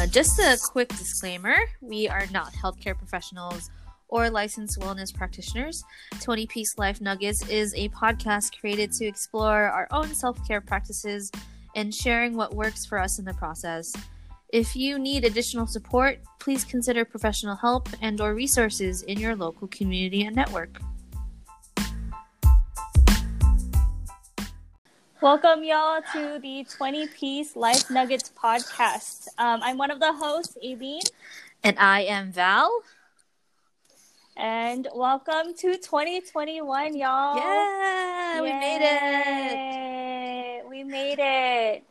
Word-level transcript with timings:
Uh, 0.00 0.06
just 0.06 0.38
a 0.38 0.56
quick 0.72 0.88
disclaimer 0.88 1.54
we 1.82 2.08
are 2.08 2.26
not 2.32 2.54
healthcare 2.54 2.96
professionals 2.96 3.70
or 4.08 4.30
licensed 4.30 4.80
wellness 4.80 5.14
practitioners. 5.14 5.84
20 6.22 6.46
Piece 6.46 6.78
Life 6.78 7.02
Nuggets 7.02 7.46
is 7.50 7.74
a 7.74 7.90
podcast 7.90 8.58
created 8.58 8.92
to 8.92 9.04
explore 9.04 9.64
our 9.68 9.86
own 9.90 10.14
self 10.14 10.38
care 10.48 10.62
practices 10.62 11.30
and 11.76 11.94
sharing 11.94 12.34
what 12.34 12.54
works 12.54 12.86
for 12.86 12.98
us 12.98 13.18
in 13.18 13.26
the 13.26 13.34
process. 13.34 13.94
If 14.48 14.74
you 14.74 14.98
need 14.98 15.26
additional 15.26 15.66
support, 15.66 16.18
please 16.38 16.64
consider 16.64 17.04
professional 17.04 17.56
help 17.56 17.90
and 18.00 18.22
or 18.22 18.34
resources 18.34 19.02
in 19.02 19.20
your 19.20 19.36
local 19.36 19.68
community 19.68 20.24
and 20.24 20.34
network. 20.34 20.80
Welcome, 25.22 25.64
y'all, 25.64 26.00
to 26.14 26.38
the 26.40 26.64
20 26.64 27.06
Piece 27.08 27.54
Life 27.54 27.90
Nuggets 27.90 28.32
podcast. 28.42 29.28
Um, 29.36 29.60
I'm 29.62 29.76
one 29.76 29.90
of 29.90 30.00
the 30.00 30.14
hosts, 30.14 30.56
Aileen. 30.64 31.02
And 31.62 31.78
I 31.78 32.04
am 32.04 32.32
Val. 32.32 32.70
And 34.34 34.88
welcome 34.94 35.52
to 35.58 35.76
2021, 35.76 36.96
y'all. 36.96 37.36
Yeah, 37.36 38.36
Yay. 38.36 38.40
we 38.40 38.52
made 38.54 38.78
it. 40.62 40.68
We 40.70 40.84
made 40.84 41.18
it. 41.18 41.84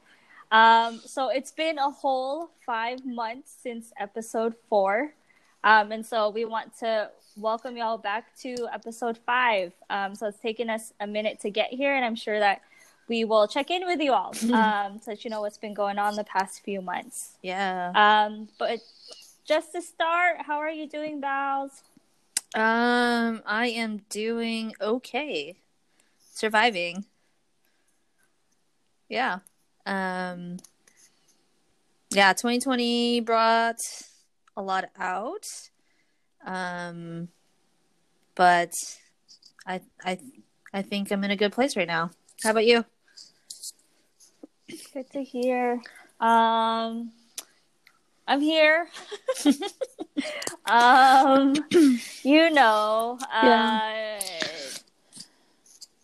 Um, 0.51 0.99
so 1.05 1.29
it's 1.29 1.51
been 1.51 1.77
a 1.77 1.91
whole 1.91 2.49
five 2.65 3.05
months 3.05 3.55
since 3.61 3.93
episode 3.99 4.55
four. 4.69 5.13
Um, 5.63 5.91
and 5.91 6.03
so 6.03 6.31
we 6.31 6.45
want 6.45 6.75
to 6.79 7.11
welcome 7.37 7.77
y'all 7.77 7.99
back 7.99 8.35
to 8.39 8.55
episode 8.73 9.19
five. 9.23 9.71
Um, 9.91 10.15
so 10.15 10.25
it's 10.25 10.39
taken 10.39 10.71
us 10.71 10.93
a 10.99 11.05
minute 11.05 11.39
to 11.41 11.51
get 11.51 11.69
here, 11.69 11.93
and 11.93 12.03
I'm 12.03 12.15
sure 12.15 12.39
that 12.39 12.61
we 13.09 13.25
will 13.25 13.47
check 13.47 13.71
in 13.71 13.85
with 13.85 13.99
you 13.99 14.13
all 14.13 14.33
um, 14.53 14.99
to 14.99 15.09
let 15.09 15.25
you 15.25 15.29
know 15.29 15.41
what's 15.41 15.57
been 15.57 15.73
going 15.73 15.97
on 15.97 16.15
the 16.15 16.23
past 16.23 16.63
few 16.63 16.81
months. 16.81 17.31
Yeah. 17.41 17.91
Um, 17.95 18.47
but 18.57 18.79
just 19.45 19.73
to 19.73 19.81
start, 19.81 20.37
how 20.45 20.59
are 20.59 20.69
you 20.69 20.87
doing, 20.87 21.19
Bals? 21.19 21.83
Um, 22.55 23.41
I 23.45 23.67
am 23.75 24.01
doing 24.09 24.73
okay, 24.79 25.57
surviving. 26.33 27.05
Yeah. 29.09 29.39
Um. 29.85 30.57
Yeah, 32.11 32.33
2020 32.33 33.19
brought 33.19 33.81
a 34.57 34.61
lot 34.61 34.85
out. 34.97 35.45
Um, 36.45 37.29
but 38.35 38.73
I 39.65 39.81
I 40.03 40.19
I 40.73 40.81
think 40.81 41.11
I'm 41.11 41.23
in 41.23 41.31
a 41.31 41.35
good 41.35 41.51
place 41.51 41.75
right 41.75 41.87
now. 41.87 42.11
How 42.43 42.51
about 42.51 42.65
you? 42.65 42.85
Good 44.93 45.09
to 45.11 45.23
hear. 45.23 45.81
Um, 46.19 47.11
I'm 48.27 48.41
here. 48.41 48.87
um, 50.69 51.55
you 52.23 52.49
know, 52.51 53.17
yeah. 53.31 54.19
uh, 54.21 54.25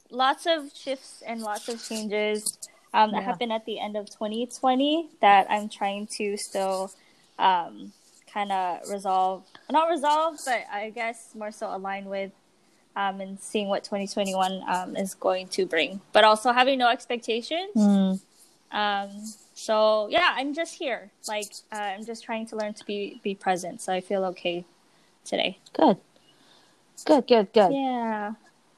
lots 0.09 0.47
of 0.47 0.72
shifts 0.73 1.22
and 1.25 1.41
lots 1.41 1.69
of 1.69 1.88
changes 1.88 2.57
um, 2.94 3.11
that 3.11 3.22
yeah. 3.22 3.25
happened 3.25 3.52
at 3.52 3.66
the 3.66 3.80
end 3.80 3.95
of 3.95 4.09
2020 4.09 5.09
that 5.22 5.45
I'm 5.50 5.69
trying 5.69 6.07
to 6.17 6.35
still 6.38 6.91
um, 7.38 7.94
kind 8.33 8.52
of 8.52 8.89
resolve. 8.89 9.44
Not 9.69 9.89
resolve, 9.89 10.39
but 10.44 10.66
I 10.72 10.89
guess 10.89 11.35
more 11.35 11.52
so 11.52 11.75
align 11.75 12.05
with 12.05 12.31
um, 12.95 13.22
and 13.22 13.39
seeing 13.39 13.67
what 13.67 13.83
2021 13.83 14.63
um, 14.67 14.95
is 14.95 15.13
going 15.13 15.50
to 15.50 15.66
bring, 15.66 16.02
but 16.13 16.23
also 16.23 16.52
having 16.52 16.79
no 16.79 16.89
expectations. 16.89 17.75
Mm. 17.75 18.22
Um, 18.75 19.09
so 19.53 20.09
yeah, 20.11 20.33
I'm 20.35 20.53
just 20.53 20.75
here. 20.75 21.09
Like 21.29 21.51
uh, 21.71 21.77
I'm 21.77 22.05
just 22.05 22.25
trying 22.25 22.45
to 22.47 22.57
learn 22.57 22.73
to 22.73 22.85
be 22.85 23.21
be 23.23 23.33
present. 23.33 23.79
So 23.81 23.94
I 23.94 24.01
feel 24.01 24.25
okay 24.25 24.66
today. 25.23 25.59
Good, 25.73 25.97
good, 27.05 27.25
good, 27.25 27.53
good. 27.53 27.73
Yeah. 27.73 28.33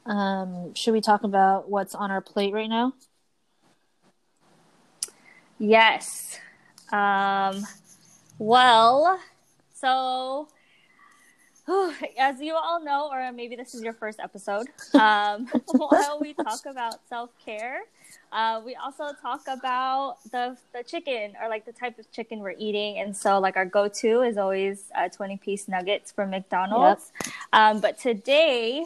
Um, 0.06 0.72
should 0.74 0.92
we 0.92 1.00
talk 1.00 1.24
about 1.24 1.68
what's 1.68 1.96
on 1.96 2.12
our 2.12 2.20
plate 2.20 2.54
right 2.54 2.68
now? 2.68 2.94
Yes. 5.58 6.38
Um, 6.92 7.66
well, 8.38 9.18
so 9.74 10.48
as 12.18 12.40
you 12.40 12.54
all 12.54 12.82
know, 12.82 13.08
or 13.12 13.30
maybe 13.32 13.56
this 13.56 13.74
is 13.74 13.82
your 13.82 13.92
first 13.92 14.20
episode, 14.20 14.68
um, 14.94 15.46
while 15.66 16.18
we 16.20 16.32
talk 16.32 16.66
about 16.66 16.96
self 17.08 17.30
care, 17.44 17.80
uh, 18.32 18.60
we 18.64 18.74
also 18.76 19.10
talk 19.20 19.42
about 19.48 20.16
the 20.30 20.56
the 20.72 20.82
chicken 20.82 21.34
or 21.42 21.48
like 21.48 21.66
the 21.66 21.72
type 21.72 21.98
of 21.98 22.10
chicken 22.10 22.38
we're 22.40 22.54
eating, 22.58 22.98
and 22.98 23.16
so 23.16 23.38
like 23.38 23.56
our 23.56 23.66
go 23.66 23.88
to 23.88 24.22
is 24.22 24.38
always 24.38 24.84
uh, 24.94 25.08
twenty 25.08 25.36
piece 25.36 25.68
nuggets 25.68 26.10
from 26.10 26.30
McDonald's. 26.30 27.12
Yep. 27.24 27.34
Um, 27.52 27.80
but 27.80 27.98
today 27.98 28.84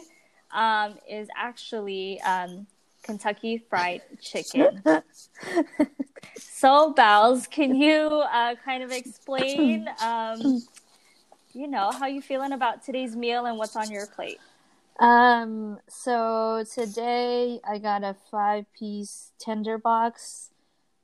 um, 0.51 0.95
is 1.09 1.29
actually 1.37 2.19
um, 2.21 2.67
Kentucky 3.01 3.63
Fried 3.69 4.01
Chicken. 4.21 4.83
so, 6.37 6.91
Bells, 6.91 7.47
can 7.47 7.75
you 7.75 8.23
uh, 8.31 8.55
kind 8.65 8.83
of 8.83 8.91
explain? 8.91 9.87
Um, 10.01 10.61
you 11.53 11.67
know, 11.67 11.91
how 11.91 12.07
you 12.07 12.21
feeling 12.21 12.51
about 12.51 12.83
today's 12.83 13.15
meal 13.15 13.45
and 13.45 13.57
what's 13.57 13.75
on 13.75 13.91
your 13.91 14.07
plate? 14.07 14.39
Um, 14.99 15.79
so 15.87 16.63
today 16.71 17.59
I 17.67 17.77
got 17.77 18.03
a 18.03 18.15
five 18.31 18.65
piece 18.77 19.31
tender 19.39 19.77
box, 19.77 20.51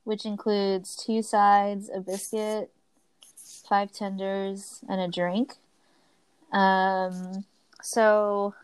which 0.04 0.24
includes 0.24 0.96
two 0.96 1.22
sides, 1.22 1.90
a 1.94 2.00
biscuit, 2.00 2.70
five 3.68 3.92
tenders, 3.92 4.80
and 4.88 5.00
a 5.00 5.08
drink. 5.08 5.54
Um, 6.52 7.44
so 7.82 8.54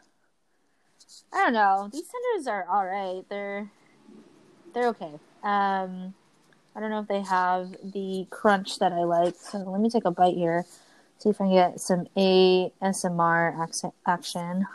I 1.33 1.45
don't 1.45 1.53
know. 1.53 1.89
These 1.93 2.09
tenders 2.09 2.47
are 2.49 2.67
all 2.69 2.85
right. 2.85 3.25
They're 3.29 3.71
they're 4.75 4.89
okay. 4.89 5.13
Um, 5.43 6.15
I 6.75 6.81
don't 6.81 6.91
know 6.91 7.01
if 7.01 7.09
they 7.09 7.23
have 7.23 7.71
the 7.83 8.27
crunch 8.31 8.79
that 8.81 8.93
I 8.93 9.05
like. 9.05 9.35
So 9.41 9.59
let 9.59 9.81
me 9.81 9.89
take 9.89 10.05
a 10.05 10.11
bite 10.11 10.35
here. 10.35 10.67
See 11.19 11.31
if 11.31 11.41
I 11.41 11.45
can 11.45 11.53
get 11.53 11.81
some 11.81 12.07
ASMR 12.17 13.69
action. 14.07 14.67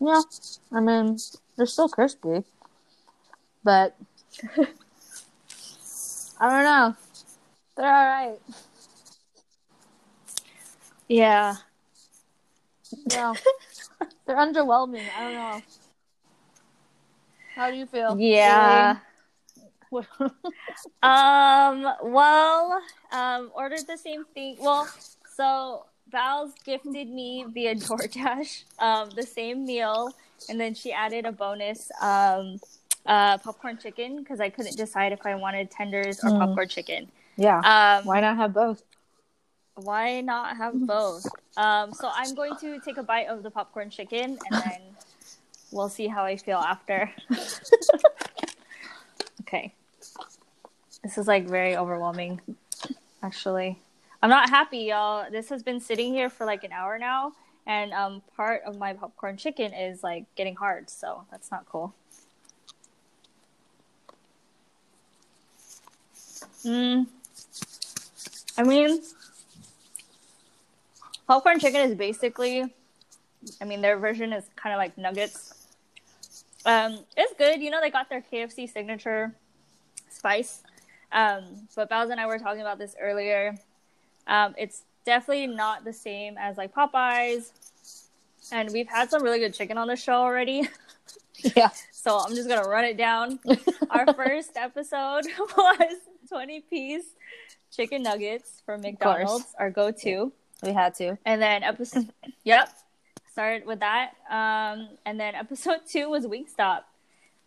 Yeah, 0.00 0.22
I 0.72 0.80
mean, 0.80 1.18
they're 1.56 1.66
still 1.66 1.88
crispy, 1.88 2.44
but 3.62 3.96
I 6.40 6.48
don't 6.48 6.64
know. 6.64 6.94
They're 7.76 7.94
all 7.94 8.06
right. 8.06 8.38
Yeah. 11.08 11.56
Yeah. 13.10 13.34
they're 14.26 14.36
underwhelming. 14.36 15.06
I 15.18 15.24
don't 15.24 15.34
know. 15.34 15.62
How 17.56 17.70
do 17.70 17.76
you 17.76 17.86
feel? 17.86 18.16
Yeah. 18.18 18.96
um. 21.02 21.86
Well, 22.02 22.82
um, 23.12 23.50
ordered 23.54 23.86
the 23.86 23.96
same 23.96 24.24
thing. 24.34 24.56
Well, 24.60 24.88
so 25.36 25.86
Val's 26.10 26.52
gifted 26.64 27.08
me 27.08 27.44
via 27.48 27.74
DoorDash 27.74 28.64
um, 28.78 29.10
the 29.10 29.22
same 29.22 29.64
meal, 29.64 30.12
and 30.48 30.60
then 30.60 30.74
she 30.74 30.92
added 30.92 31.24
a 31.24 31.32
bonus 31.32 31.90
um, 32.00 32.60
uh, 33.06 33.38
popcorn 33.38 33.78
chicken 33.78 34.18
because 34.18 34.40
I 34.40 34.50
couldn't 34.50 34.76
decide 34.76 35.12
if 35.12 35.24
I 35.24 35.34
wanted 35.34 35.70
tenders 35.70 36.22
or 36.22 36.30
mm. 36.30 36.38
popcorn 36.38 36.68
chicken. 36.68 37.10
Yeah. 37.36 37.58
Um, 37.58 38.06
why 38.06 38.20
not 38.20 38.36
have 38.36 38.52
both? 38.52 38.82
Why 39.74 40.20
not 40.20 40.56
have 40.56 40.74
both? 40.86 41.26
Um, 41.56 41.92
so 41.92 42.10
I'm 42.12 42.34
going 42.34 42.56
to 42.60 42.80
take 42.80 42.96
a 42.98 43.02
bite 43.02 43.28
of 43.28 43.42
the 43.42 43.50
popcorn 43.50 43.90
chicken, 43.90 44.38
and 44.50 44.62
then 44.62 44.80
we'll 45.72 45.88
see 45.88 46.06
how 46.06 46.24
I 46.24 46.36
feel 46.36 46.58
after. 46.58 47.10
okay. 49.42 49.74
This 51.02 51.16
is 51.16 51.26
like 51.26 51.48
very 51.48 51.76
overwhelming, 51.76 52.40
actually. 53.22 53.80
I'm 54.22 54.30
not 54.30 54.50
happy, 54.50 54.78
y'all. 54.78 55.30
This 55.30 55.48
has 55.48 55.62
been 55.62 55.80
sitting 55.80 56.12
here 56.12 56.28
for 56.28 56.44
like 56.44 56.62
an 56.62 56.72
hour 56.72 56.98
now, 56.98 57.32
and 57.66 57.92
um, 57.92 58.22
part 58.36 58.62
of 58.66 58.78
my 58.78 58.92
popcorn 58.92 59.38
chicken 59.38 59.72
is 59.72 60.02
like 60.02 60.24
getting 60.36 60.56
hard, 60.56 60.90
so 60.90 61.24
that's 61.30 61.50
not 61.50 61.64
cool. 61.66 61.94
Mm. 66.64 67.06
I 68.58 68.62
mean, 68.62 69.00
popcorn 71.26 71.58
chicken 71.58 71.90
is 71.90 71.96
basically, 71.96 72.74
I 73.60 73.64
mean, 73.64 73.80
their 73.80 73.96
version 73.96 74.34
is 74.34 74.44
kind 74.54 74.74
of 74.74 74.78
like 74.78 74.98
nuggets. 74.98 75.54
Um, 76.66 76.98
it's 77.16 77.32
good. 77.38 77.62
You 77.62 77.70
know, 77.70 77.80
they 77.80 77.90
got 77.90 78.10
their 78.10 78.20
KFC 78.20 78.70
signature 78.70 79.34
spice. 80.10 80.62
Um, 81.12 81.68
but 81.74 81.88
Bowles 81.88 82.10
and 82.10 82.20
I 82.20 82.26
were 82.26 82.38
talking 82.38 82.60
about 82.60 82.78
this 82.78 82.94
earlier. 83.00 83.56
Um, 84.26 84.54
it's 84.56 84.82
definitely 85.04 85.46
not 85.48 85.84
the 85.84 85.92
same 85.92 86.36
as 86.38 86.56
like 86.56 86.74
Popeyes, 86.74 87.50
and 88.52 88.70
we've 88.72 88.88
had 88.88 89.10
some 89.10 89.22
really 89.22 89.38
good 89.38 89.54
chicken 89.54 89.76
on 89.78 89.88
the 89.88 89.96
show 89.96 90.14
already. 90.14 90.68
Yeah. 91.56 91.70
So 91.90 92.18
I'm 92.18 92.34
just 92.34 92.48
gonna 92.48 92.68
run 92.68 92.84
it 92.84 92.98
down. 92.98 93.38
Our 93.90 94.12
first 94.12 94.56
episode 94.56 95.24
was 95.56 95.94
20 96.28 96.60
piece 96.60 97.04
chicken 97.74 98.02
nuggets 98.02 98.62
from 98.66 98.80
McDonald's, 98.82 99.54
our 99.58 99.70
go-to. 99.70 100.32
We 100.62 100.72
had 100.72 100.94
to. 100.96 101.16
And 101.24 101.40
then 101.40 101.62
episode, 101.62 102.12
yep, 102.44 102.68
started 103.32 103.66
with 103.66 103.80
that. 103.80 104.12
Um, 104.28 104.88
and 105.06 105.18
then 105.18 105.34
episode 105.34 105.80
two 105.88 106.10
was 106.10 106.26
Wingstop. 106.26 106.82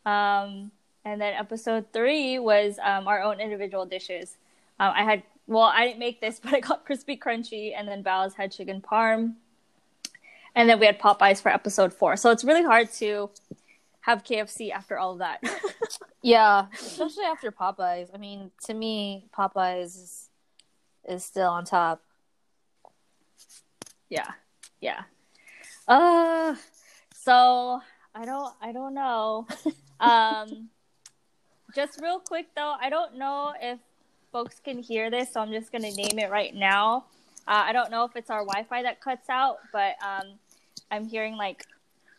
Um, 0.06 0.71
and 1.05 1.19
then 1.19 1.33
episode 1.33 1.85
three 1.94 2.39
was 2.39 2.79
um, 2.83 3.07
our 3.07 3.21
own 3.21 3.39
individual 3.39 3.85
dishes. 3.85 4.38
Um, 4.79 4.94
I 4.95 5.03
had, 5.03 5.23
well, 5.47 5.63
I 5.63 5.88
didn't 5.88 6.00
make 6.00 6.21
this, 6.21 6.39
but 6.44 6.53
I 6.53 6.59
got 6.59 6.85
crispy 6.85 7.17
crunchy, 7.17 7.73
and 7.77 7.88
then 7.88 8.01
Bal's 8.01 8.35
had 8.35 8.51
chicken 8.51 8.81
parm. 8.81 9.35
And 10.55 10.69
then 10.69 10.79
we 10.79 10.85
had 10.85 11.00
Popeyes 11.00 11.41
for 11.41 11.50
episode 11.50 11.94
four. 11.94 12.15
So 12.15 12.29
it's 12.29 12.44
really 12.44 12.63
hard 12.63 12.91
to 12.94 13.31
have 14.01 14.23
KFC 14.23 14.71
after 14.71 15.00
all 15.00 15.13
of 15.13 15.19
that. 15.19 15.41
Yeah, 16.25 16.67
especially 16.73 17.25
after 17.25 17.51
Popeyes. 17.51 18.07
I 18.13 18.17
mean, 18.17 18.49
to 18.63 18.73
me, 18.73 19.25
Popeyes 19.38 19.88
is, 19.88 20.29
is 21.07 21.25
still 21.25 21.49
on 21.49 21.65
top. 21.65 22.01
yeah, 24.09 24.31
yeah. 24.79 25.01
Uh, 25.85 26.56
so 27.13 27.81
I 28.15 28.23
don't, 28.23 28.53
I 28.61 28.71
don't 28.71 28.94
know. 28.94 29.47
um, 29.99 30.69
just 31.75 31.99
real 32.01 32.19
quick 32.19 32.47
though, 32.55 32.75
I 32.79 32.89
don't 32.89 33.17
know 33.17 33.53
if 33.61 33.79
folks 34.31 34.59
can 34.63 34.79
hear 34.79 35.09
this, 35.09 35.33
so 35.33 35.41
I'm 35.41 35.51
just 35.51 35.71
gonna 35.71 35.91
name 35.91 36.19
it 36.19 36.29
right 36.29 36.53
now. 36.53 37.05
Uh, 37.47 37.63
I 37.65 37.73
don't 37.73 37.91
know 37.91 38.05
if 38.05 38.15
it's 38.15 38.29
our 38.29 38.45
Wi-Fi 38.45 38.83
that 38.83 39.01
cuts 39.01 39.29
out, 39.29 39.57
but 39.71 39.95
um, 40.03 40.33
I'm 40.91 41.05
hearing 41.05 41.35
like 41.35 41.65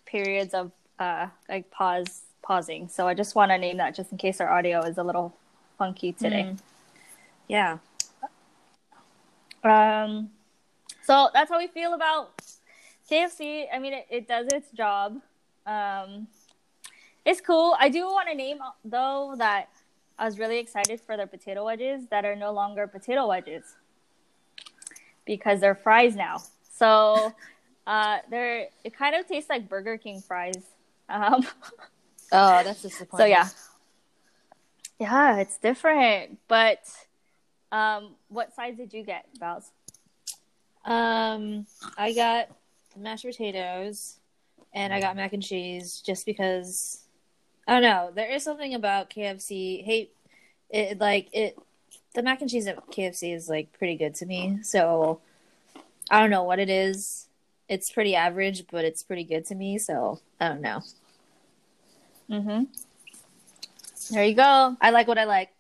periods 0.05 0.53
of 0.55 0.71
uh, 0.99 1.29
like 1.49 1.71
pause, 1.71 2.23
pausing. 2.43 2.89
So 2.89 3.09
I 3.09 3.15
just 3.15 3.35
want 3.35 3.51
to 3.51 3.59
name 3.59 3.79
that 3.79 3.95
just 3.95 4.13
in 4.13 4.19
case 4.19 4.41
our 4.41 4.51
audio 4.51 4.83
is 4.83 4.99
a 4.99 5.03
little 5.03 5.35
funky 5.79 6.13
today. 6.13 6.51
Mm. 6.51 6.59
Yeah. 7.49 7.79
Um, 9.65 10.31
so 11.03 11.31
that's 11.33 11.51
how 11.51 11.59
we 11.59 11.69
feel 11.69 11.95
about 11.95 12.43
KFC. 13.11 13.65
I 13.73 13.79
mean, 13.79 13.95
it, 13.95 14.07
it 14.11 14.29
does 14.29 14.47
its 14.53 14.71
job. 14.73 15.21
Um, 15.67 16.29
it's 17.25 17.41
cool. 17.41 17.75
I 17.79 17.89
do 17.89 18.05
want 18.07 18.29
to 18.29 18.35
name 18.35 18.59
though 18.85 19.35
that 19.39 19.69
I 20.19 20.25
was 20.25 20.39
really 20.39 20.59
excited 20.59 21.01
for 21.01 21.17
their 21.17 21.27
potato 21.27 21.65
wedges 21.65 22.07
that 22.11 22.25
are 22.25 22.37
no 22.37 22.53
longer 22.53 22.87
potato 22.87 23.27
wedges 23.27 23.65
because 25.25 25.61
they're 25.61 25.75
fries 25.75 26.15
now. 26.17 26.39
So 26.71 27.33
uh, 27.87 28.19
they're 28.31 28.69
it 28.85 28.97
kind 28.97 29.15
of 29.15 29.27
tastes 29.27 29.51
like 29.51 29.69
Burger 29.69 29.99
King 29.99 30.21
fries. 30.21 30.63
Um, 31.09 31.47
Oh, 32.33 32.63
that's 32.65 32.83
disappointing. 32.83 33.25
so 33.25 33.29
yeah, 33.29 33.49
yeah, 34.99 35.37
it's 35.39 35.57
different. 35.59 36.39
But 36.49 36.81
um, 37.71 38.17
what 38.29 38.55
size 38.57 38.77
did 38.77 38.93
you 38.93 39.05
get, 39.05 39.27
Vals? 39.39 39.71
Um, 40.85 41.67
I 41.97 42.13
got 42.13 42.49
mashed 42.97 43.25
potatoes, 43.25 44.19
and 44.73 44.93
I 44.93 45.01
got 45.01 45.15
mac 45.17 45.33
and 45.33 45.43
cheese 45.43 46.03
just 46.05 46.27
because. 46.27 47.04
I 47.67 47.73
don't 47.73 47.83
know. 47.83 48.11
There 48.15 48.31
is 48.31 48.43
something 48.43 48.75
about 48.75 49.11
KFC. 49.11 49.85
Hey, 49.85 50.11
it 50.71 50.99
like 50.99 51.29
it. 51.33 51.59
The 52.15 52.23
mac 52.23 52.41
and 52.41 52.51
cheese 52.51 52.67
at 52.67 52.77
KFC 52.89 53.35
is 53.35 53.49
like 53.49 53.73
pretty 53.77 53.97
good 53.97 54.15
to 54.17 54.27
me. 54.27 54.59
So 54.63 55.21
I 56.11 56.21
don't 56.21 56.31
know 56.31 56.45
what 56.45 56.59
it 56.59 56.71
is. 56.71 57.29
It's 57.69 57.91
pretty 57.91 58.15
average, 58.15 58.65
but 58.71 58.85
it's 58.85 59.03
pretty 59.03 59.25
good 59.25 59.47
to 59.47 59.55
me. 59.55 59.79
So 59.79 60.21
I 60.41 60.49
don't 60.49 60.61
know. 60.61 60.83
Mm-hmm. 62.31 62.65
There 64.11 64.25
you 64.25 64.35
go. 64.35 64.77
I 64.81 64.91
like 64.91 65.09
what 65.09 65.19
I 65.19 65.25
like. 65.25 65.51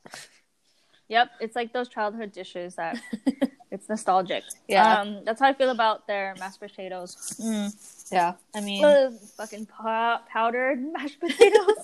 Yep, 1.09 1.31
it's 1.41 1.56
like 1.56 1.73
those 1.73 1.89
childhood 1.89 2.33
dishes 2.33 2.77
that 2.77 2.99
it's 3.75 3.88
nostalgic. 3.88 4.44
Yeah. 4.69 5.00
um, 5.00 5.25
that's 5.25 5.41
how 5.41 5.49
I 5.49 5.53
feel 5.53 5.71
about 5.71 6.06
their 6.06 6.35
mashed 6.38 6.61
potatoes. 6.61 7.17
Mm, 7.43 7.75
yeah. 8.12 8.35
I 8.55 8.61
mean, 8.61 8.85
Ugh, 8.85 9.12
fucking 9.37 9.67
pow- 9.67 10.21
powdered 10.29 10.79
mashed 10.93 11.21
potatoes. 11.21 11.76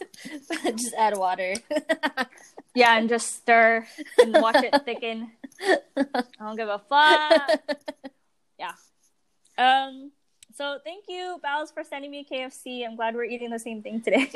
just 0.78 0.94
add 0.94 1.18
water. 1.18 1.54
yeah, 2.74 2.96
and 2.96 3.08
just 3.08 3.36
stir 3.36 3.86
and 4.18 4.32
watch 4.34 4.62
it 4.64 4.74
thicken. 4.84 5.32
I 5.60 6.22
don't 6.38 6.56
give 6.56 6.68
a 6.68 6.78
fuck. 6.78 7.60
Yeah. 8.58 8.72
Um. 9.58 10.12
So 10.56 10.78
thank 10.84 11.04
you, 11.08 11.40
Bowles, 11.42 11.70
for 11.70 11.82
sending 11.84 12.10
me 12.10 12.26
KFC. 12.30 12.84
I'm 12.86 12.96
glad 12.96 13.14
we're 13.14 13.24
eating 13.24 13.50
the 13.50 13.58
same 13.58 13.82
thing 13.82 14.00
today. 14.00 14.30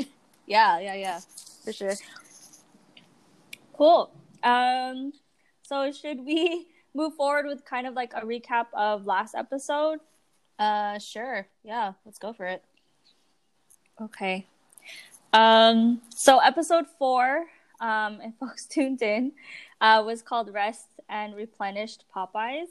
yeah, 0.47 0.79
yeah, 0.81 0.95
yeah. 0.95 1.21
For 1.65 1.73
sure. 1.73 1.93
Cool. 3.77 4.11
Um, 4.43 5.13
so 5.63 5.91
should 5.93 6.25
we 6.25 6.67
move 6.95 7.15
forward 7.15 7.47
with 7.47 7.65
kind 7.65 7.87
of 7.87 7.95
like 7.95 8.13
a 8.15 8.21
recap 8.21 8.67
of 8.73 9.07
last 9.07 9.35
episode? 9.35 10.01
Uh, 10.59 10.99
sure. 10.99 11.47
Yeah, 11.63 11.93
let's 12.05 12.19
go 12.19 12.33
for 12.33 12.47
it. 12.47 12.63
Okay. 14.01 14.47
Um, 15.33 16.01
so 16.11 16.39
episode 16.39 16.87
four, 16.99 17.47
um, 17.81 18.21
and 18.23 18.35
folks 18.41 18.67
tuned 18.67 19.03
in, 19.03 19.33
uh, 19.81 20.03
was 20.05 20.23
called 20.23 20.53
Rest 20.53 20.87
and 21.09 21.35
Replenished 21.35 22.05
Popeyes. 22.15 22.69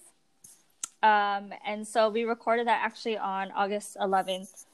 Um, 1.02 1.52
and 1.66 1.86
so 1.86 2.10
we 2.10 2.24
recorded 2.24 2.68
that 2.68 2.82
actually 2.82 3.18
on 3.18 3.52
August 3.52 3.98
11th, 3.98 4.66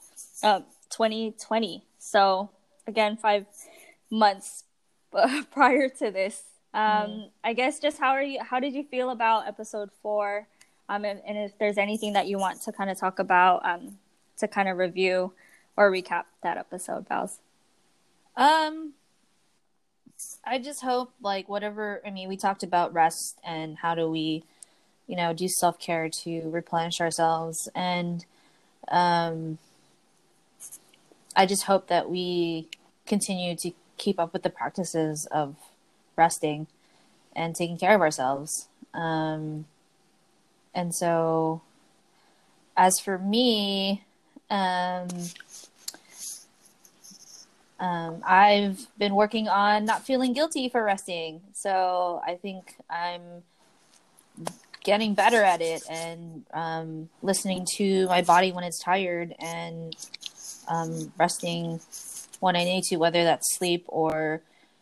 uh, 0.44 0.60
2020. 0.92 1.84
So 1.98 2.52
again, 2.86 3.18
five 3.18 3.48
months 4.12 4.64
prior 5.52 5.90
to 5.90 6.12
this. 6.12 6.44
Um, 6.74 6.82
Mm. 6.82 7.30
I 7.44 7.54
guess 7.54 7.80
just 7.80 7.98
how 8.00 8.12
are 8.12 8.22
you? 8.24 8.40
How 8.44 8.60
did 8.60 8.74
you 8.74 8.84
feel 8.84 9.10
about 9.10 9.48
episode 9.48 9.90
four? 10.02 10.48
Um, 10.88 11.06
and, 11.06 11.22
and 11.26 11.38
if 11.38 11.58
there's 11.58 11.78
anything 11.78 12.14
that 12.14 12.28
you 12.28 12.38
want 12.40 12.62
to 12.64 12.72
kind 12.72 12.90
of 12.90 12.98
talk 12.98 13.20
about, 13.20 13.64
um, 13.66 13.98
to 14.40 14.48
kind 14.48 14.68
of 14.70 14.78
review 14.78 15.34
or 15.78 15.92
recap 15.92 16.26
that 16.44 16.58
episode, 16.58 17.08
Vals. 17.08 17.40
Um, 18.36 18.94
I 20.46 20.60
just 20.60 20.82
hope 20.82 21.12
like 21.22 21.48
whatever. 21.48 22.02
I 22.06 22.10
mean, 22.10 22.28
we 22.28 22.38
talked 22.38 22.64
about 22.64 22.94
rest 22.94 23.38
and 23.44 23.78
how 23.78 23.96
do 23.96 24.10
we, 24.10 24.44
you 25.08 25.16
know, 25.16 25.34
do 25.34 25.48
self 25.48 25.80
care 25.80 26.10
to 26.10 26.42
replenish 26.50 27.00
ourselves, 27.02 27.70
and 27.76 28.26
um, 28.90 29.58
I 31.36 31.46
just 31.46 31.64
hope 31.64 31.88
that 31.88 32.10
we 32.10 32.68
continue 33.06 33.56
to 33.58 33.72
keep 33.98 34.20
up 34.20 34.34
with 34.34 34.44
the 34.44 34.50
practices 34.50 35.26
of 35.28 35.56
resting 36.20 36.68
and 37.36 37.56
taking 37.56 37.78
care 37.78 37.96
of 37.96 38.02
ourselves. 38.02 38.68
Um, 38.94 39.66
and 40.76 40.94
so, 40.94 41.62
as 42.78 43.00
for 43.00 43.18
me, 43.18 44.04
um, 44.50 45.08
um, 47.80 48.22
I've 48.26 48.88
been 48.98 49.16
working 49.16 49.48
on 49.48 49.86
not 49.86 50.06
feeling 50.06 50.34
guilty 50.34 50.70
for 50.70 50.84
resting. 50.84 51.42
So 51.54 52.22
I 52.26 52.36
think 52.36 52.76
I'm 52.90 53.44
getting 54.84 55.14
better 55.14 55.42
at 55.42 55.62
it 55.62 55.84
and 55.90 56.46
um, 56.54 57.10
listening 57.22 57.66
to 57.78 58.06
my 58.08 58.22
body 58.22 58.52
when 58.52 58.64
it's 58.64 58.80
tired 58.80 59.36
and 59.40 59.96
um, 60.68 61.12
resting 61.18 61.80
when 62.40 62.56
I 62.56 62.64
need 62.64 62.84
to, 62.86 62.98
whether 62.98 63.24
that's 63.24 63.58
sleep 63.58 63.86
or 63.88 64.42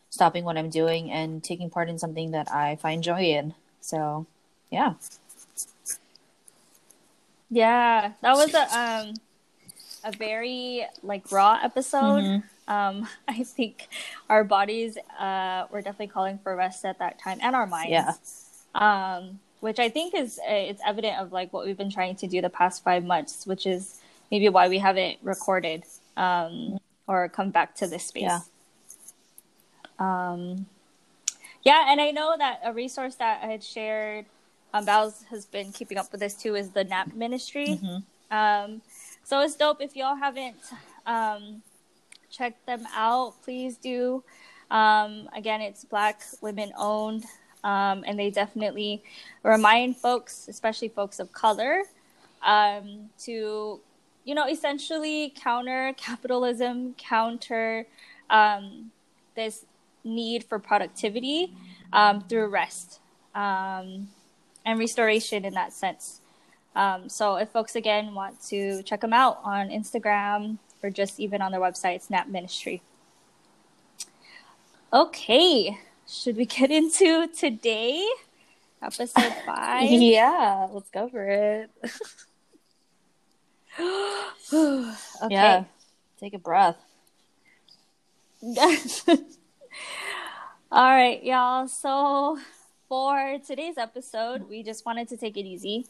stopping 0.10 0.44
what 0.44 0.58
I'm 0.58 0.70
doing 0.70 1.12
and 1.12 1.44
taking 1.44 1.70
part 1.70 1.90
in 1.90 2.00
something 2.00 2.32
that 2.32 2.52
I 2.52 2.76
find 2.78 3.04
joy 3.04 3.22
in. 3.22 3.54
So, 3.82 4.26
yeah. 4.72 4.94
Yeah, 7.50 8.14
that 8.22 8.36
was 8.36 8.54
a 8.54 8.78
um 8.78 9.14
a 10.04 10.12
very 10.12 10.86
like 11.04 11.32
raw 11.32 11.60
episode. 11.64 12.24
Mhm. 12.24 12.44
Um, 12.68 13.08
I 13.28 13.44
think 13.44 13.88
our 14.30 14.44
bodies 14.44 14.98
uh 15.20 15.66
were 15.72 15.82
definitely 15.82 16.08
calling 16.08 16.40
for 16.40 16.56
rest 16.56 16.86
at 16.86 17.00
that 17.00 17.20
time, 17.20 17.40
and 17.42 17.56
our 17.56 17.68
minds. 17.68 17.92
Yeah. 17.92 18.14
Um, 18.76 19.40
which 19.60 19.80
I 19.80 19.90
think 19.90 20.14
is 20.14 20.40
uh, 20.40 20.52
it's 20.54 20.82
evident 20.86 21.20
of 21.20 21.32
like 21.32 21.52
what 21.54 21.66
we've 21.66 21.78
been 21.78 21.92
trying 21.92 22.16
to 22.18 22.28
do 22.28 22.42
the 22.42 22.50
past 22.50 22.84
five 22.84 23.04
months, 23.04 23.48
which 23.48 23.66
is 23.66 24.00
maybe 24.30 24.50
why 24.50 24.68
we 24.68 24.80
haven't 24.80 25.20
recorded 25.24 25.84
um 26.18 26.80
or 27.08 27.30
come 27.30 27.50
back 27.52 27.76
to 27.76 27.88
this 27.88 28.06
space. 28.08 28.24
Yeah. 28.24 28.40
Um, 30.00 30.66
yeah, 31.64 31.92
and 31.92 32.00
I 32.00 32.12
know 32.12 32.36
that 32.38 32.62
a 32.64 32.74
resource 32.74 33.16
that 33.16 33.44
I 33.44 33.48
had 33.48 33.64
shared, 33.64 34.26
um, 34.74 34.86
Bowles 34.86 35.24
has 35.30 35.46
been 35.46 35.72
keeping 35.72 35.98
up 35.98 36.12
with 36.12 36.22
this 36.22 36.34
too, 36.36 36.56
is 36.56 36.72
the 36.72 36.84
NAP 36.84 37.14
Ministry. 37.14 37.80
Mhm. 37.82 38.04
Um, 38.30 38.82
so 39.24 39.42
it's 39.42 39.56
dope. 39.56 39.82
If 39.82 39.96
y'all 39.96 40.16
haven't 40.16 40.56
um, 41.06 41.62
checked 42.30 42.66
them 42.66 42.88
out, 42.94 43.42
please 43.44 43.78
do. 43.78 44.24
Um, 44.70 45.30
again, 45.36 45.62
it's 45.62 45.86
Black 45.86 46.22
women 46.42 46.72
owned, 46.78 47.26
um, 47.64 48.04
and 48.06 48.20
they 48.20 48.30
definitely 48.30 49.04
remind 49.44 49.98
folks, 49.98 50.48
especially 50.48 50.90
folks 50.90 51.20
of 51.20 51.32
color, 51.32 51.84
um, 52.44 53.10
to 53.20 53.80
you 54.28 54.36
know, 54.36 54.46
essentially 54.46 55.34
counter 55.38 55.94
capitalism, 55.96 56.94
counter 56.98 57.88
um, 58.30 58.92
this 59.36 59.66
need 60.08 60.44
for 60.44 60.60
productivity 60.60 61.54
um, 61.94 62.22
through 62.22 62.48
rest 62.48 63.00
um, 63.36 64.10
and 64.66 64.80
restoration 64.80 65.46
in 65.46 65.54
that 65.54 65.74
sense. 65.74 66.22
Um, 66.76 67.10
so 67.10 67.38
if 67.38 67.50
folks 67.50 67.76
again 67.76 68.14
want 68.14 68.42
to 68.50 68.84
check 68.84 69.02
them 69.02 69.14
out 69.14 69.40
on 69.44 69.70
Instagram 69.70 70.58
or 70.84 70.90
just 70.90 71.20
even 71.20 71.42
on 71.42 71.52
their 71.52 71.62
website, 71.62 72.02
Snap 72.04 72.28
Ministry. 72.28 72.82
Okay, 74.94 75.78
should 76.08 76.38
we 76.38 76.46
get 76.46 76.72
into 76.72 77.28
today? 77.28 78.08
Episode 78.82 79.34
five. 79.46 79.90
yeah, 79.90 80.68
let's 80.72 80.90
go 80.92 81.10
for 81.10 81.28
it. 81.28 81.70
okay. 84.54 84.94
Yeah, 85.30 85.64
take 86.20 86.34
a 86.34 86.40
breath. 86.40 86.78
All 90.72 90.90
right, 90.90 91.24
y'all. 91.24 91.68
So 91.68 92.38
for 92.90 93.40
today's 93.46 93.78
episode, 93.78 94.50
we 94.50 94.64
just 94.64 94.86
wanted 94.86 95.08
to 95.10 95.18
take 95.18 95.38
it 95.38 95.46
easy, 95.46 95.86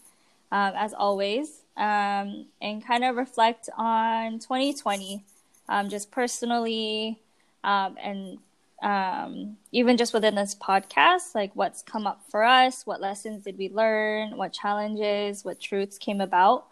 um, 0.52 0.74
as 0.76 0.94
always, 0.94 1.62
um, 1.76 2.46
and 2.62 2.86
kind 2.86 3.04
of 3.04 3.16
reflect 3.16 3.70
on 3.78 4.40
2020, 4.40 5.24
um, 5.68 5.90
just 5.90 6.12
personally, 6.12 7.20
um, 7.64 7.98
and 8.02 8.38
um, 8.84 9.58
even 9.72 9.98
just 9.98 10.14
within 10.14 10.36
this 10.36 10.54
podcast, 10.54 11.34
like 11.34 11.52
what's 11.56 11.82
come 11.82 12.06
up 12.06 12.22
for 12.30 12.44
us, 12.44 12.86
what 12.86 13.02
lessons 13.02 13.44
did 13.44 13.58
we 13.58 13.70
learn, 13.70 14.38
what 14.38 14.54
challenges, 14.54 15.44
what 15.44 15.60
truths 15.60 15.98
came 15.98 16.22
about. 16.22 16.68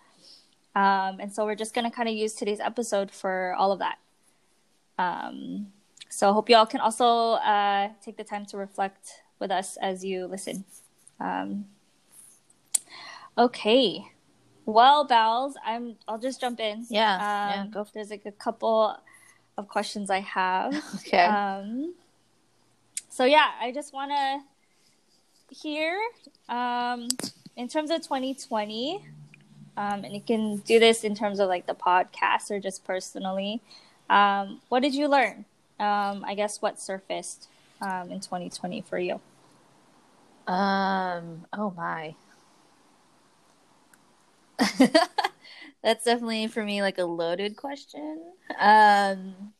And 0.76 1.34
so 1.34 1.46
we're 1.46 1.56
just 1.56 1.74
going 1.74 1.90
to 1.90 1.96
kind 1.96 2.08
of 2.08 2.16
use 2.16 2.34
today's 2.34 2.60
episode 2.60 3.10
for 3.10 3.56
all 3.58 3.72
of 3.72 3.80
that. 3.80 3.98
Um, 5.00 5.68
so 6.16 6.30
I 6.30 6.34
hope 6.34 6.50
y'all 6.50 6.66
can 6.66 6.80
also 6.80 7.34
uh, 7.34 7.90
take 8.02 8.16
the 8.16 8.24
time 8.24 8.46
to 8.46 8.58
reflect 8.58 9.22
with 9.38 9.52
us 9.52 9.76
as 9.82 10.06
you 10.06 10.28
listen. 10.28 10.64
Um, 11.20 11.66
okay. 13.38 14.08
Well, 14.66 15.04
Bowles, 15.06 15.58
I'm. 15.66 15.98
I'll 16.08 16.18
just 16.18 16.40
jump 16.40 16.62
in. 16.62 16.86
Yeah, 16.90 17.16
Um, 17.16 17.20
yeah, 17.22 17.68
go 17.70 17.86
There's 17.94 18.12
like 18.12 18.26
a 18.26 18.32
couple 18.32 18.98
of 19.58 19.68
questions 19.68 20.10
I 20.10 20.22
have. 20.22 20.74
Okay. 20.96 21.26
Um, 21.26 21.94
so 23.10 23.26
yeah, 23.26 23.52
I 23.60 23.74
just 23.74 23.92
want 23.94 24.12
to 24.12 25.54
hear 25.54 26.00
um, 26.48 27.10
in 27.58 27.68
terms 27.68 27.92
of 27.92 28.02
2020, 28.04 29.04
um, 29.76 30.06
and 30.06 30.14
you 30.14 30.22
can 30.22 30.58
do 30.60 30.80
this 30.80 31.04
in 31.04 31.14
terms 31.14 31.42
of 31.42 31.50
like 31.50 31.68
the 31.68 31.76
podcast 31.76 32.52
or 32.52 32.62
just 32.62 32.86
personally. 32.86 33.62
Um, 34.10 34.62
what 34.70 34.80
did 34.80 34.96
you 34.96 35.10
learn? 35.10 35.44
Um, 35.80 36.24
I 36.26 36.36
guess 36.36 36.62
what 36.62 36.80
surfaced 36.80 37.48
um, 37.82 38.12
in 38.12 38.20
2020 38.20 38.82
for 38.82 38.98
you? 38.98 39.20
Um. 40.48 41.46
Oh 41.52 41.74
my. 41.76 42.16
That's 45.84 46.06
definitely 46.06 46.48
for 46.48 46.64
me 46.64 46.82
like 46.82 46.98
a 46.98 47.06
loaded 47.06 47.56
question. 47.56 48.22
Um. 48.60 49.54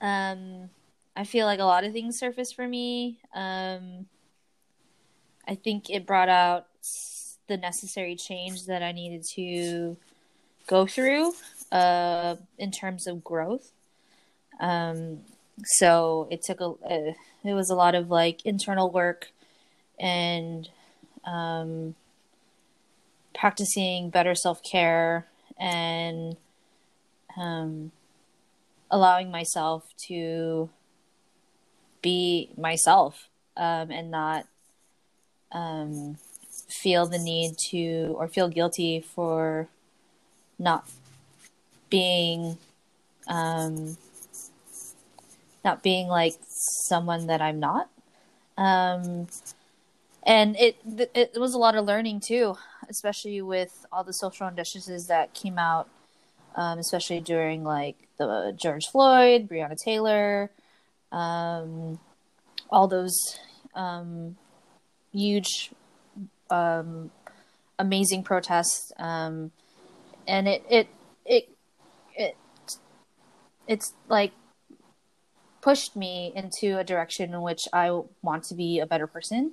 Um. 0.00 0.70
I 1.16 1.24
feel 1.24 1.46
like 1.46 1.60
a 1.60 1.64
lot 1.64 1.84
of 1.84 1.92
things 1.92 2.18
surfaced 2.18 2.54
for 2.54 2.66
me. 2.66 3.18
Um. 3.34 4.06
I 5.46 5.54
think 5.54 5.90
it 5.90 6.06
brought 6.06 6.28
out 6.30 6.66
the 7.46 7.56
necessary 7.56 8.16
change 8.16 8.66
that 8.66 8.82
I 8.82 8.92
needed 8.92 9.24
to 9.34 9.96
go 10.66 10.86
through. 10.86 11.34
Uh, 11.70 12.36
in 12.58 12.70
terms 12.70 13.06
of 13.06 13.24
growth. 13.24 13.72
Um. 14.60 15.20
So 15.64 16.28
it 16.30 16.42
took 16.42 16.60
a. 16.60 16.66
Uh, 16.66 17.12
it 17.44 17.54
was 17.54 17.70
a 17.70 17.74
lot 17.74 17.94
of 17.94 18.10
like 18.10 18.44
internal 18.46 18.90
work 18.90 19.30
and 19.98 20.68
um, 21.24 21.94
practicing 23.34 24.10
better 24.10 24.34
self 24.34 24.62
care 24.62 25.26
and 25.58 26.36
um, 27.36 27.92
allowing 28.90 29.30
myself 29.30 29.92
to 30.08 30.70
be 32.02 32.50
myself 32.56 33.28
um, 33.56 33.90
and 33.90 34.10
not 34.10 34.46
um, 35.52 36.16
feel 36.68 37.06
the 37.06 37.18
need 37.18 37.56
to 37.70 38.14
or 38.18 38.28
feel 38.28 38.48
guilty 38.48 39.00
for 39.00 39.68
not 40.58 40.88
being 41.90 42.58
um, 43.28 43.96
not 45.64 45.82
being 45.82 46.08
like 46.08 46.34
someone 46.88 47.26
that 47.26 47.40
I'm 47.40 47.58
not. 47.58 47.88
Um, 48.56 49.26
and 50.22 50.56
it 50.56 50.76
it 50.86 51.32
was 51.36 51.54
a 51.54 51.58
lot 51.58 51.74
of 51.74 51.84
learning 51.84 52.20
too, 52.20 52.56
especially 52.88 53.42
with 53.42 53.86
all 53.92 54.04
the 54.04 54.12
social 54.12 54.46
injustices 54.48 55.06
that 55.08 55.34
came 55.34 55.58
out, 55.58 55.88
um, 56.54 56.78
especially 56.78 57.20
during 57.20 57.64
like 57.64 57.96
the 58.18 58.54
George 58.56 58.86
Floyd, 58.86 59.48
Breonna 59.48 59.76
Taylor, 59.76 60.50
um, 61.12 61.98
all 62.70 62.88
those 62.88 63.38
um, 63.74 64.36
huge, 65.12 65.72
um, 66.50 67.10
amazing 67.78 68.22
protests, 68.22 68.92
um, 68.98 69.50
and 70.26 70.48
it 70.48 70.64
it 70.70 70.88
it 71.26 71.48
it 72.16 72.36
it's 73.66 73.92
like 74.08 74.32
pushed 75.64 75.96
me 75.96 76.30
into 76.36 76.78
a 76.78 76.84
direction 76.84 77.32
in 77.32 77.40
which 77.40 77.62
I 77.72 78.02
want 78.20 78.44
to 78.44 78.54
be 78.54 78.80
a 78.80 78.86
better 78.86 79.06
person 79.06 79.52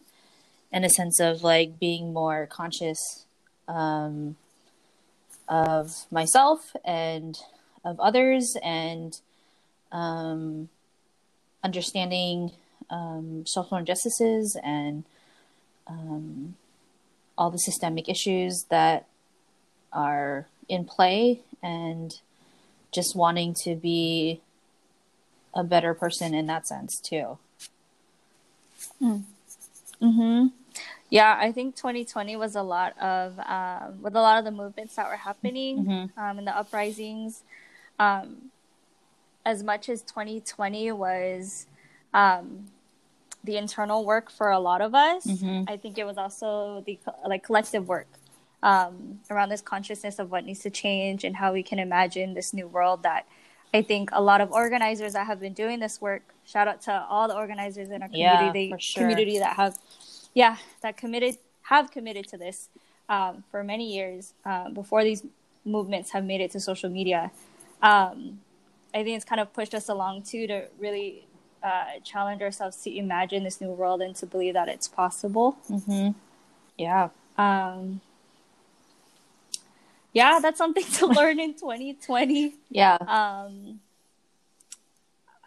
in 0.69 0.83
a 0.83 0.89
sense 0.89 1.21
of 1.21 1.41
like 1.41 1.79
being 1.79 2.11
more 2.11 2.47
conscious 2.47 3.25
um, 3.69 4.35
of 5.47 6.05
myself 6.11 6.75
and 6.83 7.37
of 7.85 7.97
others 8.01 8.57
and 8.61 9.17
um, 9.93 10.67
understanding 11.63 12.51
um, 12.89 13.45
social 13.47 13.77
injustices 13.77 14.59
and 14.61 15.05
um, 15.87 16.55
all 17.37 17.51
the 17.51 17.57
systemic 17.57 18.09
issues 18.09 18.65
that 18.69 19.07
are 19.93 20.45
in 20.67 20.83
play 20.83 21.39
and 21.63 22.15
just 22.93 23.15
wanting 23.15 23.55
to 23.63 23.75
be 23.75 24.41
a 25.53 25.63
better 25.63 25.93
person 25.93 26.33
in 26.33 26.47
that 26.47 26.67
sense 26.67 26.99
too. 26.99 27.37
Mm-hmm. 29.01 30.47
Yeah, 31.09 31.37
I 31.39 31.51
think 31.51 31.75
2020 31.75 32.35
was 32.37 32.55
a 32.55 32.63
lot 32.63 32.97
of 32.99 33.37
um, 33.39 34.01
with 34.01 34.15
a 34.15 34.21
lot 34.21 34.39
of 34.39 34.45
the 34.45 34.51
movements 34.51 34.95
that 34.95 35.07
were 35.09 35.17
happening 35.17 35.85
Mhm. 35.85 36.17
um, 36.17 36.37
and 36.39 36.47
the 36.47 36.55
uprisings. 36.57 37.43
Um, 37.99 38.51
as 39.45 39.63
much 39.63 39.89
as 39.89 40.01
2020 40.03 40.91
was 40.91 41.65
um, 42.13 42.67
the 43.43 43.57
internal 43.57 44.05
work 44.05 44.29
for 44.31 44.51
a 44.51 44.59
lot 44.59 44.81
of 44.81 44.93
us, 44.95 45.25
Mhm. 45.25 45.65
I 45.69 45.77
think 45.77 45.97
it 45.97 46.05
was 46.05 46.17
also 46.17 46.81
the 46.81 46.97
like 47.25 47.43
collective 47.43 47.87
work 47.87 48.07
um, 48.63 49.19
around 49.29 49.49
this 49.49 49.61
consciousness 49.61 50.19
of 50.19 50.31
what 50.31 50.45
needs 50.45 50.59
to 50.59 50.69
change 50.69 51.23
and 51.23 51.35
how 51.37 51.51
we 51.51 51.63
can 51.63 51.79
imagine 51.79 52.35
this 52.35 52.53
new 52.53 52.67
world 52.67 53.01
that 53.03 53.25
I 53.73 53.81
think 53.81 54.09
a 54.11 54.21
lot 54.21 54.41
of 54.41 54.51
organizers 54.51 55.13
that 55.13 55.27
have 55.27 55.39
been 55.39 55.53
doing 55.53 55.79
this 55.79 56.01
work. 56.01 56.23
Shout 56.45 56.67
out 56.67 56.81
to 56.83 57.05
all 57.09 57.27
the 57.27 57.35
organizers 57.35 57.89
in 57.89 58.01
our 58.01 58.09
Yeah, 58.11 58.37
community, 58.37 58.71
for 58.71 58.79
sure. 58.79 59.03
community 59.03 59.39
that 59.39 59.55
have, 59.55 59.77
yeah, 60.33 60.57
that 60.81 60.97
committed 60.97 61.37
have 61.63 61.91
committed 61.91 62.27
to 62.27 62.37
this 62.37 62.69
um, 63.07 63.43
for 63.49 63.63
many 63.63 63.93
years 63.93 64.33
um, 64.43 64.73
before 64.73 65.03
these 65.03 65.23
movements 65.63 66.11
have 66.11 66.25
made 66.25 66.41
it 66.41 66.51
to 66.51 66.59
social 66.59 66.89
media. 66.89 67.31
Um, 67.81 68.41
I 68.93 69.03
think 69.03 69.15
it's 69.15 69.25
kind 69.25 69.39
of 69.39 69.53
pushed 69.53 69.73
us 69.73 69.87
along 69.87 70.23
too 70.23 70.47
to 70.47 70.65
really 70.77 71.27
uh, 71.63 71.99
challenge 72.03 72.41
ourselves 72.41 72.77
to 72.83 72.97
imagine 72.97 73.43
this 73.43 73.61
new 73.61 73.69
world 73.69 74.01
and 74.01 74.15
to 74.17 74.25
believe 74.25 74.53
that 74.55 74.67
it's 74.67 74.87
possible. 74.87 75.57
Mm-hmm. 75.69 76.09
Yeah. 76.77 77.09
Um, 77.37 78.01
yeah, 80.13 80.39
that's 80.41 80.57
something 80.57 80.83
to 80.83 81.05
learn 81.19 81.39
in 81.39 81.53
2020 81.53 82.55
Yeah. 82.69 82.97
um 83.01 83.79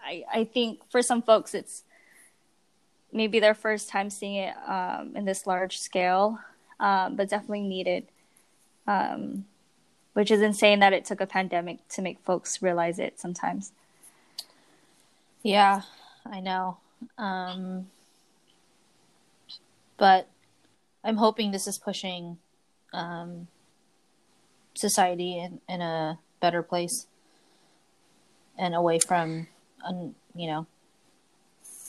I 0.04 0.24
I 0.32 0.44
think 0.44 0.80
for 0.90 1.02
some 1.02 1.22
folks 1.22 1.54
it's 1.54 1.84
maybe 3.12 3.38
their 3.40 3.54
first 3.54 3.88
time 3.88 4.10
seeing 4.10 4.36
it 4.36 4.54
um 4.66 5.14
in 5.16 5.24
this 5.24 5.46
large 5.46 5.78
scale 5.78 6.38
um 6.80 7.14
but 7.16 7.28
definitely 7.28 7.62
needed 7.62 8.06
um 8.86 9.44
which 10.14 10.30
is 10.30 10.40
insane 10.40 10.78
that 10.80 10.92
it 10.92 11.04
took 11.04 11.20
a 11.20 11.26
pandemic 11.26 11.86
to 11.88 12.02
make 12.02 12.18
folks 12.20 12.62
realize 12.62 12.98
it 12.98 13.18
sometimes 13.18 13.72
Yeah, 15.42 15.82
I 16.24 16.40
know. 16.40 16.78
Um, 17.18 17.88
but 19.98 20.26
I'm 21.02 21.16
hoping 21.18 21.50
this 21.50 21.66
is 21.66 21.76
pushing 21.78 22.38
um, 22.94 23.48
society 24.74 25.38
in, 25.38 25.60
in 25.68 25.80
a 25.80 26.18
better 26.40 26.62
place 26.62 27.06
and 28.58 28.74
away 28.74 28.98
from, 28.98 29.46
un, 29.84 30.14
you 30.34 30.46
know, 30.46 30.66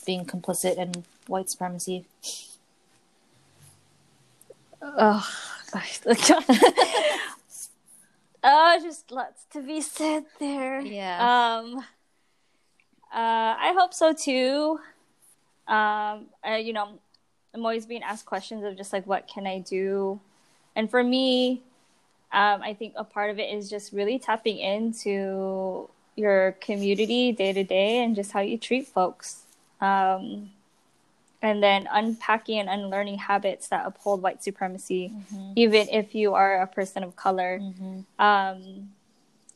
being 0.05 0.25
complicit 0.25 0.77
in 0.77 1.03
white 1.27 1.49
supremacy. 1.49 2.05
Oh, 4.81 5.27
oh, 8.43 8.79
just 8.81 9.11
lots 9.11 9.45
to 9.51 9.61
be 9.61 9.81
said 9.81 10.25
there. 10.39 10.79
Yeah. 10.79 11.17
Um, 11.59 11.77
uh, 11.77 11.83
I 13.13 13.73
hope 13.77 13.93
so 13.93 14.13
too. 14.13 14.79
Um, 15.67 16.27
uh, 16.47 16.55
you 16.55 16.73
know, 16.73 16.99
I'm 17.53 17.61
always 17.61 17.85
being 17.85 18.03
asked 18.03 18.25
questions 18.25 18.63
of 18.63 18.77
just 18.77 18.93
like, 18.93 19.07
what 19.07 19.27
can 19.27 19.47
I 19.47 19.59
do? 19.59 20.19
And 20.75 20.91
for 20.91 21.03
me, 21.03 21.63
um, 22.35 22.61
I 22.61 22.73
think 22.73 22.93
a 22.97 23.03
part 23.05 23.29
of 23.31 23.39
it 23.39 23.53
is 23.53 23.69
just 23.69 23.93
really 23.93 24.19
tapping 24.19 24.59
into 24.59 25.89
your 26.15 26.51
community 26.59 27.31
day 27.31 27.53
to 27.53 27.63
day 27.63 28.03
and 28.03 28.15
just 28.15 28.31
how 28.33 28.41
you 28.41 28.57
treat 28.57 28.87
folks. 28.87 29.43
Um, 29.79 30.51
and 31.41 31.63
then 31.63 31.87
unpacking 31.91 32.59
and 32.59 32.69
unlearning 32.69 33.19
habits 33.19 33.69
that 33.69 33.85
uphold 33.85 34.21
white 34.21 34.43
supremacy, 34.43 35.11
Mm-hmm. 35.13 35.51
even 35.55 35.87
if 35.89 36.13
you 36.13 36.33
are 36.33 36.61
a 36.61 36.67
person 36.67 37.03
of 37.03 37.15
color. 37.15 37.59
Mm-hmm. 37.61 37.99
Um, 38.19 38.89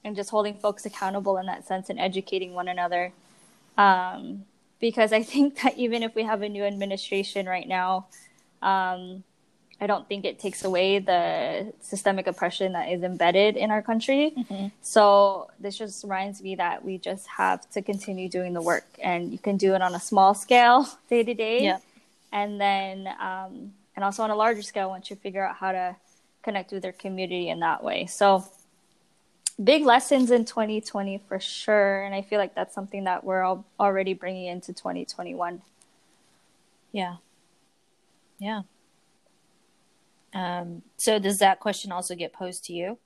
and 0.06 0.16
just 0.16 0.30
holding 0.30 0.54
folks 0.56 0.86
accountable 0.86 1.38
in 1.38 1.46
that 1.48 1.68
sense 1.68 1.90
and 1.90 2.00
educating 2.00 2.54
one 2.54 2.70
another. 2.70 3.12
Um, 3.78 4.46
because 4.80 5.12
I 5.12 5.24
think 5.24 5.62
that 5.62 5.78
even 5.78 6.04
if 6.04 6.16
we 6.16 6.24
have 6.24 6.42
a 6.42 6.48
new 6.50 6.64
administration 6.64 7.46
right 7.46 7.68
now, 7.68 8.08
um, 8.62 9.24
I 9.82 9.88
don't 9.88 10.08
think 10.08 10.26
it 10.26 10.40
takes 10.40 10.66
away 10.66 11.00
the 11.00 11.74
systemic 11.80 12.28
oppression 12.28 12.74
that 12.74 12.90
is 12.90 13.02
embedded 13.02 13.56
in 13.56 13.72
our 13.72 13.82
country. 13.82 14.34
Mm-hmm. 14.38 14.68
So 14.82 15.50
this 15.60 15.78
just 15.78 16.04
reminds 16.04 16.42
me 16.42 16.56
that 16.56 16.84
we 16.84 16.98
just 16.98 17.28
have 17.28 17.70
to 17.72 17.82
continue 17.82 18.28
doing 18.28 18.54
the 18.54 18.62
work, 18.62 18.86
and 19.02 19.32
you 19.32 19.40
can 19.40 19.58
do 19.58 19.76
it 19.76 19.82
on 19.82 19.96
a 19.96 20.00
small 20.00 20.34
scale, 20.34 20.88
day 21.10 21.24
to 21.24 21.34
day, 21.34 21.78
and 22.32 22.60
then 22.60 23.08
um, 23.20 23.74
and 23.96 24.04
also 24.04 24.24
on 24.24 24.32
a 24.32 24.36
larger 24.36 24.62
scale 24.62 24.90
once 24.90 25.10
you 25.10 25.16
figure 25.16 25.46
out 25.46 25.56
how 25.56 25.72
to 25.72 25.96
connect 26.44 26.72
with 26.72 26.84
your 26.84 26.94
community 26.94 27.50
in 27.50 27.60
that 27.60 27.84
way. 27.84 28.06
So 28.06 28.46
big 29.62 29.86
lessons 29.86 30.32
in 30.32 30.46
2020 30.46 31.22
for 31.28 31.40
sure, 31.40 32.04
and 32.04 32.14
I 32.14 32.22
feel 32.22 32.40
like 32.40 32.56
that's 32.56 32.74
something 32.74 33.06
that 33.06 33.24
we're 33.24 33.44
all 33.44 33.66
already 33.80 34.14
bringing 34.14 34.46
into 34.48 34.74
2021. 34.74 35.62
Yeah. 36.92 37.16
Yeah. 38.40 38.62
Um, 40.34 40.82
so 40.98 41.20
does 41.20 41.40
that 41.40 41.60
question 41.60 41.92
also 41.92 42.16
get 42.16 42.34
posed 42.34 42.66
to 42.66 42.74
you? 42.74 42.98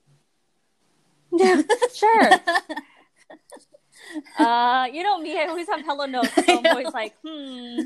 Yeah, 1.31 1.61
sure. 1.93 2.31
uh, 4.39 4.87
you 4.91 5.03
know 5.03 5.19
me, 5.19 5.39
I 5.39 5.47
always 5.47 5.67
have 5.67 5.81
hello 5.81 6.05
notes, 6.05 6.33
so 6.33 6.59
I'm 6.59 6.65
always 6.65 6.93
like, 6.93 7.15
hmm. 7.25 7.81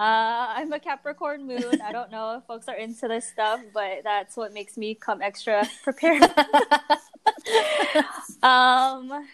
Uh, 0.00 0.56
I'm 0.56 0.72
a 0.72 0.80
Capricorn 0.80 1.46
moon. 1.46 1.82
I 1.84 1.92
don't 1.92 2.10
know 2.10 2.38
if 2.38 2.44
folks 2.44 2.68
are 2.68 2.74
into 2.74 3.06
this 3.06 3.26
stuff, 3.26 3.60
but 3.74 4.02
that's 4.02 4.34
what 4.34 4.54
makes 4.54 4.78
me 4.78 4.94
come 4.94 5.20
extra 5.20 5.68
prepared. 5.82 6.22
um, 8.42 9.28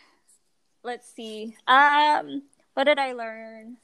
let's 0.83 1.09
see. 1.15 1.57
Um, 1.69 2.43
what 2.75 2.83
did 2.83 2.99
I 2.99 3.13
learn? 3.13 3.77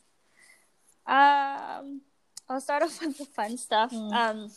Um, 1.07 2.01
I'll 2.49 2.61
start 2.61 2.83
off 2.83 3.01
with 3.01 3.17
the 3.17 3.27
fun 3.27 3.57
stuff. 3.59 3.93
Hmm. 3.93 4.13
Um, 4.13 4.51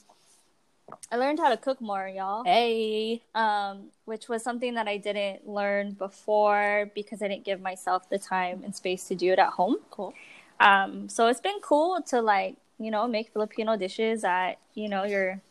I 1.12 1.18
learned 1.18 1.40
how 1.40 1.50
to 1.50 1.58
cook 1.58 1.82
more, 1.82 2.08
y'all 2.08 2.44
Hey. 2.44 3.22
um, 3.34 3.92
which 4.06 4.28
was 4.28 4.44
something 4.44 4.76
that 4.76 4.88
I 4.88 4.98
didn't 4.98 5.48
learn 5.48 5.92
before 5.94 6.92
because 6.94 7.22
I 7.22 7.28
didn't 7.28 7.46
give 7.46 7.62
myself 7.62 8.10
the 8.10 8.20
time 8.20 8.62
and 8.64 8.76
space 8.76 9.08
to 9.08 9.16
do 9.16 9.32
it 9.32 9.40
at 9.40 9.50
home. 9.50 9.78
Cool. 9.90 10.14
Um, 10.60 11.10
so 11.10 11.28
it's 11.28 11.42
been 11.42 11.60
cool 11.62 12.02
to 12.10 12.22
like, 12.22 12.56
you 12.80 12.92
know, 12.92 13.08
make 13.08 13.32
Filipino 13.32 13.78
dishes 13.78 14.22
that, 14.22 14.60
you 14.74 14.90
know, 14.90 15.04
your 15.04 15.42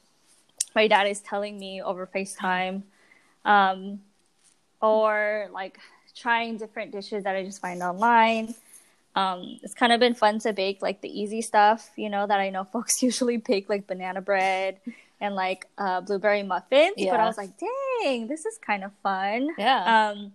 my 0.75 0.89
dad 0.89 1.07
is 1.07 1.21
telling 1.21 1.59
me 1.59 1.81
over 1.83 2.07
FaceTime. 2.07 2.83
Um, 3.45 4.01
or 4.81 5.49
like 5.53 5.79
trying 6.15 6.59
different 6.59 6.93
dishes 6.93 7.25
that 7.25 7.35
I 7.35 7.45
just 7.45 7.61
find 7.61 7.83
online. 7.83 8.55
Um, 9.17 9.59
it's 9.63 9.75
kind 9.75 9.93
of 9.93 10.01
been 10.01 10.15
fun 10.15 10.41
to 10.41 10.53
bake 10.53 10.83
like 10.83 11.01
the 11.01 11.09
easy 11.09 11.41
stuff, 11.41 11.91
you 11.97 12.11
know, 12.11 12.27
that 12.27 12.41
I 12.41 12.51
know 12.51 12.65
folks 12.73 13.03
usually 13.03 13.37
bake 13.37 13.69
like 13.69 13.87
banana 13.87 14.21
bread 14.21 14.79
and 15.21 15.35
like 15.35 15.67
uh, 15.79 16.01
blueberry 16.01 16.43
muffins. 16.43 16.95
But 16.99 17.21
I 17.21 17.27
was 17.27 17.39
like, 17.39 17.53
dang, 17.59 18.27
this 18.27 18.45
is 18.45 18.59
kind 18.59 18.85
of 18.85 18.93
fun. 19.03 19.51
Yeah. 19.59 20.11
Um, 20.11 20.33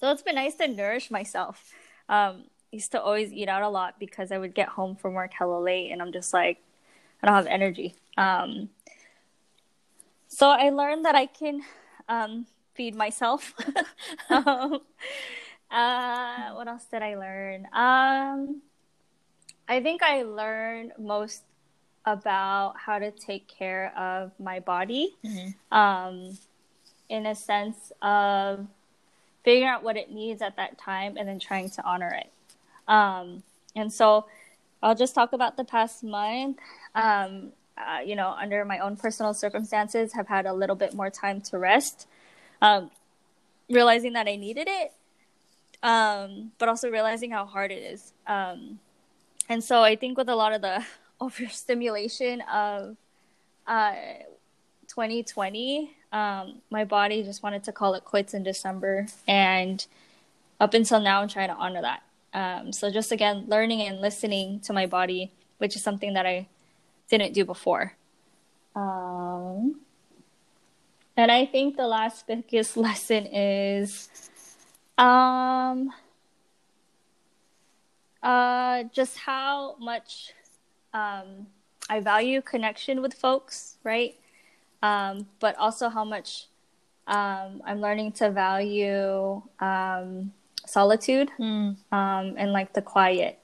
so 0.00 0.10
it's 0.10 0.22
been 0.22 0.34
nice 0.34 0.54
to 0.56 0.68
nourish 0.68 1.10
myself. 1.10 1.72
Um, 2.08 2.44
used 2.70 2.92
to 2.92 3.00
always 3.00 3.32
eat 3.32 3.48
out 3.48 3.62
a 3.62 3.68
lot 3.68 3.98
because 3.98 4.32
I 4.32 4.38
would 4.38 4.54
get 4.54 4.68
home 4.68 4.96
from 4.96 5.14
work 5.14 5.32
hella 5.32 5.60
late 5.60 5.90
and 5.90 6.02
I'm 6.02 6.12
just 6.12 6.34
like, 6.34 6.62
I 7.22 7.26
don't 7.26 7.36
have 7.36 7.46
energy. 7.46 7.94
Um, 8.18 8.68
so 10.28 10.50
I 10.50 10.70
learned 10.70 11.04
that 11.04 11.14
I 11.14 11.26
can 11.26 11.62
um, 12.08 12.46
feed 12.74 12.94
myself. 12.94 13.54
um, 14.30 14.80
uh, 15.70 16.50
what 16.52 16.68
else 16.68 16.84
did 16.90 17.02
I 17.02 17.14
learn? 17.14 17.66
Um, 17.72 18.62
I 19.68 19.80
think 19.80 20.02
I 20.02 20.22
learned 20.22 20.92
most 20.98 21.44
about 22.04 22.76
how 22.76 22.98
to 22.98 23.10
take 23.10 23.48
care 23.48 23.92
of 23.96 24.32
my 24.38 24.60
body 24.60 25.16
Mhm. 25.24 25.54
um, 25.72 26.38
in 27.08 27.26
a 27.26 27.34
sense 27.34 27.92
of 28.02 28.66
figuring 29.42 29.68
out 29.68 29.82
what 29.82 29.96
it 29.96 30.10
needs 30.10 30.42
at 30.42 30.56
that 30.56 30.78
time 30.78 31.16
and 31.16 31.28
then 31.28 31.38
trying 31.38 31.68
to 31.70 31.82
honor 31.84 32.10
it. 32.10 32.30
Um, 32.88 33.42
and 33.74 33.92
so 33.92 34.26
I'll 34.82 34.94
just 34.94 35.14
talk 35.14 35.32
about 35.32 35.56
the 35.56 35.64
past 35.64 36.02
month. 36.04 36.58
Um, 36.94 37.52
uh, 37.76 38.00
you 38.04 38.14
know, 38.14 38.30
under 38.30 38.64
my 38.64 38.78
own 38.78 38.96
personal 38.96 39.34
circumstances, 39.34 40.12
have 40.12 40.28
had 40.28 40.46
a 40.46 40.52
little 40.52 40.76
bit 40.76 40.94
more 40.94 41.10
time 41.10 41.40
to 41.40 41.58
rest, 41.58 42.06
um, 42.62 42.90
realizing 43.68 44.12
that 44.12 44.28
I 44.28 44.36
needed 44.36 44.68
it, 44.68 44.92
um, 45.82 46.52
but 46.58 46.68
also 46.68 46.88
realizing 46.90 47.32
how 47.32 47.46
hard 47.46 47.72
it 47.72 47.82
is. 47.82 48.12
Um, 48.26 48.78
and 49.48 49.62
so 49.64 49.82
I 49.82 49.96
think 49.96 50.16
with 50.16 50.28
a 50.28 50.36
lot 50.36 50.52
of 50.52 50.62
the 50.62 50.84
overstimulation 51.24 52.40
of 52.42 52.96
uh, 53.66 53.94
2020, 54.88 55.96
um, 56.12 56.62
my 56.70 56.84
body 56.84 57.22
just 57.22 57.42
wanted 57.42 57.64
to 57.64 57.72
call 57.72 57.94
it 57.94 58.04
quits 58.04 58.34
in 58.34 58.42
December. 58.42 59.06
And 59.26 59.84
up 60.60 60.74
until 60.74 61.00
now, 61.00 61.20
I'm 61.20 61.28
trying 61.28 61.48
to 61.48 61.54
honor 61.54 61.82
that. 61.82 62.02
Um, 62.32 62.72
so 62.72 62.90
just 62.90 63.12
again, 63.12 63.44
learning 63.48 63.82
and 63.82 64.00
listening 64.00 64.60
to 64.60 64.72
my 64.72 64.86
body, 64.86 65.32
which 65.58 65.76
is 65.76 65.82
something 65.82 66.14
that 66.14 66.26
I 66.26 66.48
didn't 67.08 67.32
do 67.32 67.44
before. 67.44 67.94
Um, 68.74 69.80
and 71.16 71.30
I 71.30 71.46
think 71.46 71.76
the 71.76 71.86
last 71.86 72.26
biggest 72.26 72.76
lesson 72.86 73.26
is 73.26 74.08
um, 74.98 75.90
uh, 78.22 78.84
just 78.92 79.18
how 79.18 79.76
much 79.78 80.32
um, 80.94 81.46
I 81.90 82.00
value 82.00 82.40
connection 82.40 83.02
with 83.02 83.12
folks, 83.12 83.76
right? 83.84 84.14
Um, 84.82 85.26
but 85.40 85.56
also 85.58 85.88
how 85.88 86.04
much 86.04 86.46
um, 87.06 87.60
I'm 87.66 87.80
learning 87.80 88.12
to 88.12 88.30
value 88.30 89.42
um, 89.60 90.32
solitude 90.66 91.30
Mm. 91.38 91.76
um, 91.92 92.34
and 92.38 92.52
like 92.52 92.72
the 92.72 92.80
quiet, 92.80 93.38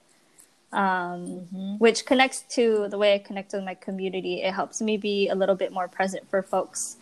um, 0.71 1.47
Mhm. 1.53 1.79
which 1.79 2.05
connects 2.05 2.41
to 2.55 2.87
the 2.89 2.97
way 2.97 3.13
I 3.13 3.19
connect 3.19 3.53
with 3.53 3.63
my 3.63 3.75
community. 3.75 4.41
It 4.41 4.53
helps 4.53 4.81
me 4.81 4.97
be 4.97 5.29
a 5.29 5.35
little 5.35 5.55
bit 5.55 5.71
more 5.71 5.87
present 5.87 6.27
for 6.29 6.41
folks. 6.41 6.97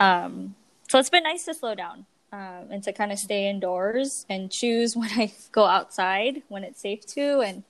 Um, 0.00 0.54
so 0.88 0.98
it's 0.98 1.10
been 1.10 1.22
nice 1.24 1.44
to 1.44 1.54
slow 1.54 1.74
down 1.74 2.06
um, 2.32 2.68
and 2.70 2.82
to 2.84 2.92
kind 2.92 3.12
of 3.12 3.18
stay 3.18 3.48
indoors 3.48 4.24
and 4.30 4.50
choose 4.50 4.96
when 5.00 5.10
I 5.10 5.32
go 5.52 5.64
outside 5.66 6.42
when 6.48 6.64
it's 6.64 6.80
safe 6.80 7.04
to 7.08 7.40
and 7.40 7.62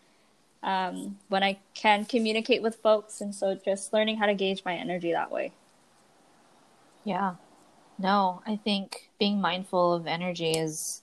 um, 0.65 1.19
when 1.29 1.43
I 1.43 1.59
can 1.75 2.05
communicate 2.05 2.63
with 2.63 2.77
folks. 2.77 3.21
And 3.21 3.35
so 3.35 3.55
just 3.55 3.93
learning 3.93 4.17
how 4.17 4.27
to 4.27 4.35
gauge 4.35 4.63
my 4.65 4.75
energy 4.75 5.13
that 5.13 5.31
way. 5.31 5.53
Yeah. 7.05 7.35
No, 7.99 8.43
I 8.47 8.57
think 8.57 9.11
being 9.21 9.41
mindful 9.41 9.93
of 9.93 10.07
energy 10.09 10.51
is 10.53 11.03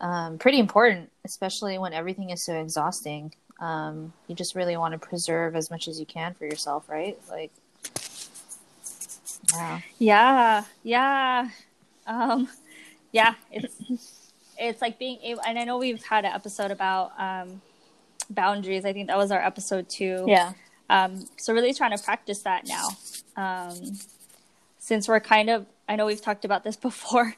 um, 0.00 0.38
pretty 0.38 0.58
important, 0.58 1.10
especially 1.24 1.78
when 1.78 1.92
everything 1.92 2.30
is 2.30 2.42
so 2.42 2.60
exhausting. 2.60 3.32
Um, 3.60 4.12
you 4.26 4.34
just 4.34 4.54
really 4.54 4.76
want 4.76 4.92
to 4.92 4.98
preserve 4.98 5.54
as 5.54 5.70
much 5.70 5.86
as 5.86 6.00
you 6.00 6.06
can 6.06 6.34
for 6.34 6.46
yourself, 6.46 6.88
right? 6.88 7.18
Like, 7.28 7.52
yeah. 9.54 9.80
Yeah, 9.98 10.64
yeah, 10.82 11.50
um, 12.06 12.48
yeah. 13.12 13.34
It's 13.52 14.30
it's 14.58 14.82
like 14.82 14.98
being 14.98 15.18
able, 15.22 15.42
and 15.46 15.58
I 15.58 15.64
know 15.64 15.78
we've 15.78 16.02
had 16.02 16.24
an 16.24 16.32
episode 16.32 16.70
about 16.70 17.12
um, 17.18 17.60
boundaries. 18.30 18.84
I 18.84 18.92
think 18.92 19.08
that 19.08 19.18
was 19.18 19.30
our 19.30 19.44
episode 19.44 19.88
two. 19.88 20.24
Yeah. 20.26 20.52
Um, 20.88 21.28
so 21.36 21.52
really 21.52 21.74
trying 21.74 21.96
to 21.96 22.02
practice 22.02 22.40
that 22.40 22.66
now. 22.66 22.88
Um, 23.36 23.98
since 24.78 25.06
we're 25.06 25.20
kind 25.20 25.50
of, 25.50 25.66
I 25.88 25.96
know 25.96 26.06
we've 26.06 26.22
talked 26.22 26.44
about 26.44 26.64
this 26.64 26.76
before, 26.88 27.34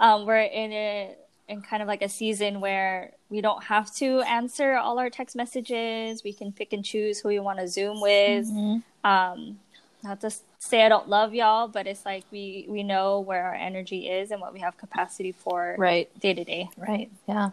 um, 0.00 0.26
we're 0.26 0.40
in 0.40 0.72
a 0.72 1.14
in 1.48 1.60
kind 1.60 1.82
of 1.82 1.88
like 1.88 2.02
a 2.02 2.08
season 2.08 2.60
where 2.60 3.12
we 3.28 3.40
don't 3.40 3.64
have 3.64 3.94
to 3.96 4.20
answer 4.20 4.74
all 4.74 4.98
our 4.98 5.10
text 5.10 5.36
messages. 5.36 6.22
We 6.24 6.32
can 6.32 6.52
pick 6.52 6.72
and 6.72 6.84
choose 6.84 7.20
who 7.20 7.28
we 7.28 7.40
want 7.40 7.58
to 7.58 7.68
Zoom 7.68 8.00
with. 8.00 8.46
Mm-hmm. 8.46 9.08
Um, 9.08 9.58
not 10.02 10.20
to 10.22 10.30
say 10.58 10.84
I 10.84 10.88
don't 10.88 11.08
love 11.08 11.34
y'all, 11.34 11.68
but 11.68 11.86
it's 11.86 12.04
like 12.04 12.24
we 12.30 12.66
we 12.68 12.82
know 12.82 13.20
where 13.20 13.44
our 13.44 13.54
energy 13.54 14.08
is 14.08 14.30
and 14.30 14.40
what 14.40 14.52
we 14.52 14.60
have 14.60 14.76
capacity 14.76 15.32
for 15.32 15.76
right 15.78 16.08
day 16.20 16.34
to 16.34 16.44
day. 16.44 16.68
Right. 16.76 17.10
Yeah. 17.28 17.50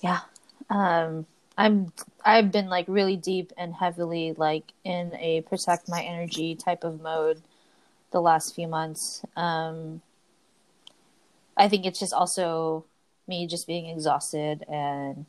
Yeah. 0.00 0.20
Um 0.70 1.26
I'm 1.58 1.92
I've 2.24 2.50
been 2.50 2.68
like 2.68 2.86
really 2.88 3.16
deep 3.16 3.52
and 3.58 3.74
heavily 3.74 4.34
like 4.36 4.72
in 4.84 5.14
a 5.16 5.42
protect 5.42 5.88
my 5.88 6.02
energy 6.02 6.54
type 6.54 6.84
of 6.84 7.02
mode 7.02 7.42
the 8.12 8.20
last 8.20 8.54
few 8.54 8.68
months. 8.68 9.24
Um 9.36 10.00
I 11.56 11.68
think 11.68 11.84
it's 11.84 12.00
just 12.00 12.14
also 12.14 12.84
me 13.28 13.46
just 13.46 13.66
being 13.66 13.86
exhausted 13.86 14.64
and 14.68 15.26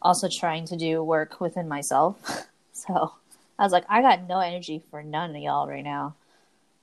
also 0.00 0.28
trying 0.28 0.66
to 0.66 0.76
do 0.76 1.02
work 1.02 1.40
within 1.40 1.68
myself. 1.68 2.46
so 2.72 3.12
I 3.58 3.62
was 3.62 3.72
like, 3.72 3.84
I 3.88 4.02
got 4.02 4.28
no 4.28 4.40
energy 4.40 4.82
for 4.90 5.02
none 5.02 5.36
of 5.36 5.42
y'all 5.42 5.68
right 5.68 5.84
now. 5.84 6.14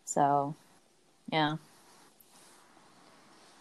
So, 0.06 0.56
yeah. 1.32 1.58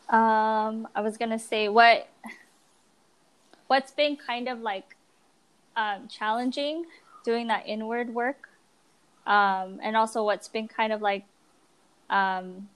Um, 0.09 0.89
I 0.95 1.01
was 1.03 1.19
gonna 1.19 1.39
say 1.39 1.69
what 1.69 2.09
what's 3.69 3.93
been 3.93 4.17
kind 4.17 4.49
of 4.49 4.61
like 4.61 4.97
um, 5.77 6.09
challenging 6.09 6.85
doing 7.25 7.47
that 7.47 7.67
inward 7.67 8.13
work, 8.13 8.49
um, 9.27 9.79
and 9.83 9.97
also 9.97 10.25
what's 10.25 10.49
been 10.49 10.67
kind 10.67 10.93
of 10.93 11.01
like, 11.01 11.25
um, 12.11 12.69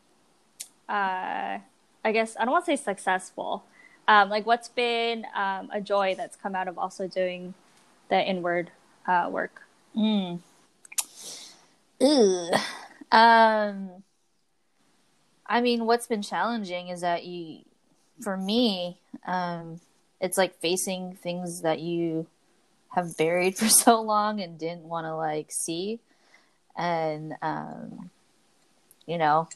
uh, 0.88 1.58
I 2.04 2.12
guess 2.12 2.36
I 2.38 2.44
don't 2.44 2.52
want 2.52 2.66
to 2.66 2.76
say 2.76 2.82
successful, 2.82 3.64
um, 4.06 4.28
like 4.28 4.46
what's 4.46 4.68
been 4.68 5.26
um, 5.34 5.70
a 5.72 5.80
joy 5.80 6.14
that's 6.16 6.36
come 6.36 6.54
out 6.54 6.68
of 6.68 6.78
also 6.78 7.08
doing 7.08 7.54
the 8.08 8.22
inward 8.22 8.70
uh, 9.06 9.28
work. 9.30 9.62
Mm. 9.96 10.40
Ugh. 12.00 12.60
Um, 13.10 14.02
I 15.46 15.60
mean, 15.60 15.86
what's 15.86 16.06
been 16.06 16.22
challenging 16.22 16.88
is 16.88 17.02
that 17.02 17.24
you, 17.24 17.60
for 18.20 18.36
me, 18.36 18.98
um, 19.26 19.80
it's 20.22 20.38
like 20.38 20.54
facing 20.60 21.14
things 21.16 21.60
that 21.62 21.80
you 21.80 22.26
have 22.94 23.16
buried 23.18 23.56
for 23.58 23.68
so 23.68 24.00
long 24.00 24.40
and 24.40 24.58
didn't 24.58 24.84
want 24.84 25.06
to 25.06 25.14
like 25.14 25.50
see, 25.50 25.98
and 26.76 27.34
um, 27.42 28.10
you 29.04 29.18
know, 29.18 29.48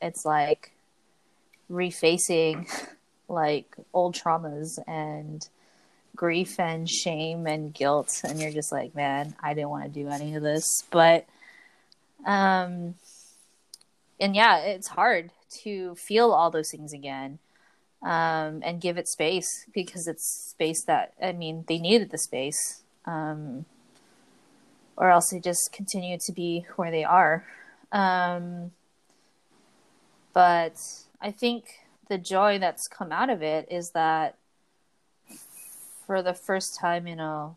it's 0.00 0.24
like 0.24 0.72
refacing 1.70 2.66
like 3.28 3.74
old 3.92 4.14
traumas 4.14 4.78
and 4.86 5.48
grief 6.14 6.60
and 6.60 6.88
shame 6.88 7.46
and 7.46 7.74
guilt. 7.74 8.20
And 8.22 8.40
you're 8.40 8.52
just 8.52 8.70
like 8.70 8.94
man 8.94 9.34
i 9.42 9.54
didn't 9.54 9.70
want 9.70 9.84
to 9.84 9.90
do 9.90 10.08
any 10.08 10.34
of 10.36 10.42
this. 10.42 10.64
But 10.90 11.26
um 12.24 12.94
and 14.20 14.34
yeah 14.34 14.58
it's 14.58 14.88
hard 14.88 15.30
to 15.62 15.94
feel 15.96 16.30
all 16.30 16.50
those 16.50 16.70
things 16.70 16.92
again 16.92 17.38
um 18.04 18.60
and 18.62 18.80
give 18.80 18.96
it 18.98 19.08
space 19.08 19.66
because 19.72 20.06
it's 20.06 20.50
space 20.50 20.84
that 20.84 21.14
i 21.22 21.32
mean 21.32 21.64
they 21.68 21.78
needed 21.78 22.10
the 22.10 22.18
space 22.18 22.82
um 23.06 23.64
or 24.96 25.10
else 25.10 25.30
they 25.30 25.40
just 25.40 25.72
continue 25.72 26.16
to 26.16 26.32
be 26.32 26.64
where 26.76 26.92
they 26.92 27.02
are. 27.02 27.44
Um 27.90 28.70
but 30.32 30.76
i 31.20 31.30
think 31.30 31.64
the 32.08 32.18
joy 32.18 32.58
that's 32.58 32.86
come 32.88 33.10
out 33.10 33.30
of 33.30 33.42
it 33.42 33.66
is 33.70 33.90
that 33.90 34.36
for 36.06 36.22
the 36.22 36.34
first 36.34 36.78
time 36.78 37.06
in 37.06 37.18
a 37.18 37.54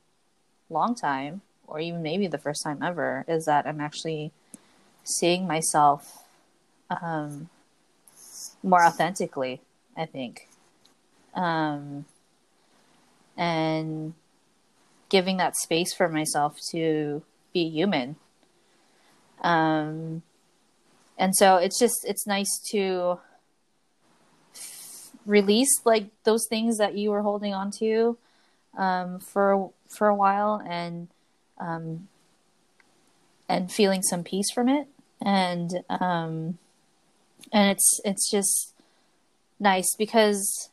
long 0.69 0.95
time, 0.95 1.41
or 1.65 1.79
even 1.79 2.01
maybe 2.01 2.27
the 2.27 2.37
first 2.37 2.63
time 2.63 2.81
ever, 2.81 3.25
is 3.27 3.45
that 3.45 3.67
I'm 3.67 3.81
actually 3.81 4.31
seeing 5.03 5.47
myself 5.47 6.23
um, 6.89 7.49
more 8.63 8.83
authentically, 8.83 9.61
I 9.97 10.05
think. 10.05 10.47
Um, 11.33 12.05
and 13.35 14.13
giving 15.09 15.37
that 15.37 15.55
space 15.55 15.93
for 15.93 16.09
myself 16.09 16.57
to 16.71 17.23
be 17.53 17.69
human. 17.69 18.15
Um, 19.41 20.23
and 21.17 21.35
so 21.35 21.57
it's 21.57 21.79
just, 21.79 22.05
it's 22.05 22.27
nice 22.27 22.59
to 22.71 23.19
release 25.27 25.81
like 25.85 26.09
those 26.23 26.47
things 26.49 26.77
that 26.77 26.95
you 26.95 27.11
were 27.11 27.21
holding 27.21 27.53
on 27.53 27.69
to 27.69 28.17
um, 28.77 29.19
for 29.19 29.71
for 29.89 30.07
a 30.07 30.15
while 30.15 30.61
and 30.65 31.09
um, 31.59 32.07
and 33.49 33.71
feeling 33.71 34.01
some 34.01 34.23
peace 34.23 34.49
from 34.51 34.69
it 34.69 34.87
and 35.21 35.83
um, 35.89 36.57
and 37.51 37.71
it's 37.71 37.99
it's 38.05 38.31
just 38.31 38.73
nice 39.59 39.95
because 39.97 40.69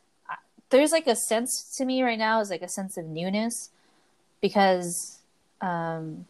there's 0.70 0.92
like 0.92 1.06
a 1.06 1.16
sense 1.16 1.74
to 1.76 1.84
me 1.84 2.02
right 2.02 2.18
now 2.18 2.40
is 2.40 2.50
like 2.50 2.62
a 2.62 2.68
sense 2.68 2.96
of 2.96 3.06
newness 3.06 3.70
because 4.40 5.20
um, 5.60 6.26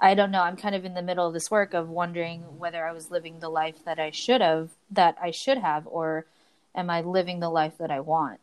I 0.00 0.14
don't 0.14 0.30
know 0.30 0.42
I'm 0.42 0.56
kind 0.56 0.74
of 0.74 0.84
in 0.84 0.94
the 0.94 1.02
middle 1.02 1.26
of 1.26 1.32
this 1.32 1.50
work 1.50 1.74
of 1.74 1.88
wondering 1.88 2.42
whether 2.58 2.86
I 2.86 2.92
was 2.92 3.10
living 3.10 3.40
the 3.40 3.48
life 3.48 3.84
that 3.84 3.98
I 3.98 4.10
should 4.10 4.40
have 4.40 4.70
that 4.90 5.16
I 5.20 5.30
should 5.30 5.58
have 5.58 5.86
or 5.86 6.26
am 6.74 6.90
I 6.90 7.00
living 7.00 7.40
the 7.40 7.50
life 7.50 7.78
that 7.78 7.90
I 7.90 8.00
want? 8.00 8.40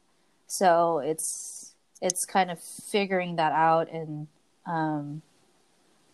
So 0.47 0.99
it's 0.99 1.73
it's 2.01 2.25
kind 2.25 2.51
of 2.51 2.59
figuring 2.91 3.37
that 3.37 3.51
out 3.51 3.91
and 3.91 4.27
um, 4.65 5.21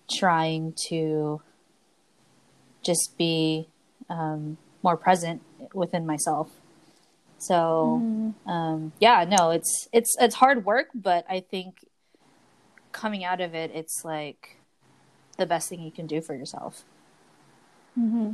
trying 0.10 0.74
to 0.90 1.42
just 2.84 3.18
be 3.18 3.68
um, 4.10 4.58
more 4.84 4.98
present 4.98 5.42
within 5.74 6.06
myself. 6.06 6.50
So 7.38 8.02
mm. 8.04 8.50
um, 8.50 8.94
yeah, 9.00 9.26
no, 9.28 9.52
it's 9.52 9.88
it's 9.92 10.16
it's 10.20 10.36
hard 10.36 10.66
work, 10.66 10.88
but 10.94 11.26
I 11.30 11.40
think 11.40 11.86
coming 12.92 13.24
out 13.24 13.42
of 13.42 13.56
it, 13.56 13.72
it's 13.74 14.04
like 14.06 14.58
the 15.38 15.46
best 15.46 15.70
thing 15.70 15.82
you 15.82 15.92
can 15.92 16.08
do 16.08 16.22
for 16.22 16.36
yourself. 16.36 16.84
Mm-hmm. 17.98 18.34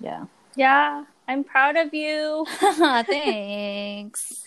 Yeah. 0.00 0.26
Yeah, 0.54 1.04
I'm 1.26 1.44
proud 1.44 1.76
of 1.76 1.94
you. 1.94 2.46
Thanks 2.60 4.44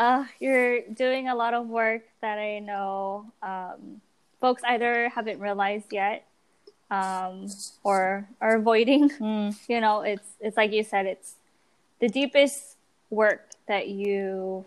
uh, 0.00 0.24
you're 0.38 0.80
doing 0.88 1.28
a 1.28 1.34
lot 1.34 1.52
of 1.52 1.66
work 1.66 2.02
that 2.22 2.38
I 2.38 2.58
know 2.60 3.30
um, 3.42 4.00
folks 4.40 4.62
either 4.66 5.10
haven't 5.10 5.40
realized 5.40 5.92
yet 5.92 6.26
um, 6.90 7.46
or 7.82 8.28
are 8.40 8.56
avoiding. 8.56 9.10
Mm. 9.10 9.56
You 9.68 9.80
know, 9.80 10.02
it's 10.02 10.28
it's 10.40 10.56
like 10.56 10.72
you 10.72 10.82
said, 10.82 11.06
it's 11.06 11.34
the 12.00 12.08
deepest 12.08 12.76
work 13.10 13.50
that 13.66 13.88
you 13.88 14.64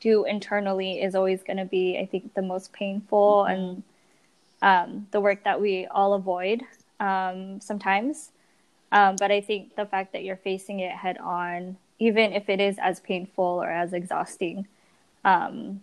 do 0.00 0.24
internally 0.24 1.00
is 1.00 1.14
always 1.14 1.42
going 1.42 1.56
to 1.56 1.64
be, 1.64 1.98
I 1.98 2.06
think, 2.06 2.34
the 2.34 2.42
most 2.42 2.72
painful 2.72 3.46
mm-hmm. 3.48 3.52
and 3.52 3.82
um, 4.62 5.06
the 5.10 5.20
work 5.20 5.44
that 5.44 5.60
we 5.60 5.86
all 5.86 6.14
avoid 6.14 6.62
um, 7.00 7.60
sometimes. 7.60 8.30
Um, 8.92 9.16
but 9.16 9.30
I 9.30 9.40
think 9.40 9.74
the 9.74 9.86
fact 9.86 10.12
that 10.12 10.22
you're 10.24 10.36
facing 10.36 10.80
it 10.80 10.92
head 10.92 11.18
on 11.18 11.76
even 11.98 12.32
if 12.32 12.48
it 12.48 12.60
is 12.60 12.76
as 12.78 13.00
painful 13.00 13.44
or 13.44 13.70
as 13.70 13.92
exhausting, 13.92 14.66
um, 15.24 15.80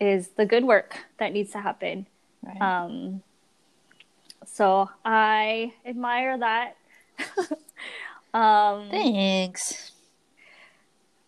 is 0.00 0.28
the 0.28 0.46
good 0.46 0.64
work 0.64 0.96
that 1.18 1.32
needs 1.32 1.52
to 1.52 1.60
happen. 1.60 2.06
Right. 2.42 2.60
So 4.60 4.90
I 5.06 5.72
admire 5.86 6.36
that. 6.36 6.76
um, 8.34 8.90
Thanks. 8.90 9.92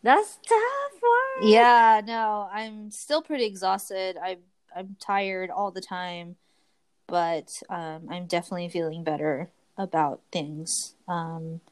That's 0.02 0.38
tough 0.46 1.00
work. 1.02 1.44
Yeah, 1.44 2.02
no, 2.04 2.50
I'm 2.52 2.90
still 2.90 3.22
pretty 3.22 3.46
exhausted. 3.46 4.18
I'm 4.22 4.40
I'm 4.76 4.96
tired 5.00 5.48
all 5.48 5.70
the 5.70 5.80
time, 5.80 6.36
but 7.06 7.48
um, 7.70 8.06
I'm 8.10 8.26
definitely 8.26 8.68
feeling 8.68 9.02
better 9.02 9.48
about 9.78 10.20
things. 10.30 10.94
Um, 11.08 11.62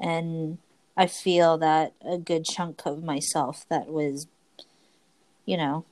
and 0.00 0.56
I 0.96 1.06
feel 1.06 1.58
that 1.58 1.92
a 2.00 2.16
good 2.16 2.46
chunk 2.46 2.86
of 2.86 3.04
myself 3.04 3.66
that 3.68 3.88
was, 3.88 4.26
you 5.44 5.58
know, 5.58 5.84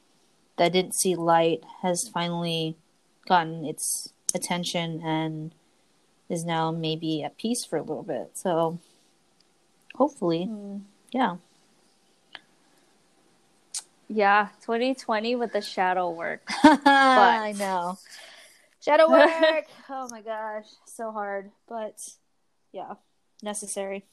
that 0.57 0.73
didn't 0.73 0.95
see 0.95 1.15
light 1.15 1.61
has 1.83 2.09
finally 2.15 2.79
gotten 3.29 3.67
its 3.67 4.15
attention 4.35 5.01
and 5.05 5.55
is 6.29 6.45
now 6.45 6.71
maybe 6.71 7.23
at 7.23 7.37
peace 7.37 7.65
for 7.65 7.77
a 7.77 7.83
little 7.83 8.03
bit. 8.03 8.31
So 8.35 8.79
hopefully, 9.95 10.49
mm. 10.51 10.83
yeah. 11.13 11.37
Yeah, 14.09 14.49
2020 14.63 15.37
with 15.37 15.53
the 15.53 15.63
shadow 15.63 16.11
work. 16.11 16.43
but 16.63 16.87
I 16.87 17.53
know. 17.53 17.99
Shadow 18.81 19.11
work. 19.11 19.67
oh 19.89 20.09
my 20.11 20.21
gosh, 20.23 20.67
so 20.85 21.13
hard, 21.13 21.51
but 21.69 22.01
yeah, 22.73 22.95
necessary. 23.43 24.05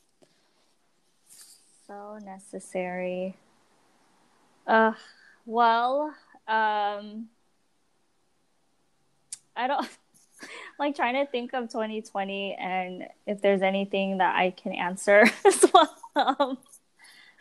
So 1.87 2.19
necessary. 2.23 3.35
Uh, 4.67 4.93
well, 5.47 6.13
um, 6.47 7.29
I 9.55 9.67
don't 9.67 9.89
like 10.79 10.95
trying 10.95 11.13
to 11.15 11.29
think 11.29 11.53
of 11.53 11.69
2020 11.69 12.55
and 12.59 13.07
if 13.25 13.41
there's 13.41 13.61
anything 13.61 14.17
that 14.19 14.35
I 14.35 14.51
can 14.51 14.73
answer 14.73 15.25
as 15.45 15.65
well. 15.73 15.95
Um, 16.15 16.57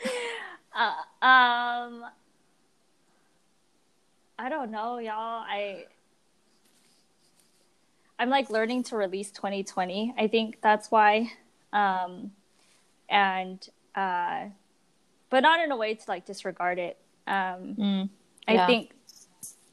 uh, 0.75 1.27
um, 1.27 2.05
I 4.39 4.49
don't 4.49 4.71
know, 4.71 4.99
y'all. 4.99 5.45
I 5.47 5.85
I'm 8.19 8.31
like 8.31 8.51
learning 8.51 8.83
to 8.85 8.97
release 8.97 9.31
2020. 9.31 10.15
I 10.19 10.27
think 10.27 10.59
that's 10.61 10.91
why. 10.91 11.31
Um, 11.73 12.33
and 13.09 13.67
uh, 13.95 14.47
but 15.31 15.41
not 15.41 15.61
in 15.61 15.71
a 15.71 15.77
way 15.77 15.95
to 15.95 16.05
like 16.09 16.27
disregard 16.27 16.79
it. 16.79 16.99
Um, 17.27 17.77
mm, 17.79 18.09
yeah. 18.49 18.65
I 18.65 18.67
think 18.67 18.93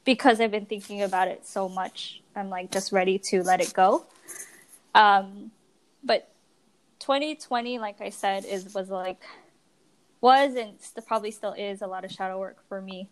because 0.06 0.40
I've 0.40 0.52
been 0.52 0.64
thinking 0.64 1.02
about 1.02 1.28
it 1.28 1.46
so 1.46 1.68
much, 1.68 2.22
I'm 2.34 2.48
like 2.48 2.70
just 2.70 2.92
ready 2.92 3.18
to 3.18 3.42
let 3.42 3.60
it 3.60 3.74
go. 3.74 4.06
Um, 4.94 5.50
but 6.02 6.30
2020, 7.00 7.78
like 7.78 8.00
I 8.00 8.08
said, 8.08 8.46
is 8.46 8.72
was 8.72 8.88
like 8.88 9.20
was 10.22 10.54
and 10.54 10.80
st- 10.80 11.06
probably 11.06 11.30
still 11.30 11.52
is 11.52 11.82
a 11.82 11.86
lot 11.86 12.04
of 12.04 12.10
shadow 12.10 12.38
work 12.38 12.56
for 12.68 12.80
me 12.80 13.10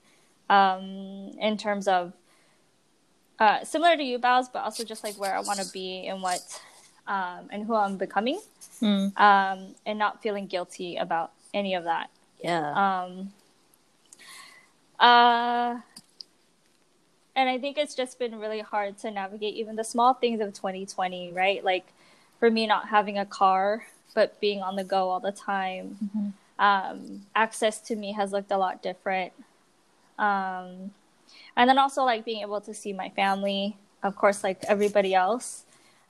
um, 0.48 1.32
in 1.38 1.58
terms 1.58 1.86
of 1.86 2.14
uh, 3.38 3.64
similar 3.64 3.96
to 3.96 4.02
you, 4.02 4.18
Bows, 4.18 4.48
but 4.48 4.60
also 4.60 4.84
just 4.84 5.02
like 5.02 5.18
where 5.18 5.36
I 5.36 5.40
want 5.40 5.58
to 5.58 5.70
be 5.72 6.06
and 6.06 6.22
what 6.22 6.40
um, 7.06 7.48
and 7.50 7.66
who 7.66 7.74
I'm 7.74 7.98
becoming, 7.98 8.40
mm. 8.80 9.18
um, 9.20 9.74
and 9.84 9.98
not 9.98 10.22
feeling 10.22 10.46
guilty 10.46 10.96
about 10.96 11.32
any 11.52 11.74
of 11.74 11.84
that. 11.84 12.08
Yeah. 12.42 13.04
Um, 13.04 13.32
uh, 14.98 15.80
and 17.36 17.48
I 17.48 17.58
think 17.58 17.78
it's 17.78 17.94
just 17.94 18.18
been 18.18 18.38
really 18.38 18.60
hard 18.60 18.98
to 18.98 19.10
navigate 19.10 19.54
even 19.54 19.76
the 19.76 19.84
small 19.84 20.14
things 20.14 20.40
of 20.40 20.54
2020, 20.54 21.32
right? 21.32 21.64
Like 21.64 21.86
for 22.38 22.50
me, 22.50 22.66
not 22.66 22.88
having 22.88 23.18
a 23.18 23.26
car, 23.26 23.86
but 24.14 24.40
being 24.40 24.62
on 24.62 24.76
the 24.76 24.84
go 24.84 25.10
all 25.10 25.20
the 25.20 25.32
time. 25.32 25.98
Mm-hmm. 26.04 26.28
Um, 26.56 27.22
access 27.34 27.80
to 27.82 27.96
me 27.96 28.12
has 28.12 28.32
looked 28.32 28.52
a 28.52 28.58
lot 28.58 28.82
different. 28.82 29.32
Um, 30.18 30.92
and 31.56 31.68
then 31.68 31.78
also 31.78 32.02
like 32.02 32.24
being 32.24 32.42
able 32.42 32.60
to 32.60 32.74
see 32.74 32.92
my 32.92 33.08
family 33.10 33.76
of 34.02 34.16
course 34.16 34.44
like 34.44 34.62
everybody 34.68 35.14
else 35.14 35.64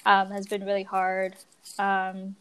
um, 0.07 0.31
has 0.31 0.47
been 0.47 0.65
really 0.65 0.83
hard 0.83 1.35
um, 1.79 2.37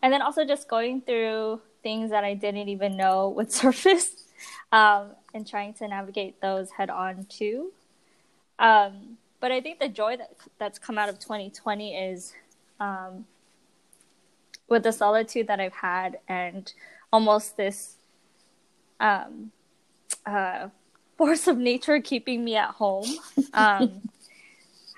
and 0.00 0.12
then 0.12 0.22
also 0.22 0.44
just 0.44 0.68
going 0.68 1.00
through 1.00 1.60
things 1.82 2.10
that 2.10 2.24
i 2.24 2.34
didn't 2.34 2.68
even 2.68 2.96
know 2.96 3.28
would 3.28 3.52
surface 3.62 4.24
um, 4.72 5.10
and 5.34 5.46
trying 5.46 5.74
to 5.74 5.88
navigate 5.88 6.40
those 6.40 6.70
head 6.70 6.90
on 6.90 7.24
too 7.26 7.72
um, 8.58 9.16
but 9.40 9.50
i 9.52 9.60
think 9.60 9.78
the 9.78 9.88
joy 9.88 10.16
that 10.16 10.34
that's 10.58 10.78
come 10.78 10.98
out 10.98 11.08
of 11.08 11.18
2020 11.18 11.96
is 11.96 12.32
um, 12.80 13.24
with 14.68 14.82
the 14.82 14.92
solitude 14.92 15.46
that 15.46 15.60
i've 15.60 15.74
had 15.74 16.18
and 16.28 16.72
almost 17.12 17.56
this 17.56 17.96
um, 19.00 19.50
uh, 20.24 20.68
force 21.16 21.46
of 21.46 21.58
nature 21.58 22.00
keeping 22.00 22.44
me 22.44 22.56
at 22.56 22.70
home 22.70 23.06
um, 23.54 24.00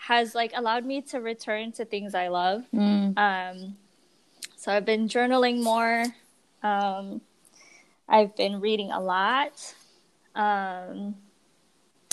has 0.06 0.34
like 0.34 0.52
allowed 0.54 0.84
me 0.84 1.00
to 1.00 1.18
return 1.20 1.72
to 1.72 1.84
things 1.84 2.14
I 2.14 2.28
love. 2.28 2.64
Mm. 2.74 3.16
Um, 3.18 3.76
so 4.56 4.72
I've 4.72 4.84
been 4.84 5.08
journaling 5.08 5.62
more. 5.62 6.04
Um, 6.62 7.20
I've 8.08 8.36
been 8.36 8.60
reading 8.60 8.90
a 8.90 9.00
lot. 9.00 9.74
Um, 10.34 11.16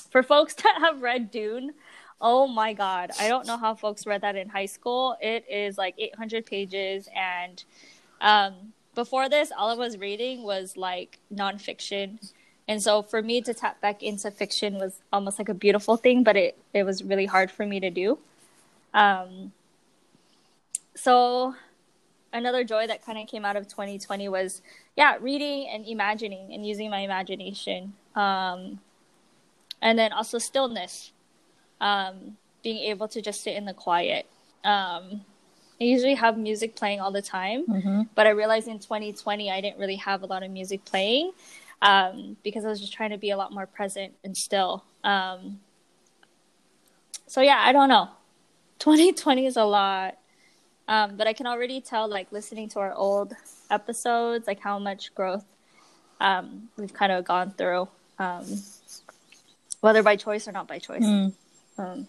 for 0.10 0.24
folks 0.24 0.54
that 0.64 0.78
have 0.80 1.02
read 1.02 1.32
Dune, 1.32 1.74
oh 2.20 2.48
my 2.48 2.74
god, 2.74 3.12
I 3.20 3.28
don't 3.28 3.48
know 3.48 3.58
how 3.58 3.76
folks 3.76 4.06
read 4.06 4.22
that 4.22 4.36
in 4.36 4.50
high 4.50 4.68
school. 4.68 5.18
It 5.22 5.46
is 5.50 5.78
like 5.78 5.96
800 5.98 6.46
pages, 6.46 7.10
and 7.16 7.64
um, 8.20 8.74
before 8.96 9.30
this, 9.30 9.52
all 9.58 9.70
I 9.70 9.76
was 9.76 9.98
reading 9.98 10.44
was 10.44 10.78
like 10.78 11.20
nonfiction 11.34 12.20
and 12.72 12.82
so 12.82 13.02
for 13.02 13.22
me 13.22 13.42
to 13.42 13.54
tap 13.54 13.82
back 13.82 14.02
into 14.02 14.32
fiction 14.32 14.76
was 14.76 15.02
almost 15.12 15.40
like 15.40 15.50
a 15.50 15.54
beautiful 15.54 15.98
thing, 15.98 16.24
but 16.24 16.38
it, 16.38 16.58
it 16.74 16.84
was 16.84 17.04
really 17.04 17.26
hard 17.26 17.52
for 17.52 17.66
me 17.66 17.82
to 17.82 17.90
do. 17.90 18.18
Um, 18.94 19.52
so 20.96 21.56
another 22.34 22.64
joy 22.64 22.88
that 22.88 23.06
kind 23.06 23.18
of 23.18 23.28
came 23.28 23.46
out 23.46 23.56
of 23.56 23.68
2020 23.68 24.30
was, 24.30 24.62
yeah, 24.96 25.18
reading 25.20 25.68
and 25.70 25.86
imagining 25.86 26.54
and 26.54 26.66
using 26.66 26.90
my 26.90 27.00
imagination. 27.00 27.94
Um, 28.16 28.80
and 29.82 29.98
then 29.98 30.14
also 30.14 30.38
stillness, 30.38 31.12
um, 31.80 32.38
being 32.64 32.78
able 32.90 33.08
to 33.10 33.22
just 33.22 33.44
sit 33.44 33.56
in 33.56 33.66
the 33.66 33.74
quiet. 33.74 34.28
Um, 34.64 35.22
I 35.80 35.86
usually 35.86 36.14
have 36.14 36.38
music 36.38 36.76
playing 36.76 37.02
all 37.02 37.12
the 37.12 37.24
time, 37.24 37.66
mm-hmm. 37.66 38.02
but 38.14 38.28
I 38.28 38.30
realized 38.32 38.68
in 38.68 38.78
2020 38.78 39.50
I 39.50 39.62
didn't 39.62 39.80
really 39.80 39.96
have 39.96 40.22
a 40.22 40.28
lot 40.28 40.44
of 40.44 40.52
music 40.52 40.86
playing 40.86 41.32
um, 41.82 42.38
because 42.44 42.64
I 42.66 42.70
was 42.70 42.80
just 42.80 42.94
trying 42.94 43.10
to 43.10 43.18
be 43.18 43.32
a 43.32 43.38
lot 43.38 43.52
more 43.52 43.66
present 43.66 44.14
and 44.24 44.38
still. 44.38 44.84
Um, 45.04 45.60
so 47.26 47.42
yeah, 47.42 47.60
I 47.66 47.72
don't 47.72 47.90
know. 47.90 48.10
2020 48.78 49.48
is 49.48 49.58
a 49.58 49.64
lot, 49.64 50.18
um, 50.88 51.16
but 51.16 51.28
I 51.28 51.34
can 51.34 51.48
already 51.48 51.82
tell, 51.82 52.08
like 52.08 52.32
listening 52.32 52.70
to 52.70 52.80
our 52.80 52.94
old 52.94 53.34
episodes, 53.70 54.48
like 54.48 54.60
how 54.60 54.80
much 54.80 55.14
growth 55.16 55.46
um, 56.20 56.70
we've 56.78 56.94
kind 56.94 57.12
of 57.12 57.26
gone 57.26 57.52
through, 57.52 57.88
um, 58.20 58.46
whether 59.82 60.04
by 60.04 60.16
choice 60.16 60.48
or 60.48 60.52
not 60.52 60.68
by 60.68 60.80
choice. 60.80 61.04
Mm. 61.04 61.34
Um, 61.78 62.08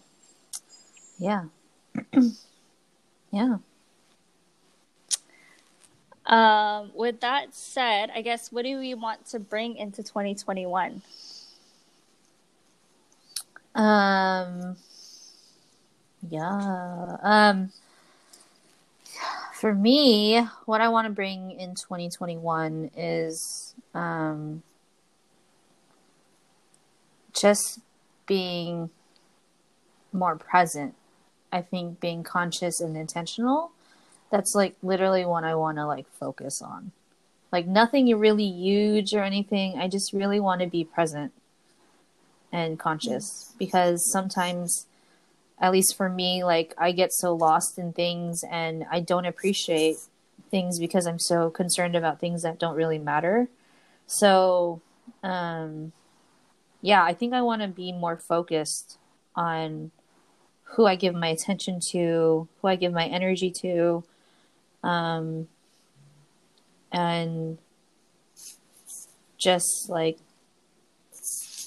yeah, 1.19 1.45
yeah. 3.31 3.57
Um, 6.27 6.93
with 6.95 7.21
that 7.21 7.55
said, 7.55 8.11
I 8.15 8.23
guess 8.23 8.53
what 8.53 8.65
do 8.65 8.79
we 8.79 8.95
want 8.95 9.27
to 9.27 9.41
bring 9.41 9.77
into 9.77 10.03
2021? 10.03 11.03
Um, 13.75 14.77
yeah. 16.29 17.17
Um, 17.23 17.73
for 19.62 19.72
me, 19.72 20.40
what 20.66 20.81
I 20.81 20.88
want 20.88 21.07
to 21.07 21.12
bring 21.12 21.53
in 21.53 21.77
2021 21.77 22.90
is 22.96 23.77
um, 23.94 24.64
just 27.33 27.79
being 28.27 28.90
more 30.12 30.35
present. 30.35 30.96
I 31.53 31.62
think 31.62 32.01
being 32.01 32.25
conscious 32.25 32.81
and 32.81 32.96
intentional 32.96 33.70
that's 34.33 34.53
like 34.57 34.75
literally 34.83 35.25
one 35.25 35.44
I 35.44 35.55
want 35.55 35.79
to 35.79 35.87
like 35.87 36.09
focus 36.09 36.61
on. 36.61 36.90
Like 37.53 37.68
nothing 37.68 38.09
really 38.18 38.51
huge 38.51 39.14
or 39.14 39.22
anything. 39.22 39.79
I 39.79 39.87
just 39.87 40.12
really 40.12 40.40
want 40.40 40.61
to 40.62 40.66
be 40.66 40.83
present 40.83 41.33
and 42.51 42.81
conscious 42.81 43.55
because 43.61 44.11
sometimes 44.11 44.87
at 45.62 45.72
least 45.72 45.96
for 45.96 46.11
me 46.11 46.44
like 46.44 46.75
I 46.77 46.92
get 46.92 47.12
so 47.12 47.35
lost 47.35 47.79
in 47.79 47.94
things 47.94 48.44
and 48.51 48.85
I 48.90 49.01
don't 49.01 49.25
appreciate 49.25 49.96
things 50.51 50.79
because 50.79 51.07
I'm 51.07 51.18
so 51.18 51.48
concerned 51.48 51.96
about 51.96 52.20
things 52.20 52.42
that 52.42 52.59
don't 52.59 52.77
really 52.77 52.98
matter. 52.98 53.48
So 54.07 54.83
um 55.22 55.92
yeah, 56.83 57.03
I 57.05 57.14
think 57.14 57.33
I 57.33 57.42
want 57.42 57.62
to 57.62 57.68
be 57.68 57.92
more 57.92 58.16
focused 58.16 58.98
on 59.37 59.92
who 60.64 60.87
I 60.87 60.96
give 60.96 61.14
my 61.14 61.29
attention 61.29 61.81
to, 61.92 62.48
who 62.61 62.68
I 62.68 62.77
give 62.77 62.92
my 62.92 63.07
energy 63.07 63.51
to, 63.51 64.03
um, 64.83 65.48
and 66.90 67.59
just 69.38 69.88
like 69.88 70.18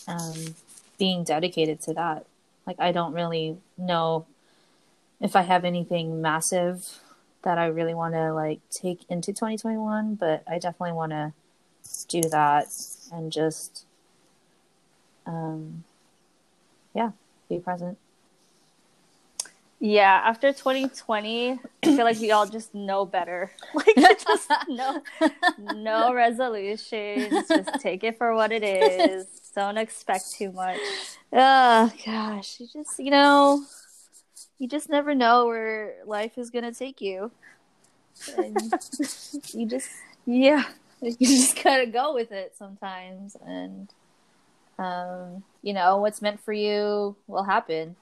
um, 0.08 0.56
being 0.98 1.24
dedicated 1.24 1.82
to 1.82 1.94
that. 1.94 2.26
Like, 2.66 2.78
I 2.80 2.92
don't 2.92 3.14
really 3.14 3.58
know 3.78 4.26
if 5.22 5.36
I 5.36 5.42
have 5.44 5.66
anything 5.66 6.22
massive 6.22 7.00
that 7.44 7.58
I 7.58 7.68
really 7.68 7.94
want 7.94 8.16
to 8.16 8.34
like 8.34 8.60
take 8.70 9.02
into 9.10 9.32
2021, 9.32 10.16
but 10.16 10.44
I 10.48 10.58
definitely 10.58 10.94
want 10.94 11.12
to 11.12 11.34
do 12.08 12.22
that 12.30 12.68
and 13.12 13.32
just, 13.32 13.86
um, 15.26 15.84
yeah, 16.94 17.12
be 17.48 17.60
present. 17.60 17.98
Yeah, 19.80 20.22
after 20.24 20.52
2020, 20.52 21.60
I 21.84 21.96
feel 21.96 22.06
like 22.06 22.20
we 22.20 22.32
all 22.32 22.48
just 22.48 22.74
know 22.74 23.06
better. 23.06 23.52
Like 23.74 23.96
just 23.96 24.50
no 24.70 25.02
no 25.58 26.14
resolutions. 26.14 27.48
Just 27.48 27.80
take 27.82 28.04
it 28.04 28.18
for 28.18 28.34
what 28.34 28.52
it 28.52 28.64
is. 28.64 29.45
Don't 29.56 29.78
expect 29.78 30.34
too 30.34 30.52
much. 30.52 30.80
Oh 31.32 31.92
gosh, 32.06 32.60
you 32.60 32.68
just 32.72 33.00
you 33.00 33.10
know, 33.12 33.64
you 34.60 34.68
just 34.68 34.90
never 34.90 35.16
know 35.16 35.48
where 35.48 35.96
life 36.06 36.38
is 36.38 36.50
gonna 36.50 36.74
take 36.74 37.02
you. 37.02 37.32
And 38.38 38.74
you 39.54 39.66
just 39.68 39.90
Yeah. 40.26 40.64
you 41.02 41.16
just 41.20 41.62
gotta 41.64 41.86
go 41.86 42.14
with 42.14 42.32
it 42.32 42.54
sometimes, 42.58 43.38
and 43.46 43.90
um, 44.78 45.44
you 45.62 45.74
know 45.74 45.98
what's 45.98 46.22
meant 46.22 46.42
for 46.42 46.54
you 46.54 47.16
will 47.28 47.44
happen. 47.44 47.96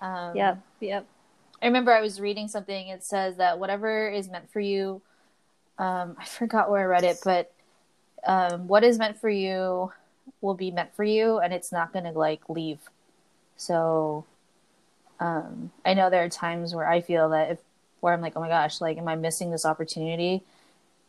Um, 0.00 0.36
Yep. 0.36 0.58
Yep. 0.80 1.06
I 1.62 1.66
remember 1.66 1.92
I 1.92 2.00
was 2.00 2.20
reading 2.20 2.48
something. 2.48 2.88
It 2.88 3.04
says 3.04 3.36
that 3.36 3.58
whatever 3.58 4.08
is 4.08 4.28
meant 4.30 4.50
for 4.50 4.60
you, 4.60 5.02
um, 5.78 6.16
I 6.18 6.24
forgot 6.24 6.70
where 6.70 6.80
I 6.80 6.84
read 6.84 7.04
it, 7.04 7.18
but 7.24 7.52
um, 8.26 8.66
what 8.68 8.84
is 8.84 8.98
meant 8.98 9.18
for 9.20 9.28
you 9.30 9.92
will 10.40 10.54
be 10.54 10.70
meant 10.70 10.94
for 10.94 11.04
you, 11.04 11.38
and 11.38 11.52
it's 11.52 11.72
not 11.72 11.92
going 11.92 12.04
to 12.04 12.12
like 12.12 12.48
leave. 12.48 12.78
So, 13.56 14.24
um, 15.18 15.70
I 15.84 15.94
know 15.94 16.08
there 16.10 16.24
are 16.24 16.28
times 16.28 16.74
where 16.74 16.88
I 16.88 17.00
feel 17.00 17.28
that 17.30 17.50
if 17.52 17.58
where 18.00 18.14
I'm 18.14 18.20
like, 18.20 18.32
oh 18.36 18.40
my 18.40 18.48
gosh, 18.48 18.80
like, 18.80 18.96
am 18.98 19.08
I 19.08 19.16
missing 19.16 19.50
this 19.50 19.66
opportunity? 19.66 20.42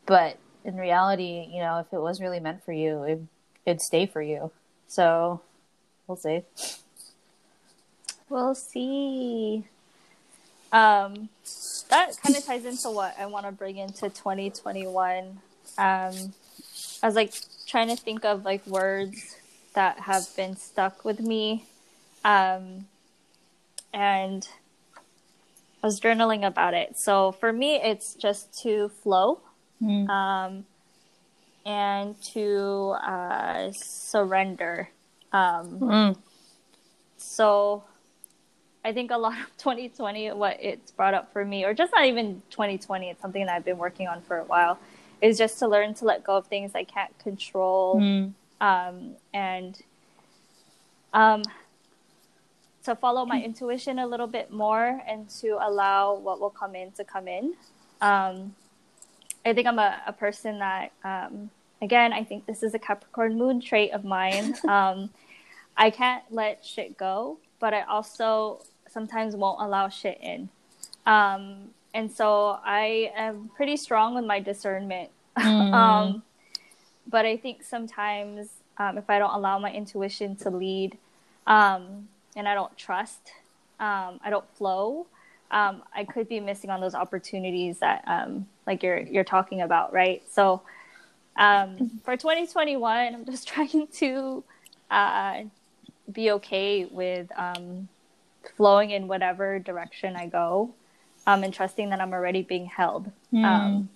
But 0.05 0.37
in 0.65 0.75
reality, 0.75 1.47
you 1.51 1.61
know, 1.61 1.79
if 1.79 1.93
it 1.93 2.01
was 2.01 2.19
really 2.19 2.39
meant 2.39 2.63
for 2.63 2.73
you, 2.73 3.03
it, 3.03 3.21
it'd 3.65 3.81
stay 3.81 4.05
for 4.05 4.21
you. 4.21 4.51
So, 4.87 5.41
we'll 6.07 6.17
see. 6.17 6.43
We'll 8.29 8.55
see. 8.55 9.65
Um, 10.71 11.29
that 11.89 12.17
kind 12.21 12.35
of 12.35 12.45
ties 12.45 12.65
into 12.65 12.89
what 12.89 13.15
I 13.19 13.25
want 13.25 13.45
to 13.45 13.51
bring 13.51 13.77
into 13.77 14.09
2021. 14.09 15.25
Um, 15.25 15.37
I 15.77 16.13
was 17.03 17.15
like 17.15 17.33
trying 17.71 17.87
to 17.87 17.95
think 17.95 18.25
of 18.25 18.43
like 18.43 18.65
words 18.67 19.37
that 19.73 19.97
have 20.01 20.27
been 20.35 20.57
stuck 20.57 21.05
with 21.05 21.21
me. 21.21 21.65
Um, 22.25 22.87
and 23.93 24.45
I 25.81 25.87
was 25.87 25.99
journaling 26.01 26.45
about 26.45 26.73
it. 26.73 26.99
So 26.99 27.31
for 27.31 27.53
me, 27.53 27.75
it's 27.77 28.13
just 28.13 28.61
to 28.63 28.89
flow 28.89 29.39
um, 30.09 30.65
and 31.65 32.21
to 32.33 32.95
uh, 33.01 33.71
surrender. 33.71 34.89
Um, 35.31 35.79
Mm. 35.79 36.17
so 37.17 37.83
I 38.83 38.91
think 38.91 39.11
a 39.11 39.17
lot 39.17 39.39
of 39.39 39.47
2020, 39.57 40.31
what 40.33 40.57
it's 40.61 40.91
brought 40.91 41.13
up 41.13 41.31
for 41.31 41.45
me, 41.45 41.63
or 41.63 41.73
just 41.73 41.93
not 41.93 42.05
even 42.05 42.41
2020, 42.49 43.09
it's 43.11 43.21
something 43.21 43.45
that 43.45 43.55
I've 43.55 43.65
been 43.65 43.77
working 43.77 44.07
on 44.09 44.21
for 44.21 44.37
a 44.39 44.43
while, 44.43 44.77
is 45.21 45.37
just 45.37 45.59
to 45.59 45.67
learn 45.67 45.93
to 45.95 46.05
let 46.05 46.23
go 46.23 46.37
of 46.37 46.47
things 46.47 46.71
I 46.75 46.83
can't 46.83 47.17
control 47.19 47.99
Mm. 47.99 48.33
um, 48.59 49.15
and 49.33 49.79
um, 51.13 51.43
to 52.83 52.95
follow 52.95 53.25
my 53.25 53.41
intuition 53.41 53.99
a 53.99 54.07
little 54.07 54.27
bit 54.27 54.51
more 54.51 55.01
and 55.07 55.29
to 55.41 55.57
allow 55.61 56.15
what 56.15 56.39
will 56.39 56.49
come 56.49 56.75
in 56.75 56.91
to 56.93 57.03
come 57.03 57.27
in. 57.27 57.53
Um, 58.01 58.55
I 59.45 59.53
think 59.53 59.67
I'm 59.67 59.77
a, 59.79 60.01
a 60.07 60.13
person 60.13 60.59
that, 60.59 60.91
um, 61.03 61.49
again, 61.81 62.13
I 62.13 62.23
think 62.23 62.45
this 62.45 62.63
is 62.63 62.73
a 62.73 62.79
Capricorn 62.79 63.37
moon 63.37 63.61
trait 63.61 63.91
of 63.91 64.03
mine. 64.03 64.55
Um, 64.67 65.09
I 65.77 65.89
can't 65.89 66.23
let 66.29 66.65
shit 66.65 66.97
go, 66.97 67.37
but 67.59 67.73
I 67.73 67.81
also 67.83 68.61
sometimes 68.89 69.35
won't 69.35 69.61
allow 69.61 69.87
shit 69.89 70.19
in. 70.21 70.49
Um, 71.05 71.69
and 71.93 72.11
so 72.11 72.59
I 72.63 73.11
am 73.15 73.49
pretty 73.55 73.77
strong 73.77 74.15
with 74.15 74.25
my 74.25 74.39
discernment. 74.39 75.09
Mm. 75.37 75.73
um, 75.73 76.23
but 77.07 77.25
I 77.25 77.37
think 77.37 77.63
sometimes 77.63 78.49
um, 78.77 78.97
if 78.97 79.09
I 79.09 79.19
don't 79.19 79.33
allow 79.33 79.59
my 79.59 79.71
intuition 79.71 80.35
to 80.37 80.49
lead 80.49 80.97
um, 81.47 82.07
and 82.35 82.47
I 82.47 82.53
don't 82.53 82.75
trust, 82.77 83.33
um, 83.79 84.19
I 84.23 84.29
don't 84.29 84.45
flow, 84.55 85.07
um, 85.51 85.83
I 85.93 86.05
could 86.05 86.29
be 86.29 86.39
missing 86.39 86.69
on 86.69 86.79
those 86.79 86.95
opportunities 86.95 87.79
that 87.79 88.03
um, 88.07 88.47
like 88.65 88.83
you're 88.83 88.99
you're 88.99 89.25
talking 89.25 89.61
about, 89.61 89.91
right? 89.91 90.23
So 90.31 90.61
um, 91.35 91.99
for 92.05 92.15
2021, 92.15 93.13
I'm 93.13 93.25
just 93.25 93.47
trying 93.53 93.87
to 93.87 94.43
uh, 94.89 95.41
be 96.11 96.31
okay 96.31 96.85
with 96.85 97.29
um, 97.37 97.89
flowing 98.55 98.91
in 98.91 99.07
whatever 99.07 99.59
direction 99.59 100.15
I 100.15 100.27
go, 100.27 100.73
um, 101.27 101.43
and 101.43 101.53
trusting 101.53 101.89
that 101.89 102.01
I'm 102.01 102.13
already 102.13 102.41
being 102.41 102.65
held. 102.65 103.11
Mm. 103.33 103.45
Um, 103.45 103.89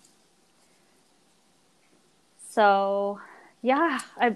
so, 2.50 3.20
yeah, 3.62 4.00
I. 4.18 4.36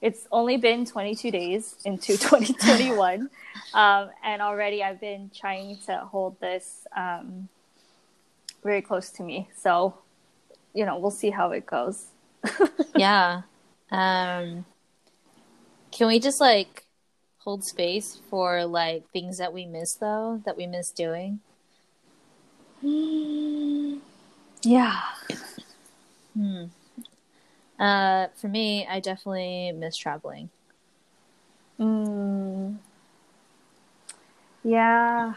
It's 0.00 0.26
only 0.32 0.56
been 0.56 0.84
22 0.84 1.30
days 1.30 1.76
into 1.84 2.06
2021, 2.18 3.30
um, 3.72 4.10
and 4.24 4.42
already 4.42 4.82
I've 4.82 5.00
been 5.00 5.30
trying 5.32 5.78
to 5.86 5.98
hold 5.98 6.40
this 6.40 6.88
um, 6.96 7.48
very 8.64 8.82
close 8.82 9.10
to 9.10 9.22
me. 9.22 9.48
So, 9.56 9.94
you 10.74 10.84
know, 10.86 10.98
we'll 10.98 11.12
see 11.12 11.30
how 11.30 11.52
it 11.52 11.66
goes. 11.66 12.06
yeah. 12.96 13.42
Um, 13.92 14.64
can 15.92 16.08
we 16.08 16.18
just 16.18 16.40
like 16.40 16.84
hold 17.38 17.62
space 17.62 18.18
for 18.30 18.64
like 18.64 19.08
things 19.12 19.38
that 19.38 19.52
we 19.52 19.66
miss 19.66 19.94
though, 19.94 20.42
that 20.46 20.56
we 20.56 20.66
miss 20.66 20.90
doing? 20.90 21.40
Yeah. 24.62 25.00
Hmm. 26.34 26.64
Uh, 27.78 28.28
for 28.34 28.48
me, 28.48 28.86
I 28.86 29.00
definitely 29.00 29.72
miss 29.72 29.96
traveling. 29.96 30.50
Mm. 31.78 32.78
Yeah. 34.64 35.34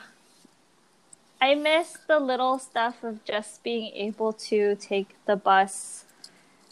I 1.42 1.56
miss 1.56 1.98
the 2.08 2.20
little 2.20 2.58
stuff 2.60 3.04
of 3.04 3.24
just 3.24 3.64
being 3.64 3.92
able 3.94 4.34
to 4.34 4.76
take 4.76 5.16
the 5.26 5.36
bus 5.36 6.06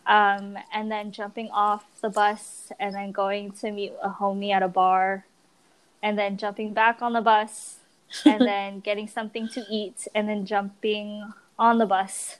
um, 0.05 0.57
and 0.73 0.91
then 0.91 1.11
jumping 1.11 1.49
off 1.51 1.85
the 2.01 2.09
bus 2.09 2.71
and 2.79 2.95
then 2.95 3.11
going 3.11 3.51
to 3.51 3.71
meet 3.71 3.93
a 4.01 4.09
homie 4.09 4.51
at 4.51 4.63
a 4.63 4.67
bar 4.67 5.25
and 6.01 6.17
then 6.17 6.37
jumping 6.37 6.73
back 6.73 7.01
on 7.01 7.13
the 7.13 7.21
bus 7.21 7.79
and 8.25 8.41
then 8.41 8.79
getting 8.79 9.07
something 9.07 9.47
to 9.49 9.65
eat 9.69 10.07
and 10.13 10.27
then 10.27 10.45
jumping 10.45 11.33
on 11.57 11.77
the 11.77 11.85
bus 11.85 12.37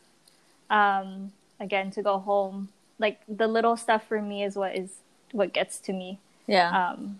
um, 0.70 1.32
again 1.60 1.92
to 1.92 2.02
go 2.02 2.20
home. 2.20 2.70
Like 3.00 3.22
the 3.28 3.48
little 3.48 3.76
stuff 3.78 4.08
for 4.08 4.22
me 4.22 4.44
is 4.44 4.56
what 4.56 4.76
is 4.76 4.98
what 5.32 5.54
gets 5.54 5.80
to 5.80 5.94
me. 5.94 6.20
Yeah. 6.48 6.92
Um, 6.92 7.20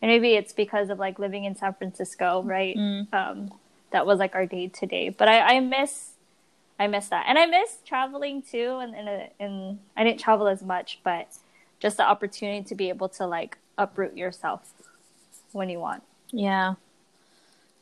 and 0.00 0.10
maybe 0.10 0.34
it's 0.34 0.52
because 0.52 0.90
of 0.90 0.98
like 0.98 1.18
living 1.18 1.44
in 1.44 1.56
San 1.56 1.74
Francisco, 1.74 2.42
right? 2.42 2.76
Mm. 2.76 3.12
Um, 3.12 3.52
that 3.90 4.06
was 4.06 4.18
like 4.18 4.34
our 4.34 4.46
day 4.46 4.68
to 4.68 4.86
day. 4.86 5.08
But 5.08 5.28
I, 5.28 5.56
I 5.56 5.60
miss, 5.60 6.12
I 6.78 6.86
miss 6.86 7.08
that, 7.08 7.24
and 7.28 7.38
I 7.38 7.46
miss 7.46 7.78
traveling 7.84 8.42
too. 8.42 8.78
And 8.80 8.94
and 8.94 9.28
and 9.40 9.78
I 9.96 10.04
didn't 10.04 10.20
travel 10.20 10.46
as 10.46 10.62
much, 10.62 11.00
but 11.02 11.28
just 11.80 11.96
the 11.96 12.08
opportunity 12.08 12.62
to 12.64 12.74
be 12.74 12.88
able 12.88 13.08
to 13.10 13.26
like 13.26 13.58
uproot 13.76 14.16
yourself 14.16 14.72
when 15.52 15.68
you 15.68 15.78
want. 15.78 16.02
Yeah. 16.30 16.74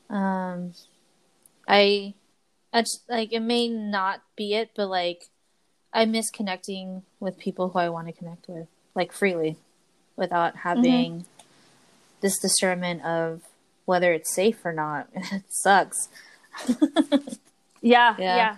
Um, 0.08 0.72
I, 1.66 2.14
I 2.72 2.82
just, 2.82 3.02
like 3.08 3.32
it 3.32 3.40
may 3.40 3.68
not 3.68 4.22
be 4.36 4.54
it, 4.54 4.70
but 4.76 4.88
like 4.88 5.22
I 5.92 6.04
miss 6.04 6.30
connecting 6.30 7.02
with 7.20 7.38
people 7.38 7.70
who 7.70 7.78
I 7.78 7.88
want 7.88 8.06
to 8.06 8.12
connect 8.12 8.48
with, 8.48 8.68
like 8.94 9.12
freely, 9.12 9.56
without 10.16 10.56
having 10.56 11.24
this 12.20 12.38
discernment 12.38 13.04
of 13.04 13.42
whether 13.84 14.12
it's 14.12 14.34
safe 14.34 14.64
or 14.64 14.72
not. 14.72 15.08
it 15.14 15.42
sucks. 15.48 16.08
Yeah, 17.82 18.16
Yeah. 18.18 18.36
yeah. 18.36 18.56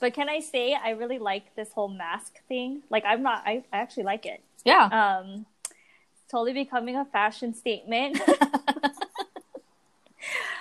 But 0.00 0.14
can 0.14 0.28
I 0.28 0.40
say 0.40 0.74
I 0.74 0.90
really 0.90 1.18
like 1.18 1.54
this 1.54 1.70
whole 1.74 1.88
mask 1.88 2.38
thing? 2.48 2.82
Like 2.88 3.04
I'm 3.04 3.22
not. 3.22 3.42
I, 3.44 3.64
I 3.72 3.78
actually 3.78 4.04
like 4.04 4.24
it. 4.24 4.42
Yeah. 4.64 4.84
Um, 4.86 5.44
totally 6.30 6.52
becoming 6.52 6.96
a 6.96 7.04
fashion 7.04 7.54
statement. 7.54 8.20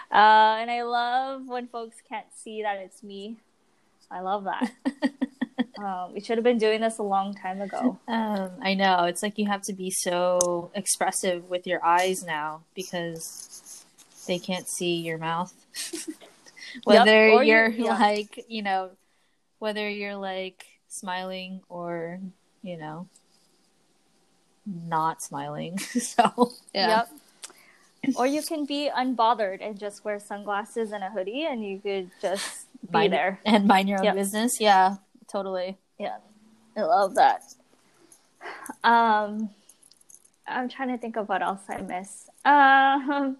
Uh, 0.10 0.56
and 0.62 0.72
I 0.72 0.84
love 0.84 1.48
when 1.48 1.68
folks 1.68 1.98
can't 2.08 2.28
see 2.34 2.62
that 2.62 2.78
it's 2.78 3.04
me. 3.04 3.36
I 4.10 4.22
love 4.22 4.46
that. 4.46 4.72
um, 5.84 6.14
we 6.14 6.22
should 6.22 6.38
have 6.38 6.46
been 6.46 6.58
doing 6.58 6.80
this 6.80 6.98
a 6.98 7.04
long 7.04 7.34
time 7.34 7.60
ago. 7.60 8.00
Um, 8.08 8.52
I 8.62 8.74
know. 8.74 9.04
It's 9.04 9.22
like 9.22 9.38
you 9.38 9.48
have 9.48 9.64
to 9.64 9.74
be 9.74 9.92
so 9.92 10.72
expressive 10.74 11.50
with 11.50 11.68
your 11.68 11.84
eyes 11.84 12.26
now 12.26 12.64
because 12.74 13.86
they 14.28 14.40
can't 14.40 14.68
see 14.68 14.96
your 14.96 15.18
mouth. 15.18 15.54
whether 16.86 17.28
or 17.30 17.44
you- 17.44 17.54
you're 17.54 17.68
yeah. 17.68 18.00
like, 18.00 18.46
you 18.48 18.62
know, 18.62 18.92
whether 19.60 19.90
you're 19.90 20.16
like 20.16 20.66
smiling 20.88 21.62
or, 21.68 22.22
you 22.62 22.78
know, 22.78 23.10
not 24.68 25.22
smiling. 25.24 25.78
so, 25.80 26.52
yeah. 26.74 27.06
Yep. 28.04 28.16
or 28.18 28.28
you 28.28 28.42
can 28.44 28.66
be 28.66 28.90
unbothered 28.96 29.60
and 29.62 29.80
just 29.80 30.04
wear 30.06 30.20
sunglasses 30.20 30.92
and 30.92 31.04
a 31.04 31.10
hoodie, 31.10 31.46
and 31.46 31.64
you 31.66 31.80
could 31.80 32.12
just 32.22 32.66
be 32.86 32.92
Mind- 32.92 33.14
there. 33.14 33.40
and 33.46 33.66
mind 33.68 33.90
your 33.90 34.00
own 34.00 34.06
Yep. 34.06 34.16
business. 34.16 34.60
Yeah, 34.62 34.98
totally. 35.28 35.78
Yeah, 35.98 36.18
I 36.76 36.82
love 36.84 37.16
that. 37.16 37.42
Um, 38.84 39.50
I'm 40.48 40.70
trying 40.70 40.90
to 40.90 40.98
think 40.98 41.18
of 41.18 41.28
what 41.28 41.42
else 41.42 41.62
I 41.70 41.82
miss. 41.82 42.30
Um, 42.46 43.38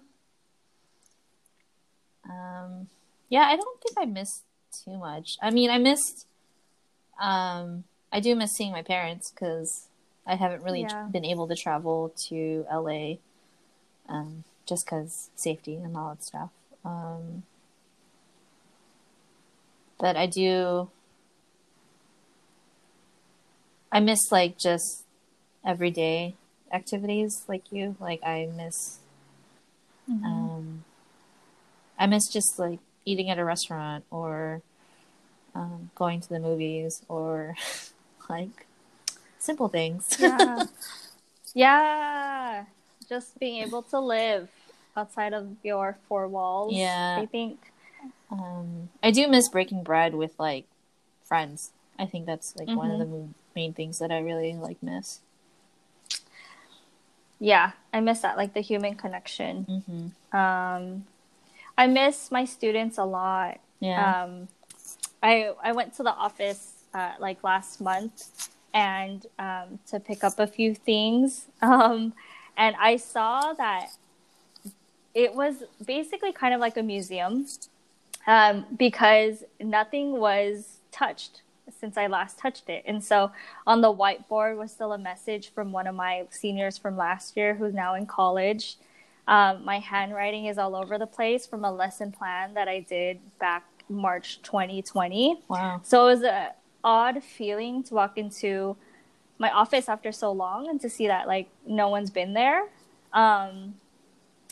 Um, 2.28 2.88
yeah, 3.28 3.42
I 3.42 3.56
don't 3.56 3.80
think 3.80 3.96
I 3.98 4.04
missed 4.04 4.42
too 4.84 4.98
much. 4.98 5.36
I 5.40 5.50
mean, 5.50 5.70
I 5.70 5.78
missed. 5.78 6.26
Um, 7.20 7.84
I 8.12 8.20
do 8.20 8.34
miss 8.36 8.52
seeing 8.52 8.72
my 8.72 8.82
parents 8.82 9.30
because 9.30 9.87
I 10.28 10.36
haven't 10.36 10.62
really 10.62 10.82
Yeah. 10.82 11.08
been 11.10 11.24
able 11.24 11.48
to 11.48 11.56
travel 11.56 12.12
to 12.28 12.66
LA, 12.70 13.16
um, 14.08 14.44
just 14.66 14.84
because 14.86 15.30
safety 15.34 15.76
and 15.76 15.96
all 15.96 16.10
that 16.10 16.22
stuff. 16.22 16.50
Um, 16.84 17.44
but 19.98 20.16
I 20.16 20.26
do. 20.26 20.90
I 23.90 24.00
miss 24.00 24.30
like 24.30 24.58
just 24.58 25.04
everyday 25.64 26.34
activities 26.72 27.44
like 27.48 27.72
you. 27.72 27.96
Like 27.98 28.22
I 28.22 28.48
miss 28.54 29.00
um, 30.24 30.84
I 31.98 32.06
miss 32.06 32.28
just 32.32 32.58
like 32.58 32.80
eating 33.04 33.30
at 33.30 33.38
a 33.38 33.44
restaurant 33.44 34.04
or 34.10 34.62
um, 35.54 35.90
going 35.94 36.20
to 36.20 36.28
the 36.28 36.38
movies 36.40 37.02
or 37.08 37.56
like 38.28 38.66
simple 39.38 39.68
things. 39.68 40.16
yeah, 40.20 40.64
yeah, 41.54 42.64
just 43.08 43.38
being 43.38 43.62
able 43.62 43.82
to 43.82 44.00
live 44.00 44.48
outside 44.96 45.32
of 45.32 45.56
your 45.62 45.96
four 46.08 46.28
walls. 46.28 46.74
Yeah. 46.74 47.16
I 47.20 47.26
think. 47.26 47.58
um, 48.30 48.90
I 49.02 49.10
do 49.10 49.26
miss 49.28 49.48
breaking 49.48 49.82
bread 49.82 50.14
with 50.14 50.32
like 50.38 50.66
friends. 51.24 51.72
I 51.98 52.06
think 52.06 52.26
that's 52.26 52.54
like 52.56 52.68
one 52.68 52.90
of 52.90 53.00
Mhm. 53.00 53.10
the 53.10 53.28
main 53.56 53.72
things 53.72 53.98
that 53.98 54.10
I 54.12 54.18
really 54.18 54.54
like 54.54 54.82
miss. 54.82 55.20
Yeah, 57.40 57.72
I 57.92 58.00
miss 58.00 58.20
that, 58.20 58.36
like 58.36 58.54
the 58.54 58.60
human 58.60 58.96
connection. 58.96 59.66
Mm-hmm. 59.68 60.36
Um, 60.36 61.06
I 61.76 61.86
miss 61.86 62.30
my 62.32 62.44
students 62.44 62.98
a 62.98 63.04
lot. 63.04 63.60
Yeah. 63.80 64.24
Um, 64.24 64.48
I 65.22 65.52
I 65.62 65.72
went 65.72 65.94
to 65.94 66.02
the 66.02 66.10
office 66.12 66.72
uh, 66.92 67.14
like 67.20 67.42
last 67.44 67.80
month 67.80 68.50
and 68.78 69.26
um, 69.40 69.80
to 69.88 69.98
pick 69.98 70.22
up 70.22 70.38
a 70.38 70.46
few 70.46 70.72
things, 70.72 71.46
um, 71.62 72.12
and 72.56 72.76
I 72.78 72.96
saw 72.96 73.52
that 73.54 73.88
it 75.14 75.34
was 75.34 75.64
basically 75.84 76.32
kind 76.32 76.54
of 76.54 76.60
like 76.60 76.76
a 76.76 76.82
museum 76.82 77.44
um, 78.28 78.66
because 78.76 79.42
nothing 79.60 80.12
was 80.12 80.78
touched 80.92 81.42
since 81.80 81.96
I 81.96 82.06
last 82.06 82.38
touched 82.38 82.68
it. 82.68 82.84
And 82.86 83.02
so 83.02 83.32
on 83.66 83.80
the 83.80 83.92
whiteboard 83.92 84.56
was 84.56 84.70
still 84.70 84.92
a 84.92 84.98
message 84.98 85.52
from 85.52 85.72
one 85.72 85.86
of 85.86 85.94
my 85.94 86.26
seniors 86.30 86.78
from 86.78 86.96
last 86.96 87.36
year 87.36 87.54
who's 87.54 87.74
now 87.74 87.94
in 87.94 88.06
college. 88.06 88.76
Um, 89.26 89.64
my 89.64 89.78
handwriting 89.78 90.46
is 90.46 90.56
all 90.56 90.74
over 90.74 90.98
the 90.98 91.06
place 91.06 91.46
from 91.46 91.64
a 91.64 91.72
lesson 91.72 92.12
plan 92.12 92.54
that 92.54 92.68
I 92.68 92.80
did 92.80 93.18
back 93.38 93.64
March 93.88 94.40
2020. 94.42 95.42
wow. 95.48 95.80
So 95.84 96.06
it 96.06 96.10
was 96.14 96.22
a 96.22 96.54
odd 96.84 97.22
feeling 97.22 97.82
to 97.84 97.94
walk 97.94 98.16
into 98.16 98.76
my 99.38 99.50
office 99.50 99.88
after 99.88 100.12
so 100.12 100.32
long 100.32 100.68
and 100.68 100.80
to 100.80 100.90
see 100.90 101.06
that 101.06 101.26
like 101.26 101.48
no 101.66 101.88
one's 101.88 102.10
been 102.10 102.34
there. 102.34 102.64
Um, 103.12 103.74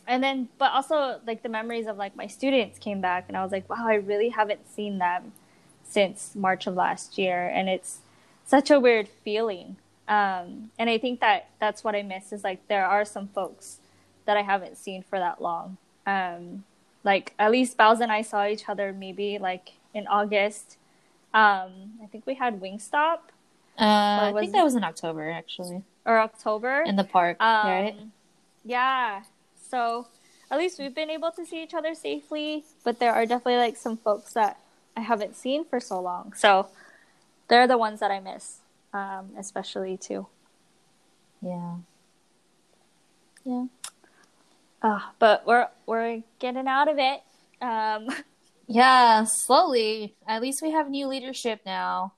and 0.06 0.22
then, 0.22 0.48
but 0.58 0.72
also 0.72 1.20
like 1.26 1.42
the 1.42 1.48
memories 1.48 1.86
of 1.86 1.96
like 1.96 2.14
my 2.16 2.26
students 2.26 2.78
came 2.78 3.00
back, 3.00 3.24
and 3.28 3.36
I 3.36 3.42
was 3.42 3.52
like, 3.52 3.68
wow, 3.68 3.86
I 3.86 3.94
really 3.94 4.28
haven't 4.28 4.68
seen 4.68 4.98
them 4.98 5.32
since 5.82 6.34
March 6.36 6.66
of 6.66 6.74
last 6.74 7.18
year, 7.18 7.48
and 7.48 7.68
it's 7.68 7.98
such 8.44 8.70
a 8.70 8.78
weird 8.78 9.08
feeling. 9.08 9.76
Um, 10.08 10.70
and 10.78 10.88
I 10.88 10.98
think 10.98 11.20
that 11.20 11.50
that's 11.58 11.82
what 11.82 11.96
I 11.96 12.02
miss 12.02 12.32
is 12.32 12.44
like 12.44 12.68
there 12.68 12.86
are 12.86 13.04
some 13.04 13.26
folks 13.28 13.80
that 14.24 14.36
I 14.36 14.42
haven't 14.42 14.78
seen 14.78 15.02
for 15.02 15.18
that 15.18 15.42
long. 15.42 15.76
Um, 16.06 16.64
like 17.02 17.34
at 17.38 17.50
least 17.50 17.76
Bowles 17.76 18.00
and 18.00 18.12
I 18.12 18.22
saw 18.22 18.46
each 18.46 18.68
other 18.68 18.92
maybe 18.92 19.38
like 19.38 19.72
in 19.92 20.06
August. 20.06 20.76
Um, 21.36 21.98
I 22.02 22.06
think 22.10 22.26
we 22.26 22.34
had 22.34 22.60
Wingstop 22.60 23.18
Uh, 23.78 24.32
I 24.32 24.32
think 24.40 24.52
that 24.52 24.64
was 24.64 24.74
in 24.74 24.82
October 24.84 25.30
actually 25.30 25.82
or 26.06 26.18
October. 26.18 26.80
in 26.86 26.96
the 26.96 27.04
park, 27.04 27.36
Um, 27.42 27.66
right? 27.68 27.96
Yeah. 28.64 29.22
So 29.70 30.06
at 30.50 30.56
least 30.58 30.78
we've 30.78 30.94
been 30.94 31.10
able 31.10 31.30
to 31.32 31.44
see 31.44 31.62
each 31.62 31.74
other 31.74 31.94
safely, 31.94 32.64
but 32.84 32.98
there 33.00 33.12
are 33.12 33.26
definitely 33.26 33.58
like 33.58 33.76
some 33.76 33.96
folks 33.98 34.32
that 34.32 34.58
I 34.96 35.00
haven't 35.00 35.36
seen 35.36 35.64
for 35.66 35.78
so 35.78 36.00
long. 36.00 36.32
So 36.32 36.68
they're 37.48 37.66
the 37.66 37.76
ones 37.76 38.00
that 38.00 38.10
I 38.10 38.18
miss, 38.20 38.60
um, 38.94 39.30
especially 39.36 39.98
too. 39.98 40.26
Yeah. 41.42 41.76
Yeah. 43.44 43.66
Uh, 44.82 45.00
but 45.18 45.46
we're 45.46 45.68
we're 45.84 46.22
getting 46.38 46.66
out 46.66 46.88
of 46.88 46.96
it. 46.98 47.20
Um, 47.60 48.08
Yeah, 48.66 49.24
slowly. 49.24 50.14
At 50.26 50.42
least 50.42 50.60
we 50.62 50.72
have 50.72 50.90
new 50.90 51.06
leadership 51.06 51.60
now. 51.64 52.14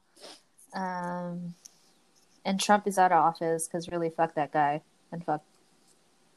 Um, 0.72 1.54
and 2.44 2.60
Trump 2.60 2.86
is 2.86 2.98
out 2.98 3.12
of 3.12 3.18
office 3.18 3.66
because 3.66 3.88
really, 3.88 4.10
fuck 4.10 4.34
that 4.34 4.52
guy 4.52 4.82
and 5.12 5.24
fuck 5.24 5.42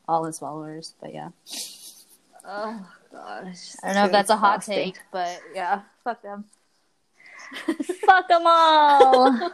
all 0.08 0.26
his 0.26 0.40
followers. 0.40 0.94
But 1.00 1.14
yeah, 1.14 1.30
oh 2.46 2.86
god, 3.12 3.54
I 3.84 3.88
don't 3.88 3.96
know 3.96 4.06
if 4.06 4.12
that's 4.12 4.30
a 4.30 4.38
hot 4.38 4.64
take, 4.64 5.00
but 5.12 5.40
yeah, 5.54 5.82
fuck 6.04 6.22
them. 6.22 6.46
Fuck 8.06 8.30
them 8.30 8.44
all. 8.46 9.52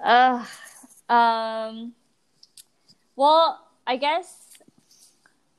Ugh. 0.00 0.46
um. 1.08 1.92
Well, 3.14 3.68
I 3.86 3.96
guess 3.96 4.42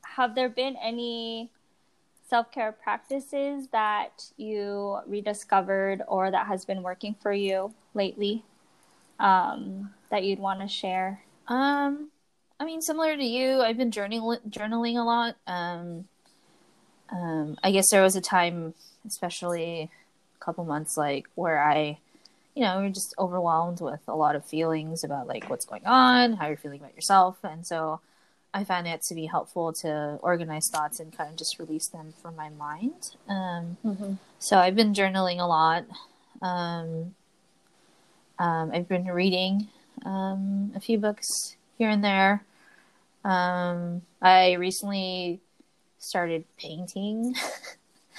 have 0.02 0.34
there 0.34 0.48
been 0.48 0.76
any 0.82 1.50
self 2.28 2.50
care 2.50 2.72
practices 2.72 3.68
that 3.68 4.30
you 4.36 4.98
rediscovered 5.06 6.02
or 6.08 6.30
that 6.30 6.46
has 6.46 6.64
been 6.64 6.82
working 6.82 7.14
for 7.20 7.32
you 7.32 7.74
lately 7.94 8.42
um, 9.18 9.90
that 10.10 10.24
you'd 10.24 10.38
want 10.38 10.60
to 10.60 10.68
share? 10.68 11.22
Um, 11.48 12.10
I 12.58 12.64
mean, 12.64 12.80
similar 12.80 13.16
to 13.16 13.24
you, 13.24 13.60
I've 13.60 13.76
been 13.76 13.90
journaling 13.90 14.40
journaling 14.48 14.96
a 14.96 15.04
lot. 15.04 15.36
Um, 15.46 16.06
um, 17.10 17.56
I 17.62 17.70
guess 17.70 17.90
there 17.90 18.02
was 18.02 18.16
a 18.16 18.20
time, 18.20 18.74
especially 19.06 19.90
a 20.40 20.44
couple 20.44 20.64
months, 20.64 20.96
like 20.96 21.26
where 21.34 21.62
I, 21.62 21.98
you 22.54 22.62
know, 22.62 22.80
you're 22.80 22.90
just 22.90 23.14
overwhelmed 23.18 23.80
with 23.80 24.00
a 24.08 24.16
lot 24.16 24.36
of 24.36 24.44
feelings 24.46 25.04
about 25.04 25.26
like 25.26 25.50
what's 25.50 25.66
going 25.66 25.84
on, 25.84 26.34
how 26.34 26.46
you're 26.46 26.56
feeling 26.56 26.80
about 26.80 26.94
yourself, 26.94 27.36
and 27.44 27.66
so 27.66 28.00
I 28.54 28.62
found 28.64 28.86
it 28.86 29.02
to 29.02 29.14
be 29.14 29.26
helpful 29.26 29.72
to 29.82 30.18
organize 30.22 30.70
thoughts 30.70 31.00
and 31.00 31.14
kind 31.14 31.28
of 31.30 31.36
just 31.36 31.58
release 31.58 31.88
them 31.88 32.14
from 32.22 32.36
my 32.36 32.48
mind. 32.50 33.16
Um, 33.28 33.76
Mm-hmm. 33.84 34.14
so 34.38 34.58
I've 34.58 34.76
been 34.76 34.94
journaling 34.94 35.40
a 35.40 35.46
lot. 35.46 35.84
Um, 36.40 37.14
um, 38.38 38.70
I've 38.72 38.88
been 38.88 39.06
reading 39.06 39.68
um, 40.06 40.72
a 40.74 40.80
few 40.80 40.98
books 40.98 41.56
here 41.78 41.88
and 41.90 42.04
there. 42.04 42.44
Um, 43.24 44.02
I 44.22 44.52
recently 44.52 45.40
started 45.98 46.44
painting. 46.58 47.34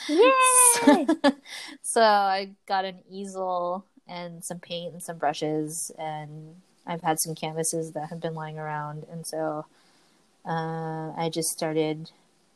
Yay! 0.07 1.07
so 1.81 2.01
I 2.01 2.49
got 2.67 2.85
an 2.85 2.99
easel 3.09 3.85
and 4.07 4.43
some 4.43 4.59
paint 4.59 4.93
and 4.93 5.01
some 5.01 5.17
brushes, 5.17 5.91
and 5.97 6.55
I've 6.85 7.01
had 7.01 7.19
some 7.19 7.35
canvases 7.35 7.91
that 7.93 8.09
have 8.09 8.19
been 8.19 8.35
lying 8.35 8.59
around, 8.59 9.05
and 9.11 9.25
so 9.25 9.65
uh, 10.47 11.11
I 11.17 11.29
just 11.31 11.49
started 11.49 12.11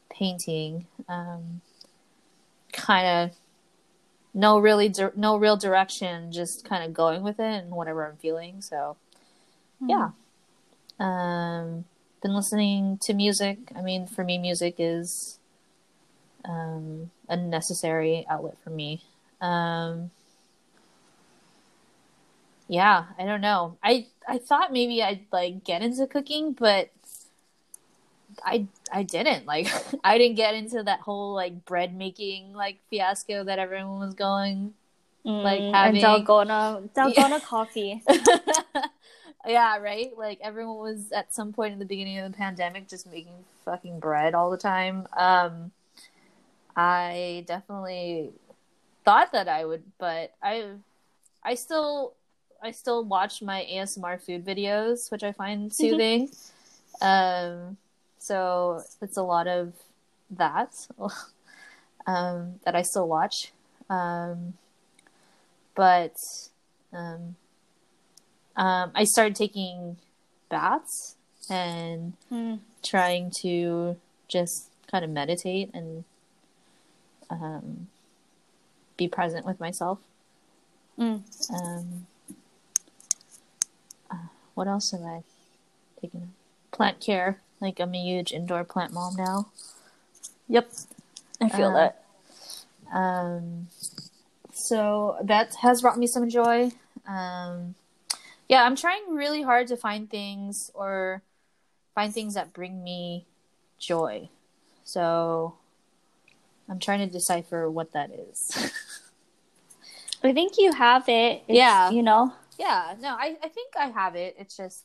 painting. 0.10 0.86
Um, 1.08 1.62
kind 2.72 3.32
of 3.32 3.38
no 4.34 4.60
really 4.60 4.90
dir- 4.90 5.14
no 5.16 5.38
real 5.38 5.58
direction, 5.58 6.32
just 6.32 6.66
kind 6.66 6.84
of 6.84 6.94
going 6.94 7.24
with 7.24 7.40
it 7.40 7.64
and 7.64 7.72
whatever 7.72 8.06
I'm 8.06 8.18
feeling. 8.18 8.62
So 8.62 8.98
yeah. 9.82 10.10
Um, 11.00 11.86
been 12.22 12.34
listening 12.36 12.98
to 13.00 13.14
music. 13.14 13.72
I 13.76 13.82
mean, 13.82 14.06
for 14.06 14.24
me, 14.24 14.38
music 14.38 14.76
is 14.78 15.40
um, 16.46 17.12
a 17.30 17.38
necessary 17.38 18.26
outlet 18.30 18.58
for 18.64 18.70
me. 18.70 19.02
Um, 19.40 20.12
yeah, 22.68 23.06
I 23.18 23.26
don't 23.26 23.42
know. 23.42 23.78
I 23.82 24.08
I 24.28 24.38
thought 24.38 24.74
maybe 24.74 25.02
I'd 25.02 25.26
like 25.32 25.64
get 25.64 25.82
into 25.82 26.06
cooking, 26.08 26.52
but 26.52 26.92
I 28.44 28.68
I 28.92 29.04
didn't. 29.04 29.46
Like 29.46 29.68
I 30.04 30.18
didn't 30.18 30.36
get 30.38 30.56
into 30.56 30.84
that 30.84 31.02
whole 31.02 31.34
like 31.34 31.66
bread 31.66 31.96
making 31.96 32.54
like 32.54 32.80
fiasco 32.90 33.44
that 33.46 33.60
everyone 33.60 34.00
was 34.00 34.14
going. 34.14 34.74
Like 35.26 35.62
Mm, 35.62 35.74
having- 35.74 36.04
and 36.04 36.26
dalgona 36.26 36.90
dalgona 36.96 37.44
coffee. 37.44 38.02
yeah, 39.48 39.78
right. 39.78 40.12
Like 40.18 40.40
everyone 40.42 40.78
was 40.78 41.12
at 41.12 41.34
some 41.34 41.54
point 41.54 41.74
in 41.74 41.80
the 41.80 41.86
beginning 41.86 42.18
of 42.20 42.32
the 42.32 42.38
pandemic 42.38 42.88
just 42.88 43.06
making 43.06 43.34
fucking 43.66 44.00
bread 44.00 44.34
all 44.34 44.50
the 44.50 44.58
time. 44.58 45.08
Um, 45.16 45.72
I 46.76 47.44
definitely 47.48 48.32
thought 49.06 49.32
that 49.34 49.48
I 49.48 49.66
would, 49.66 49.84
but 49.98 50.34
I, 50.42 50.66
I 51.44 51.56
still, 51.56 52.14
I 52.62 52.72
still 52.72 53.04
watch 53.04 53.42
my 53.42 53.68
ASMR 53.72 54.22
food 54.22 54.46
videos, 54.46 55.12
which 55.12 55.24
I 55.24 55.32
find 55.34 55.72
soothing. 55.74 56.30
um, 57.02 57.78
so 58.30 58.84
it's 59.02 59.18
a 59.18 59.24
lot 59.24 59.48
of 59.48 59.74
that, 60.30 60.72
um, 62.06 62.60
that 62.64 62.76
I 62.76 62.84
still 62.84 63.08
watch. 63.08 63.52
Um, 63.90 64.54
but, 65.74 66.14
um, 66.94 67.36
um, 68.56 68.92
I 68.94 69.04
started 69.06 69.36
taking 69.36 69.98
baths 70.48 71.16
and 71.50 72.14
Mm. 72.32 72.60
trying 72.84 73.32
to 73.42 73.98
just 74.28 74.70
kind 74.92 75.04
of 75.04 75.10
meditate 75.10 75.72
and 75.74 76.04
um, 77.32 77.88
be 78.96 79.08
present 79.08 79.44
with 79.44 79.60
myself. 79.60 79.98
Mm. 81.00 81.24
Um, 81.52 82.06
uh, 84.12 84.28
what 84.54 84.68
else 84.68 84.92
have 84.92 85.02
I 85.02 85.24
taken? 86.00 86.34
Plant 86.72 87.00
care. 87.00 87.40
Like 87.62 87.80
I'm 87.80 87.94
a 87.94 87.98
huge 88.02 88.32
indoor 88.32 88.64
plant 88.64 88.94
mom 88.94 89.16
now. 89.16 89.50
Yep. 90.48 90.70
I 91.42 91.50
feel 91.50 91.70
Uh, 91.76 91.92
that. 92.92 92.98
Um, 92.98 93.68
so 94.54 95.18
that 95.24 95.56
has 95.56 95.82
brought 95.82 95.98
me 95.98 96.08
some 96.08 96.30
joy. 96.30 96.72
Um, 97.08 97.76
yeah, 98.48 98.64
I'm 98.64 98.76
trying 98.76 99.14
really 99.14 99.42
hard 99.44 99.68
to 99.68 99.78
find 99.78 100.10
things 100.10 100.72
or 100.74 101.22
find 101.96 102.14
things 102.14 102.34
that 102.34 102.54
bring 102.54 102.84
me 102.84 103.26
joy. 103.78 104.30
So 104.84 105.56
I'm 106.68 106.80
trying 106.80 107.00
to 107.00 107.08
decipher 107.08 107.70
what 107.70 107.92
that 107.94 108.10
is. 108.12 108.72
I 110.24 110.34
think 110.34 110.54
you 110.58 110.74
have 110.74 111.08
it. 111.08 111.44
It's, 111.48 111.56
Yeah. 111.58 111.90
You 111.92 112.04
know? 112.04 112.34
yeah, 112.58 112.96
no, 113.00 113.10
I, 113.10 113.38
I 113.44 113.48
think 113.48 113.74
I 113.80 113.88
have 113.90 114.16
it. 114.16 114.36
It's 114.38 114.58
just 114.58 114.84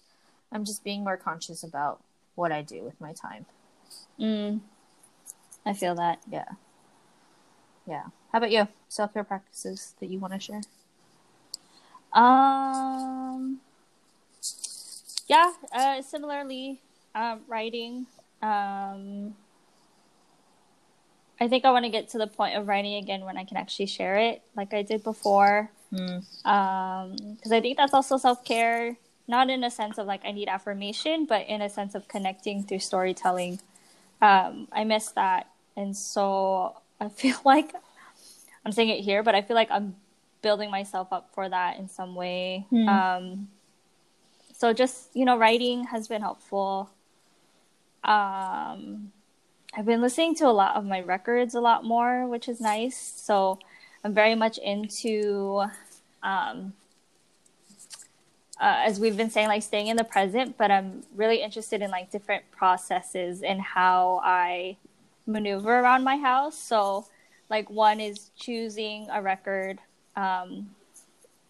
I'm 0.52 0.64
just 0.64 0.84
being 0.84 1.02
more 1.02 1.16
conscious 1.16 1.62
about 1.64 2.00
what 2.34 2.52
I 2.52 2.62
do 2.62 2.82
with 2.82 3.00
my 3.00 3.12
time. 3.12 3.46
Mm. 4.18 4.60
I 5.66 5.72
feel 5.72 5.94
that. 5.94 6.20
Yeah. 6.30 6.44
Yeah. 7.86 8.04
How 8.32 8.38
about 8.38 8.50
you? 8.50 8.68
Self 8.88 9.12
care 9.12 9.24
practices 9.24 9.94
that 10.00 10.10
you 10.10 10.18
want 10.18 10.34
to 10.34 10.40
share? 10.40 10.60
Um, 12.12 13.60
yeah, 15.26 15.52
uh, 15.72 16.02
similarly, 16.02 16.80
um, 17.14 17.40
writing. 17.48 18.06
Um, 18.40 19.34
I 21.40 21.48
think 21.48 21.64
I 21.64 21.72
want 21.72 21.84
to 21.84 21.90
get 21.90 22.08
to 22.10 22.18
the 22.18 22.26
point 22.26 22.56
of 22.56 22.68
writing 22.68 22.94
again 22.94 23.24
when 23.24 23.36
I 23.36 23.44
can 23.44 23.56
actually 23.56 23.86
share 23.86 24.16
it, 24.16 24.42
like 24.56 24.72
I 24.72 24.82
did 24.82 25.02
before. 25.02 25.70
Mm. 25.92 26.24
Um, 26.46 27.16
because 27.36 27.52
I 27.52 27.60
think 27.60 27.76
that's 27.76 27.94
also 27.94 28.16
self 28.16 28.44
care, 28.44 28.96
not 29.26 29.50
in 29.50 29.64
a 29.64 29.70
sense 29.70 29.98
of 29.98 30.06
like 30.06 30.22
I 30.24 30.32
need 30.32 30.48
affirmation, 30.48 31.26
but 31.26 31.46
in 31.46 31.62
a 31.62 31.68
sense 31.68 31.94
of 31.94 32.08
connecting 32.08 32.62
through 32.62 32.80
storytelling. 32.80 33.60
Um, 34.20 34.68
I 34.72 34.84
miss 34.84 35.08
that, 35.12 35.48
and 35.76 35.96
so 35.96 36.76
I 37.00 37.08
feel 37.08 37.36
like 37.44 37.72
I'm 38.64 38.72
saying 38.72 38.88
it 38.88 39.00
here, 39.00 39.22
but 39.22 39.34
I 39.34 39.42
feel 39.42 39.56
like 39.56 39.70
I'm 39.70 39.96
building 40.42 40.70
myself 40.70 41.12
up 41.12 41.30
for 41.34 41.48
that 41.48 41.78
in 41.78 41.88
some 41.88 42.14
way. 42.14 42.66
Hmm. 42.70 42.88
Um, 42.88 43.48
so 44.56 44.72
just 44.72 45.08
you 45.14 45.24
know, 45.24 45.38
writing 45.38 45.84
has 45.84 46.08
been 46.08 46.22
helpful. 46.22 46.90
Um, 48.04 49.12
I've 49.76 49.86
been 49.86 50.00
listening 50.00 50.36
to 50.36 50.46
a 50.46 50.52
lot 50.52 50.76
of 50.76 50.84
my 50.84 51.00
records 51.00 51.54
a 51.54 51.60
lot 51.60 51.84
more, 51.84 52.26
which 52.26 52.48
is 52.48 52.60
nice. 52.60 52.96
So 52.96 53.58
I'm 54.04 54.14
very 54.14 54.34
much 54.34 54.58
into, 54.58 55.64
um, 56.22 56.74
uh, 58.60 58.82
as 58.84 59.00
we've 59.00 59.16
been 59.16 59.30
saying, 59.30 59.48
like 59.48 59.62
staying 59.62 59.88
in 59.88 59.96
the 59.96 60.04
present, 60.04 60.56
but 60.56 60.70
I'm 60.70 61.02
really 61.14 61.42
interested 61.42 61.82
in 61.82 61.90
like 61.90 62.10
different 62.10 62.48
processes 62.50 63.42
and 63.42 63.60
how 63.60 64.20
I 64.22 64.76
maneuver 65.26 65.80
around 65.80 66.04
my 66.04 66.16
house. 66.16 66.56
So, 66.56 67.06
like, 67.50 67.68
one 67.68 68.00
is 68.00 68.30
choosing 68.38 69.08
a 69.12 69.20
record, 69.20 69.80
um, 70.16 70.70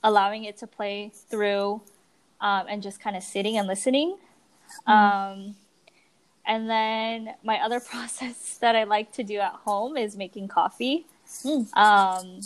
allowing 0.02 0.44
it 0.44 0.56
to 0.58 0.66
play 0.66 1.12
through, 1.14 1.82
um, 2.40 2.66
and 2.68 2.82
just 2.82 3.00
kind 3.00 3.16
of 3.16 3.22
sitting 3.22 3.58
and 3.58 3.68
listening. 3.68 4.16
Um, 4.86 5.56
and 6.46 6.68
then 6.68 7.34
my 7.42 7.58
other 7.58 7.80
process 7.90 8.58
that 8.58 8.76
I 8.76 8.84
like 8.84 9.12
to 9.12 9.22
do 9.22 9.38
at 9.38 9.52
home 9.52 9.96
is 9.96 10.16
making 10.16 10.48
coffee. 10.48 11.06
Mm. 11.42 11.74
Um, 11.76 12.40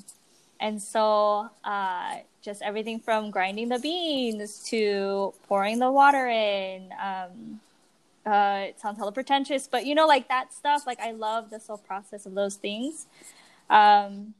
and 0.60 0.82
so 0.82 1.50
uh, 1.64 2.16
just 2.48 2.62
everything 2.62 2.98
from 2.98 3.30
grinding 3.30 3.68
the 3.68 3.78
beans 3.78 4.64
to 4.70 5.34
pouring 5.46 5.78
the 5.78 5.92
water 5.92 6.26
in. 6.28 6.90
Um, 6.92 7.60
uh, 8.24 8.68
it 8.68 8.80
sounds 8.80 8.96
hella 8.96 9.12
pretentious, 9.12 9.68
but 9.68 9.84
you 9.84 9.94
know, 9.94 10.06
like 10.06 10.28
that 10.28 10.54
stuff. 10.54 10.86
Like 10.86 10.98
I 10.98 11.12
love 11.12 11.50
the 11.50 11.58
whole 11.58 11.76
process 11.76 12.24
of 12.24 12.34
those 12.34 12.56
things. 12.56 13.06
Um, 13.68 14.32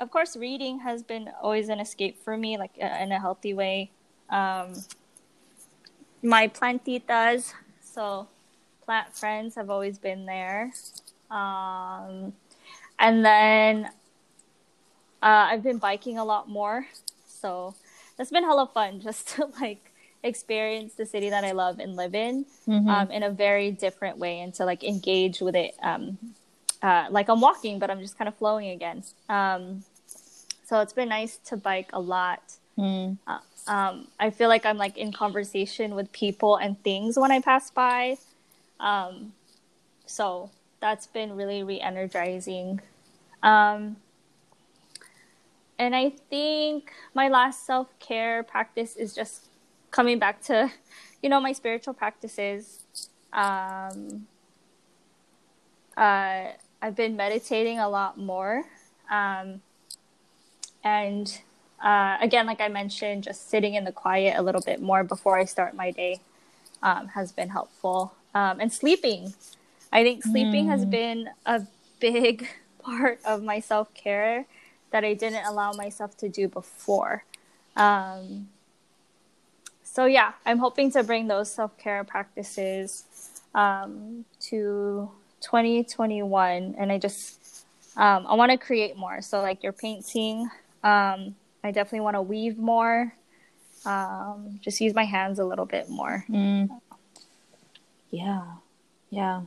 of 0.00 0.10
course, 0.10 0.36
reading 0.36 0.80
has 0.80 1.04
been 1.04 1.30
always 1.40 1.68
an 1.68 1.78
escape 1.78 2.18
for 2.24 2.36
me, 2.36 2.58
like 2.58 2.72
uh, 2.82 2.86
in 3.00 3.12
a 3.12 3.20
healthy 3.20 3.54
way. 3.54 3.90
Um, 4.28 4.74
my 6.22 6.48
plantitas, 6.48 7.54
so 7.80 8.26
plant 8.84 9.14
friends 9.16 9.54
have 9.54 9.70
always 9.70 9.96
been 9.96 10.26
there. 10.26 10.72
Um, 11.30 12.32
and 12.98 13.24
then 13.24 13.90
uh, 15.22 15.48
I've 15.50 15.62
been 15.62 15.78
biking 15.78 16.18
a 16.18 16.24
lot 16.24 16.48
more. 16.48 16.86
So 17.26 17.74
that's 18.16 18.30
been 18.30 18.44
hella 18.44 18.66
fun 18.72 19.00
just 19.06 19.28
to 19.36 19.46
like 19.60 19.92
experience 20.22 20.94
the 20.94 21.06
city 21.06 21.30
that 21.30 21.44
I 21.44 21.52
love 21.52 21.78
and 21.78 21.94
live 21.96 22.14
in 22.14 22.46
Mhm. 22.66 22.88
um, 22.88 23.10
in 23.10 23.22
a 23.22 23.30
very 23.30 23.70
different 23.70 24.18
way 24.18 24.40
and 24.40 24.52
to 24.54 24.64
like 24.64 24.82
engage 24.82 25.40
with 25.40 25.54
it. 25.54 25.74
Um, 25.82 26.18
uh, 26.82 27.06
like 27.10 27.28
I'm 27.28 27.40
walking, 27.40 27.78
but 27.78 27.90
I'm 27.90 28.00
just 28.00 28.18
kind 28.18 28.28
of 28.28 28.34
flowing 28.36 28.70
again. 28.70 29.02
Um, 29.28 29.84
so 30.64 30.80
it's 30.80 30.92
been 30.92 31.08
nice 31.08 31.36
to 31.46 31.56
bike 31.56 31.90
a 31.92 32.00
lot. 32.00 32.42
Mm. 32.76 33.18
Uh, 33.26 33.38
um, 33.68 34.08
I 34.18 34.30
feel 34.30 34.48
like 34.48 34.66
I'm 34.66 34.76
like 34.78 34.96
in 34.96 35.12
conversation 35.12 35.94
with 35.94 36.10
people 36.12 36.56
and 36.56 36.82
things 36.82 37.18
when 37.18 37.30
I 37.30 37.40
pass 37.40 37.70
by. 37.70 38.18
Um, 38.80 39.32
so 40.06 40.50
that's 40.80 41.06
been 41.06 41.36
really 41.36 41.62
re-energizing. 41.62 42.80
Um, 43.42 43.96
and 45.78 45.94
I 45.94 46.10
think 46.30 46.92
my 47.14 47.28
last 47.28 47.66
self-care 47.66 48.42
practice 48.42 48.96
is 48.96 49.14
just 49.14 49.46
coming 49.90 50.18
back 50.18 50.42
to, 50.44 50.70
you 51.22 51.28
know, 51.28 51.40
my 51.40 51.52
spiritual 51.52 51.94
practices. 51.94 52.80
Um, 53.32 54.26
uh, 55.96 56.48
I've 56.82 56.96
been 56.96 57.16
meditating 57.16 57.78
a 57.78 57.88
lot 57.88 58.18
more. 58.18 58.64
Um, 59.10 59.60
and 60.82 61.40
uh, 61.82 62.16
again, 62.20 62.46
like 62.46 62.60
I 62.60 62.68
mentioned, 62.68 63.24
just 63.24 63.50
sitting 63.50 63.74
in 63.74 63.84
the 63.84 63.92
quiet 63.92 64.38
a 64.38 64.42
little 64.42 64.62
bit 64.62 64.80
more 64.80 65.04
before 65.04 65.38
I 65.38 65.44
start 65.44 65.74
my 65.74 65.90
day 65.90 66.20
um, 66.82 67.08
has 67.08 67.32
been 67.32 67.50
helpful. 67.50 68.14
Um, 68.34 68.60
and 68.60 68.72
sleeping. 68.72 69.34
I 69.92 70.02
think 70.02 70.24
sleeping 70.24 70.68
has 70.68 70.84
been 70.84 71.30
a 71.46 71.62
big 72.00 72.48
part 72.82 73.20
of 73.24 73.42
my 73.42 73.60
self 73.60 73.92
care 73.94 74.46
that 74.96 75.04
I 75.04 75.12
didn't 75.12 75.44
allow 75.44 75.72
myself 75.72 76.16
to 76.16 76.28
do 76.30 76.48
before. 76.48 77.22
Um, 77.76 78.48
so, 79.84 80.06
yeah, 80.06 80.32
I'm 80.46 80.56
hoping 80.56 80.90
to 80.92 81.02
bring 81.02 81.28
those 81.28 81.50
self 81.50 81.76
care 81.76 82.02
practices 82.02 83.04
um, 83.54 84.24
to 84.48 85.10
2021. 85.42 86.76
And 86.78 86.90
I 86.90 86.96
just, 86.96 87.66
um, 87.98 88.26
I 88.26 88.36
want 88.36 88.52
to 88.52 88.56
create 88.56 88.96
more. 88.96 89.20
So, 89.20 89.42
like 89.42 89.62
your 89.62 89.74
painting, 89.74 90.48
um, 90.82 91.36
I 91.62 91.72
definitely 91.72 92.00
want 92.00 92.16
to 92.16 92.22
weave 92.22 92.56
more. 92.56 93.12
Um, 93.84 94.58
just 94.62 94.80
use 94.80 94.94
my 94.94 95.04
hands 95.04 95.38
a 95.38 95.44
little 95.44 95.66
bit 95.66 95.90
more. 95.90 96.24
Mm. 96.30 96.70
Yeah. 98.10 98.44
Yeah. 99.10 99.42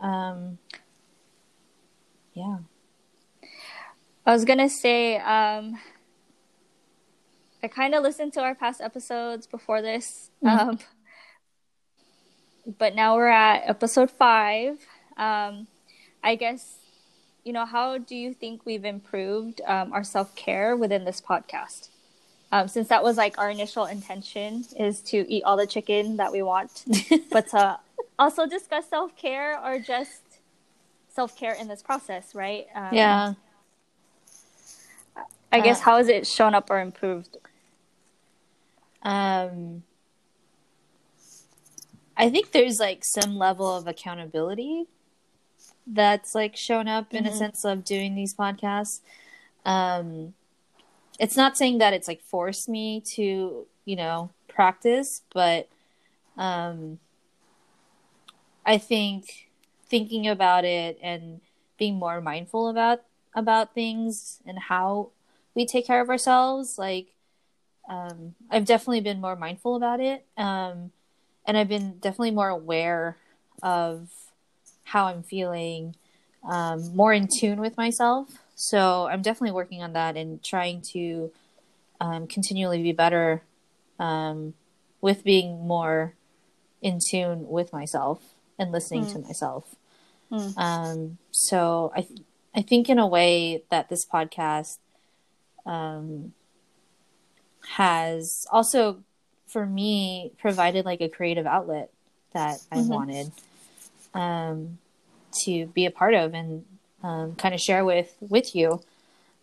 Um, 0.00 0.58
yeah. 2.34 2.58
I 4.28 4.32
was 4.32 4.44
gonna 4.44 4.68
say, 4.68 5.16
um, 5.16 5.78
I 7.62 7.68
kind 7.68 7.94
of 7.94 8.02
listened 8.02 8.34
to 8.34 8.40
our 8.42 8.54
past 8.54 8.82
episodes 8.82 9.46
before 9.46 9.80
this, 9.80 10.30
um, 10.44 10.78
but 12.78 12.94
now 12.94 13.16
we're 13.16 13.28
at 13.28 13.62
episode 13.66 14.10
five. 14.10 14.78
Um, 15.16 15.66
I 16.22 16.34
guess, 16.34 16.76
you 17.42 17.54
know, 17.54 17.64
how 17.64 17.96
do 17.96 18.14
you 18.14 18.34
think 18.34 18.66
we've 18.66 18.84
improved 18.84 19.62
um, 19.66 19.94
our 19.94 20.04
self 20.04 20.36
care 20.36 20.76
within 20.76 21.06
this 21.06 21.22
podcast? 21.22 21.88
um, 22.52 22.68
since 22.68 22.88
that 22.88 23.02
was 23.02 23.16
like 23.16 23.38
our 23.38 23.50
initial 23.50 23.86
intention 23.86 24.66
is 24.78 25.00
to 25.00 25.30
eat 25.32 25.42
all 25.44 25.56
the 25.56 25.66
chicken 25.66 26.18
that 26.18 26.32
we 26.32 26.42
want, 26.42 26.84
but 27.30 27.48
to 27.48 27.78
also 28.18 28.46
discuss 28.46 28.88
self 28.90 29.16
care 29.16 29.58
or 29.58 29.78
just 29.78 30.20
self 31.08 31.34
care 31.34 31.54
in 31.54 31.68
this 31.68 31.82
process, 31.82 32.34
right? 32.34 32.66
Um, 32.74 32.88
yeah. 32.92 33.34
I 35.52 35.60
guess 35.60 35.80
Uh, 35.80 35.84
how 35.84 35.96
has 35.98 36.08
it 36.08 36.26
shown 36.26 36.54
up 36.54 36.70
or 36.70 36.80
improved? 36.80 37.38
Um, 39.02 39.82
I 42.16 42.30
think 42.30 42.50
there's 42.52 42.80
like 42.80 43.04
some 43.04 43.36
level 43.38 43.74
of 43.76 43.86
accountability 43.86 44.86
that's 45.86 46.34
like 46.34 46.56
shown 46.56 46.88
up 46.88 47.14
in 47.14 47.26
a 47.26 47.30
Mhm. 47.30 47.38
sense 47.38 47.64
of 47.64 47.84
doing 47.84 48.14
these 48.14 48.34
podcasts. 48.34 49.00
Um, 49.64 50.34
it's 51.18 51.36
not 51.36 51.56
saying 51.56 51.78
that 51.78 51.92
it's 51.94 52.08
like 52.08 52.22
forced 52.22 52.68
me 52.68 53.00
to, 53.16 53.66
you 53.84 53.96
know, 53.96 54.30
practice, 54.48 55.22
but 55.32 55.68
um, 56.36 56.98
I 58.64 58.78
think 58.78 59.50
thinking 59.86 60.28
about 60.28 60.64
it 60.64 60.98
and 61.02 61.40
being 61.78 61.96
more 61.98 62.20
mindful 62.20 62.68
about 62.68 63.02
about 63.34 63.74
things 63.74 64.40
and 64.46 64.58
how 64.58 65.10
we 65.58 65.66
take 65.66 65.88
care 65.88 66.00
of 66.00 66.08
ourselves, 66.08 66.78
like 66.78 67.08
um, 67.88 68.36
I've 68.48 68.64
definitely 68.64 69.00
been 69.00 69.20
more 69.20 69.34
mindful 69.34 69.74
about 69.74 69.98
it. 69.98 70.24
Um, 70.36 70.92
and 71.44 71.58
I've 71.58 71.66
been 71.66 71.98
definitely 71.98 72.30
more 72.30 72.48
aware 72.48 73.16
of 73.60 74.08
how 74.84 75.06
I'm 75.06 75.24
feeling, 75.24 75.96
um, 76.48 76.94
more 76.94 77.12
in 77.12 77.26
tune 77.26 77.60
with 77.60 77.76
myself. 77.76 78.28
So 78.54 79.08
I'm 79.08 79.20
definitely 79.20 79.50
working 79.50 79.82
on 79.82 79.94
that 79.94 80.16
and 80.16 80.40
trying 80.44 80.80
to 80.92 81.32
um, 82.00 82.28
continually 82.28 82.80
be 82.80 82.92
better 82.92 83.42
um, 83.98 84.54
with 85.00 85.24
being 85.24 85.66
more 85.66 86.14
in 86.80 87.00
tune 87.00 87.48
with 87.48 87.72
myself 87.72 88.22
and 88.60 88.70
listening 88.70 89.06
to 89.06 89.18
myself. 89.18 89.74
Mm. 90.30 90.56
Um, 90.56 91.18
so 91.32 91.90
I, 91.96 92.02
th- 92.02 92.20
I 92.54 92.62
think 92.62 92.88
in 92.88 93.00
a 93.00 93.08
way 93.08 93.64
that 93.70 93.88
this 93.88 94.06
podcast 94.06 94.76
um, 95.68 96.32
has 97.76 98.46
also 98.50 99.04
for 99.46 99.64
me 99.66 100.32
provided 100.38 100.84
like 100.84 101.00
a 101.00 101.08
creative 101.08 101.46
outlet 101.46 101.90
that 102.32 102.60
I 102.72 102.78
Mhm. 102.78 102.88
wanted 102.88 103.32
um, 104.14 104.78
to 105.44 105.66
be 105.66 105.86
a 105.86 105.90
part 105.90 106.14
of 106.14 106.34
and 106.34 106.64
um, 107.02 107.36
kind 107.36 107.54
of 107.54 107.60
share 107.60 107.84
with 107.84 108.16
with 108.20 108.56
you. 108.56 108.82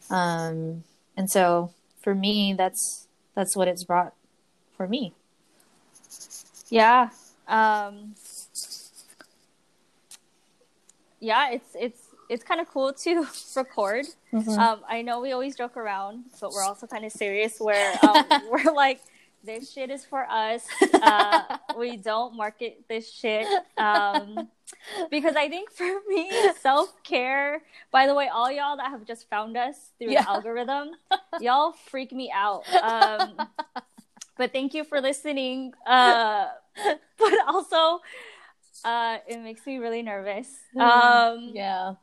Um, 0.10 0.84
and 1.16 1.30
so 1.30 1.72
for 2.02 2.14
me, 2.14 2.54
that's 2.54 3.08
that's 3.36 3.56
what 3.56 3.68
it's 3.68 3.84
brought 3.84 4.14
for 4.76 4.88
me. 4.88 5.14
Yeah. 6.70 7.10
Um, 7.48 8.16
yeah, 11.20 11.52
it's 11.52 11.76
it's 11.76 12.05
it's 12.30 12.44
kind 12.44 12.60
of 12.62 12.68
cool 12.70 12.94
to 12.94 13.26
record. 13.56 14.06
Um, 14.34 14.82
I 14.88 15.02
know 15.02 15.22
we 15.22 15.32
always 15.32 15.56
joke 15.56 15.78
around, 15.78 16.26
but 16.42 16.52
we're 16.52 16.64
also 16.64 16.88
kind 16.88 17.06
of 17.06 17.12
serious. 17.12 17.60
Where 17.60 17.94
um, 18.04 18.26
we're 18.52 18.72
like, 18.74 19.02
this 19.44 19.72
shit 19.72 19.90
is 19.92 20.04
for 20.06 20.26
us. 20.30 20.66
Uh, 20.94 21.58
we 21.78 21.98
don't 21.98 22.36
market 22.36 22.84
this 22.90 23.12
shit 23.12 23.46
um, 23.78 24.50
because 25.12 25.36
I 25.36 25.48
think 25.50 25.72
for 25.72 25.88
me, 26.08 26.32
self 26.60 26.92
care. 27.04 27.62
By 27.92 28.08
the 28.08 28.16
way, 28.16 28.28
all 28.28 28.52
y'all 28.52 28.78
that 28.78 28.90
have 28.90 29.06
just 29.06 29.30
found 29.30 29.56
us 29.56 29.92
through 30.00 30.12
Yeah. 30.12 30.24
the 30.24 30.30
algorithm, 30.30 30.90
y'all 31.40 31.74
freak 31.74 32.12
me 32.12 32.32
out. 32.34 32.64
Um, 32.74 33.36
but 34.38 34.52
thank 34.52 34.74
you 34.74 34.84
for 34.84 35.00
listening. 35.00 35.74
Uh, 35.86 36.48
but 37.18 37.34
also, 37.48 38.02
uh, 38.84 39.18
it 39.28 39.40
makes 39.42 39.66
me 39.66 39.78
really 39.78 40.02
nervous. 40.02 40.50
Um, 40.78 41.52
yeah. 41.54 41.94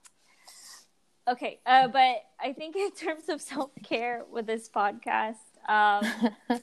Okay, 1.28 1.60
uh, 1.66 1.88
but 1.88 2.24
I 2.40 2.52
think 2.52 2.74
in 2.76 2.90
terms 2.92 3.28
of 3.28 3.40
self 3.40 3.70
care 3.82 4.24
with 4.30 4.46
this 4.46 4.68
podcast, 4.68 5.36
um, 5.68 6.06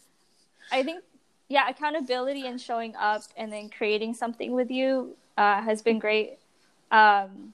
I 0.72 0.84
think 0.84 1.04
yeah, 1.48 1.68
accountability 1.68 2.46
and 2.46 2.62
showing 2.62 2.96
up 2.96 3.24
and 3.36 3.52
then 3.52 3.70
creating 3.70 4.14
something 4.14 4.54
with 4.54 4.70
you 4.70 5.16
uh, 5.38 5.62
has 5.62 5.82
been 5.82 5.98
great. 5.98 6.38
Um, 6.92 7.54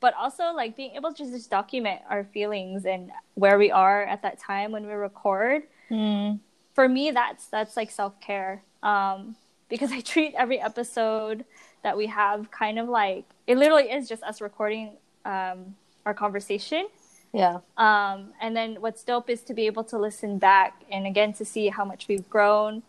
but 0.00 0.14
also 0.14 0.52
like 0.52 0.76
being 0.76 0.92
able 0.94 1.12
to 1.14 1.24
just 1.24 1.50
document 1.50 2.02
our 2.10 2.24
feelings 2.24 2.84
and 2.84 3.10
where 3.34 3.58
we 3.58 3.70
are 3.70 4.04
at 4.04 4.22
that 4.22 4.38
time 4.38 4.70
when 4.70 4.86
we 4.86 4.92
record. 4.92 5.62
Mm. 5.90 6.40
For 6.74 6.88
me, 6.88 7.10
that's 7.10 7.46
that's 7.46 7.76
like 7.76 7.90
self 7.90 8.20
care 8.20 8.62
um, 8.82 9.34
because 9.68 9.90
I 9.92 10.00
treat 10.00 10.34
every 10.36 10.60
episode 10.60 11.44
that 11.82 11.96
we 11.96 12.06
have 12.06 12.50
kind 12.50 12.78
of 12.78 12.88
like 12.88 13.24
it 13.46 13.56
literally 13.56 13.90
is 13.90 14.08
just 14.08 14.22
us 14.22 14.40
recording 14.40 14.92
um, 15.24 15.74
our 16.04 16.14
conversation. 16.14 16.88
Yeah. 17.32 17.58
Um, 17.76 18.32
and 18.40 18.56
then 18.56 18.76
what's 18.80 19.02
dope 19.02 19.28
is 19.28 19.42
to 19.42 19.54
be 19.54 19.66
able 19.66 19.84
to 19.84 19.98
listen 19.98 20.38
back 20.38 20.82
and 20.90 21.06
again 21.06 21.32
to 21.34 21.44
see 21.44 21.68
how 21.68 21.84
much 21.84 22.06
we've 22.06 22.28
grown. 22.30 22.82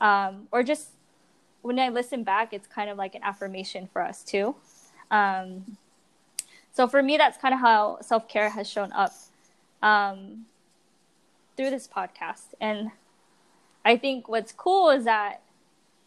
Um, 0.00 0.48
or 0.50 0.62
just 0.62 0.88
when 1.62 1.78
I 1.78 1.88
listen 1.88 2.24
back, 2.24 2.52
it's 2.52 2.66
kind 2.66 2.90
of 2.90 2.98
like 2.98 3.14
an 3.14 3.22
affirmation 3.22 3.88
for 3.92 4.02
us 4.02 4.22
too. 4.24 4.56
Um, 5.10 5.76
so 6.72 6.86
for 6.88 7.02
me, 7.02 7.16
that's 7.16 7.38
kind 7.38 7.54
of 7.54 7.60
how 7.60 7.98
self 8.00 8.28
care 8.28 8.50
has 8.50 8.68
shown 8.68 8.92
up 8.92 9.12
um, 9.82 10.46
through 11.56 11.70
this 11.70 11.88
podcast. 11.88 12.54
And 12.60 12.90
I 13.84 13.96
think 13.96 14.28
what's 14.28 14.52
cool 14.52 14.90
is 14.90 15.04
that 15.04 15.42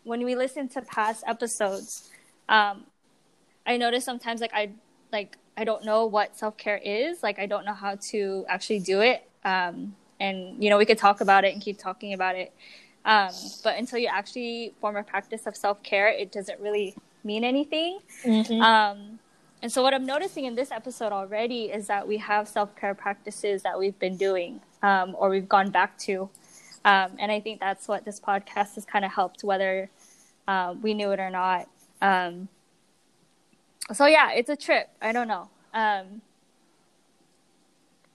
when 0.03 0.23
we 0.23 0.35
listen 0.35 0.67
to 0.69 0.81
past 0.81 1.23
episodes, 1.25 2.09
um, 2.49 2.83
I 3.65 3.77
notice 3.77 4.03
sometimes 4.03 4.41
like 4.41 4.53
I 4.53 4.71
like 5.11 5.37
I 5.57 5.63
don't 5.63 5.83
know 5.83 6.05
what 6.05 6.37
self 6.37 6.57
care 6.57 6.77
is. 6.77 7.21
Like 7.23 7.39
I 7.39 7.45
don't 7.45 7.65
know 7.65 7.73
how 7.73 7.95
to 8.11 8.45
actually 8.47 8.79
do 8.79 9.01
it. 9.01 9.27
Um, 9.43 9.95
and 10.19 10.61
you 10.61 10.69
know 10.69 10.77
we 10.77 10.85
could 10.85 10.97
talk 10.97 11.21
about 11.21 11.43
it 11.45 11.53
and 11.53 11.61
keep 11.61 11.77
talking 11.77 12.13
about 12.13 12.35
it. 12.35 12.53
Um, 13.05 13.31
but 13.63 13.77
until 13.77 13.99
you 13.99 14.07
actually 14.11 14.73
form 14.81 14.95
a 14.95 15.03
practice 15.03 15.47
of 15.47 15.55
self 15.55 15.81
care, 15.83 16.09
it 16.09 16.31
doesn't 16.31 16.59
really 16.59 16.95
mean 17.23 17.43
anything. 17.43 17.99
Mhm. 18.23 18.61
Um, 18.61 19.19
and 19.61 19.71
so 19.71 19.83
what 19.83 19.93
I'm 19.93 20.05
noticing 20.05 20.45
in 20.45 20.55
this 20.55 20.71
episode 20.71 21.11
already 21.11 21.65
is 21.65 21.87
that 21.87 22.07
we 22.07 22.17
have 22.17 22.47
self 22.47 22.75
care 22.75 22.93
practices 22.93 23.63
that 23.63 23.77
we've 23.77 23.97
been 23.99 24.15
doing 24.15 24.61
um, 24.81 25.15
or 25.17 25.29
we've 25.29 25.49
gone 25.49 25.69
back 25.69 25.97
to. 25.99 26.29
Um, 26.85 27.11
and 27.19 27.31
I 27.31 27.41
think 27.41 27.59
that's 27.59 27.87
what 27.87 28.05
this 28.05 28.19
podcast 28.19 28.75
has 28.75 28.85
kind 28.85 29.03
of 29.03 29.11
helped, 29.11 29.43
whether 29.43 29.89
uh, 30.47 30.75
we 30.81 30.93
knew 30.93 31.11
it 31.11 31.19
or 31.19 31.29
not. 31.29 31.67
Um, 32.01 32.47
so 33.93 34.05
yeah, 34.05 34.31
it's 34.31 34.49
a 34.49 34.55
trip. 34.55 34.89
I 35.01 35.11
don't 35.11 35.27
know. 35.27 35.49
Um, 35.73 36.21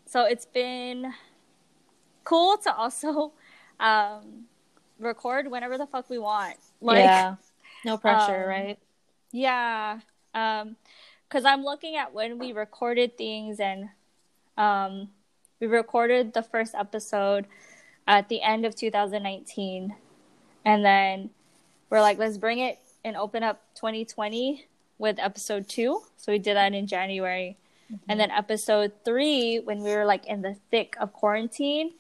so 0.07 0.25
it's 0.25 0.47
been 0.47 1.12
cool 2.22 2.57
to 2.59 2.75
also 2.75 3.33
um, 3.81 4.45
record 4.99 5.51
whenever 5.51 5.79
the 5.79 5.87
fuck 5.87 6.09
we 6.09 6.18
want. 6.18 6.57
Like, 6.81 6.99
yeah. 6.99 7.37
No 7.85 7.97
pressure, 7.99 8.45
um, 8.45 8.49
right? 8.49 8.79
yeah. 9.33 10.01
Um, 10.35 10.77
cause 11.29 11.45
I'm 11.45 11.64
looking 11.64 11.97
at 11.97 12.12
when 12.12 12.39
we 12.39 12.53
recorded 12.53 13.16
things 13.16 13.61
and, 13.61 13.89
um, 14.57 15.09
we 15.61 15.66
recorded 15.66 16.33
the 16.33 16.43
first 16.43 16.75
episode 16.75 17.47
at 18.07 18.29
the 18.29 18.43
end 18.43 18.64
of 18.64 18.75
2019. 18.75 19.95
And 20.64 20.85
then 20.85 21.31
we're 21.91 22.01
like, 22.01 22.18
let's 22.18 22.39
bring 22.39 22.59
it 22.59 22.79
and 23.05 23.16
open 23.16 23.43
up 23.43 23.62
2020 23.75 24.66
with 24.99 25.18
episode 25.18 25.68
two. 25.68 26.03
So 26.16 26.32
we 26.32 26.38
did 26.38 26.57
that 26.57 26.72
in 26.72 26.86
January. 26.86 27.57
And 28.09 28.18
then 28.18 28.30
episode 28.30 28.92
three, 29.05 29.61
when 29.61 29.82
we 29.82 29.95
were 29.95 30.05
like 30.05 30.26
in 30.26 30.42
the 30.42 30.57
thick 30.70 30.97
of 31.01 31.12
quarantine, 31.12 31.92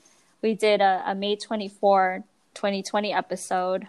we 0.42 0.54
did 0.54 0.80
a, 0.80 1.02
a 1.06 1.14
May 1.14 1.36
24, 1.36 2.24
2020 2.54 3.12
episode. 3.12 3.88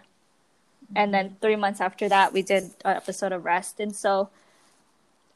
And 0.94 1.12
then 1.12 1.36
three 1.40 1.56
months 1.56 1.80
after 1.80 2.08
that, 2.08 2.32
we 2.32 2.42
did 2.42 2.64
an 2.84 2.96
episode 2.96 3.32
of 3.32 3.44
Rest. 3.44 3.80
And 3.80 3.94
so 3.94 4.30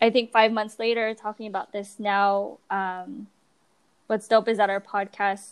I 0.00 0.10
think 0.10 0.30
five 0.30 0.52
months 0.52 0.78
later, 0.78 1.14
talking 1.14 1.46
about 1.46 1.72
this 1.72 1.96
now, 1.98 2.58
um, 2.70 3.26
what's 4.06 4.28
dope 4.28 4.48
is 4.48 4.58
that 4.58 4.70
our 4.70 4.80
podcast 4.80 5.50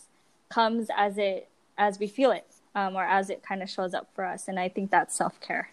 comes 0.49 0.87
as 0.95 1.17
it 1.17 1.47
as 1.77 1.99
we 1.99 2.07
feel 2.07 2.31
it, 2.31 2.45
um, 2.75 2.95
or 2.95 3.03
as 3.03 3.29
it 3.29 3.41
kind 3.43 3.63
of 3.63 3.69
shows 3.69 3.93
up 3.93 4.09
for 4.13 4.25
us. 4.25 4.47
And 4.47 4.59
I 4.59 4.69
think 4.69 4.91
that's 4.91 5.15
self 5.15 5.39
care. 5.39 5.69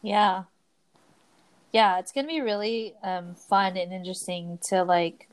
Yeah. 0.00 0.44
Yeah, 1.72 1.98
it's 1.98 2.12
gonna 2.12 2.28
be 2.28 2.40
really 2.40 2.94
um, 3.02 3.34
fun 3.34 3.76
and 3.76 3.92
interesting 3.92 4.58
to 4.68 4.84
like 4.84 5.28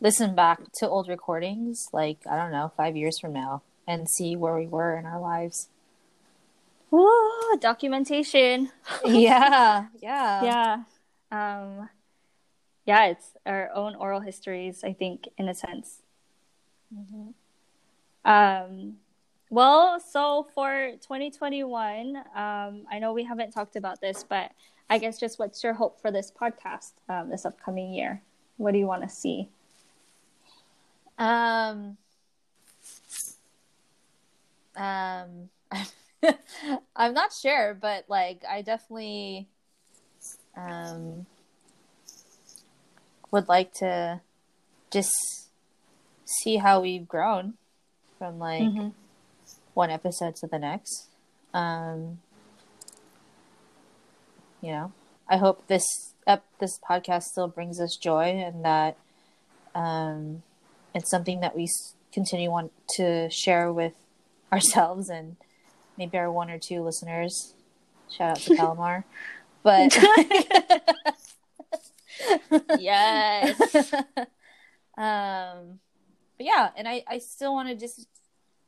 listen 0.00 0.34
back 0.34 0.60
to 0.78 0.88
old 0.88 1.08
recordings, 1.08 1.88
like 1.92 2.18
I 2.28 2.36
don't 2.36 2.52
know, 2.52 2.72
five 2.76 2.96
years 2.96 3.18
from 3.18 3.34
now, 3.34 3.62
and 3.86 4.08
see 4.08 4.34
where 4.34 4.56
we 4.56 4.66
were 4.66 4.96
in 4.96 5.04
our 5.04 5.20
lives. 5.20 5.68
Woo, 6.90 7.56
documentation. 7.60 8.70
yeah, 9.04 9.86
yeah, 10.00 10.44
yeah. 10.44 10.76
Um, 11.30 11.90
yeah, 12.86 13.06
it's 13.08 13.32
our 13.44 13.70
own 13.74 13.94
oral 13.94 14.20
histories, 14.20 14.82
I 14.82 14.94
think, 14.94 15.28
in 15.36 15.48
a 15.50 15.54
sense. 15.54 16.00
Um, 18.24 18.96
well, 19.50 20.00
so 20.00 20.46
for 20.54 20.92
2021, 21.02 22.16
um, 22.16 22.24
I 22.90 22.98
know 22.98 23.12
we 23.12 23.24
haven't 23.24 23.52
talked 23.52 23.76
about 23.76 24.00
this, 24.00 24.24
but 24.26 24.52
I 24.90 24.98
guess 24.98 25.18
just 25.20 25.38
what's 25.38 25.62
your 25.62 25.74
hope 25.74 26.00
for 26.00 26.10
this 26.10 26.30
podcast 26.30 26.92
um, 27.08 27.28
this 27.30 27.44
upcoming 27.44 27.92
year? 27.92 28.22
What 28.56 28.72
do 28.72 28.78
you 28.78 28.86
want 28.86 29.02
to 29.02 29.08
see? 29.08 29.48
Um, 31.18 31.96
um, 34.76 35.50
I'm 36.96 37.14
not 37.14 37.30
sure, 37.32 37.76
but 37.80 38.04
like 38.08 38.42
I 38.48 38.62
definitely 38.62 39.48
um 40.56 41.26
would 43.30 43.48
like 43.48 43.72
to 43.74 44.20
just 44.90 45.12
see 46.24 46.56
how 46.56 46.80
we've 46.80 47.06
grown 47.06 47.54
from 48.18 48.38
like 48.38 48.62
Mhm. 48.62 48.92
one 49.74 49.90
episode 49.90 50.34
to 50.36 50.46
the 50.46 50.58
next. 50.58 51.08
Um, 51.52 52.20
you 54.60 54.72
know, 54.72 54.92
I 55.28 55.36
hope 55.36 55.66
this 55.68 56.14
ep- 56.26 56.44
this 56.58 56.78
podcast 56.78 57.24
still 57.24 57.48
brings 57.48 57.80
us 57.80 57.96
joy 57.96 58.24
and 58.44 58.64
that 58.64 58.96
um, 59.74 60.42
it's 60.94 61.10
something 61.10 61.40
that 61.40 61.56
we 61.56 61.68
continue 62.12 62.50
want 62.50 62.72
to 62.96 63.30
share 63.30 63.72
with 63.72 63.94
ourselves 64.52 65.08
and 65.08 65.36
maybe 65.96 66.18
our 66.18 66.30
one 66.32 66.50
or 66.50 66.58
two 66.58 66.82
listeners. 66.82 67.54
Shout 68.10 68.30
out 68.32 68.36
to 68.38 68.54
Palomar, 68.56 69.04
but 69.62 69.96
Yes. 72.78 73.92
um, 74.96 75.78
but 76.36 76.46
yeah, 76.46 76.70
and 76.76 76.88
I 76.88 77.04
I 77.06 77.18
still 77.18 77.52
want 77.52 77.68
to 77.68 77.74
just 77.76 78.06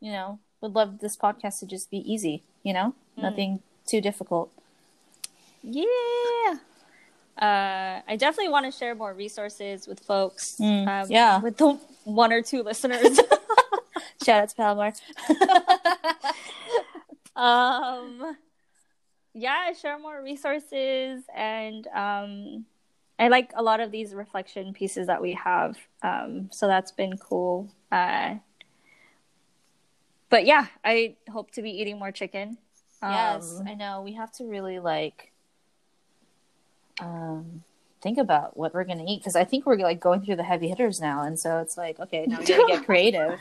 you 0.01 0.13
know 0.13 0.39
would 0.61 0.75
love 0.75 0.99
this 1.01 1.17
podcast 1.17 1.59
to 1.61 1.67
just 1.67 1.91
be 1.91 1.99
easy. 1.99 2.45
You 2.63 2.75
know, 2.75 2.95
Mm. 3.19 3.23
nothing 3.23 3.61
too 3.89 4.01
difficult. 4.01 4.53
Yeah. 5.63 6.55
Uh, 7.41 8.03
I 8.07 8.17
definitely 8.19 8.51
want 8.51 8.67
to 8.67 8.73
share 8.77 8.95
more 8.95 9.15
resources 9.15 9.87
with 9.89 10.01
folks. 10.01 10.57
Mm, 10.61 10.87
um, 10.87 11.11
yeah. 11.11 11.41
With 11.41 11.57
the 11.57 11.79
one 12.05 12.33
or 12.33 12.43
two 12.43 12.63
listeners. 12.63 13.19
Shout 14.25 14.43
out 14.43 14.49
to 14.51 14.55
Palomar. 14.57 14.93
um, 17.37 18.37
yeah, 19.33 19.73
share 19.73 19.99
more 19.99 20.23
resources. 20.23 21.23
And 21.35 21.87
um, 21.89 22.67
I 23.19 23.29
like 23.29 23.53
a 23.55 23.63
lot 23.63 23.81
of 23.81 23.91
these 23.91 24.15
reflection 24.15 24.75
pieces 24.75 25.07
that 25.07 25.23
we 25.23 25.33
have. 25.33 25.77
Um, 26.03 26.51
so 26.53 26.67
that's 26.67 26.93
been 26.93 27.17
cool. 27.17 27.71
Uh, 27.91 28.35
but 30.29 30.45
yeah, 30.45 30.67
I 30.85 31.17
hope 31.31 31.51
to 31.53 31.63
be 31.63 31.71
eating 31.71 31.99
more 31.99 32.13
chicken. 32.13 32.59
yes, 33.03 33.57
Um, 33.61 33.69
I 33.69 33.75
know. 33.75 34.03
We 34.03 34.13
have 34.15 34.31
to 34.33 34.45
really 34.45 34.79
like 34.79 35.30
um 37.01 37.65
think 38.03 38.17
about 38.17 38.57
what 38.57 38.73
we're 38.73 38.85
gonna 38.85 39.05
eat 39.07 39.19
because 39.21 39.37
I 39.37 39.45
think 39.45 39.67
we're 39.67 39.77
like 39.77 40.01
going 40.01 40.23
through 40.23 40.37
the 40.37 40.43
heavy 40.43 40.69
hitters 40.69 41.01
now, 41.01 41.23
and 41.23 41.39
so 41.39 41.59
it's 41.59 41.77
like 41.77 41.99
okay, 42.01 42.25
now 42.27 42.39
we 42.41 42.47
gotta 42.47 42.65
get 42.67 42.85
creative. 42.91 43.39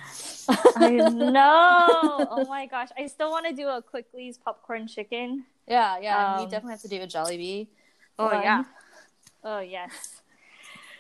I 0.76 0.90
know. 0.90 2.28
Oh 2.32 2.46
my 2.48 2.66
gosh. 2.66 2.90
I 2.98 3.08
still 3.08 3.30
want 3.32 3.46
to 3.48 3.54
do 3.54 3.68
a 3.68 3.82
Quickly's 3.82 4.38
popcorn 4.38 4.88
chicken. 4.88 5.46
yeah, 5.68 5.98
yeah. 6.00 6.32
and 6.32 6.38
we 6.40 6.44
Um, 6.46 6.50
definitely 6.50 6.74
have 6.74 6.82
to 6.82 6.88
do 6.88 7.02
a 7.02 7.08
Jelly 7.08 7.38
Jollibee. 7.38 7.68
Oh 8.18 8.26
one. 8.26 8.44
yeah. 8.44 8.64
Oh 9.44 9.60
yes. 9.60 10.22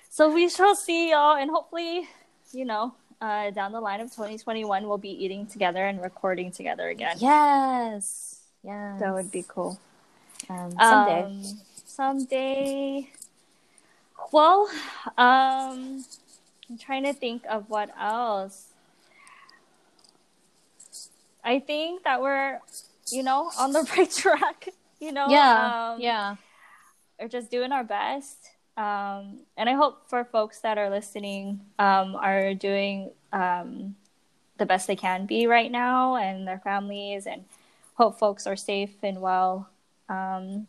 So 0.09 0.33
we 0.33 0.49
shall 0.49 0.75
see 0.75 1.11
y'all 1.11 1.35
and 1.35 1.49
hopefully, 1.51 2.07
you 2.51 2.65
know, 2.65 2.93
uh, 3.21 3.51
down 3.51 3.71
the 3.73 3.81
line 3.81 3.99
of 4.01 4.09
2021 4.09 4.87
we'll 4.87 4.97
be 4.97 5.09
eating 5.11 5.45
together 5.45 5.85
and 5.85 6.01
recording 6.01 6.51
together 6.51 6.87
again. 6.89 7.17
Yes, 7.19 8.39
yes. 8.63 8.99
That 8.99 9.13
would 9.13 9.31
be 9.31 9.43
cool. 9.47 9.77
um, 10.49 10.71
someday. 10.79 11.23
Um, 11.23 11.43
someday. 11.99 13.09
Well, 14.31 14.69
um, 15.17 16.05
I'm 16.69 16.77
trying 16.79 17.03
to 17.03 17.11
think 17.11 17.43
of 17.49 17.69
what 17.69 17.89
else. 17.99 18.67
I 21.43 21.59
think 21.59 22.05
that 22.05 22.21
we're, 22.21 22.61
you 23.11 23.21
know, 23.21 23.51
on 23.59 23.73
the 23.73 23.81
right 23.97 24.09
track. 24.09 24.69
You 25.01 25.11
know, 25.11 25.27
yeah, 25.27 25.91
um, 25.95 25.99
yeah. 25.99 26.35
are 27.19 27.27
just 27.27 27.51
doing 27.51 27.73
our 27.73 27.83
best. 27.83 28.49
Um, 28.77 29.41
and 29.57 29.67
I 29.67 29.73
hope 29.73 30.09
for 30.09 30.23
folks 30.23 30.59
that 30.61 30.77
are 30.77 30.89
listening 30.89 31.59
um, 31.79 32.15
are 32.15 32.53
doing 32.53 33.11
um, 33.33 33.97
the 34.57 34.65
best 34.65 34.87
they 34.87 34.95
can 34.95 35.25
be 35.25 35.47
right 35.47 35.69
now 35.69 36.15
and 36.15 36.47
their 36.47 36.59
families, 36.59 37.27
and 37.27 37.43
hope 37.95 38.17
folks 38.17 38.47
are 38.47 38.55
safe 38.55 38.95
and 39.03 39.19
well. 39.19 39.67
Um, 40.07 40.67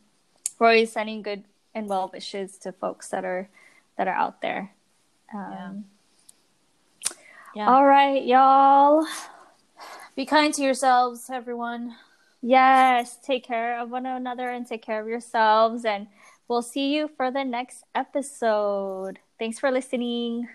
we're 0.61 0.69
always 0.69 0.93
sending 0.93 1.23
good 1.23 1.45
and 1.75 1.89
well 1.89 2.11
wishes 2.13 2.59
to 2.59 2.73
folks 2.73 3.09
that 3.09 3.25
are 3.25 3.49
that 3.97 4.07
are 4.07 4.15
out 4.15 4.43
there. 4.43 4.73
Um, 5.35 5.87
Yeah. 7.55 7.69
All 7.69 7.85
right, 7.85 8.25
y'all. 8.25 9.07
Be 10.15 10.27
kind 10.27 10.55
to 10.55 10.63
yourselves, 10.63 11.31
everyone. 11.31 11.97
Yes, 12.43 13.19
take 13.23 13.45
care 13.45 13.81
of 13.81 13.91
one 13.91 14.07
another 14.07 14.51
and 14.51 14.67
take 14.67 14.83
care 14.83 15.01
of 15.01 15.09
yourselves. 15.09 15.85
And 15.85 16.07
we'll 16.49 16.63
see 16.63 16.95
you 16.95 17.09
for 17.09 17.31
the 17.31 17.45
next 17.45 17.85
episode. 17.95 19.19
Thanks 19.39 19.59
for 19.59 19.71
listening. 19.71 20.49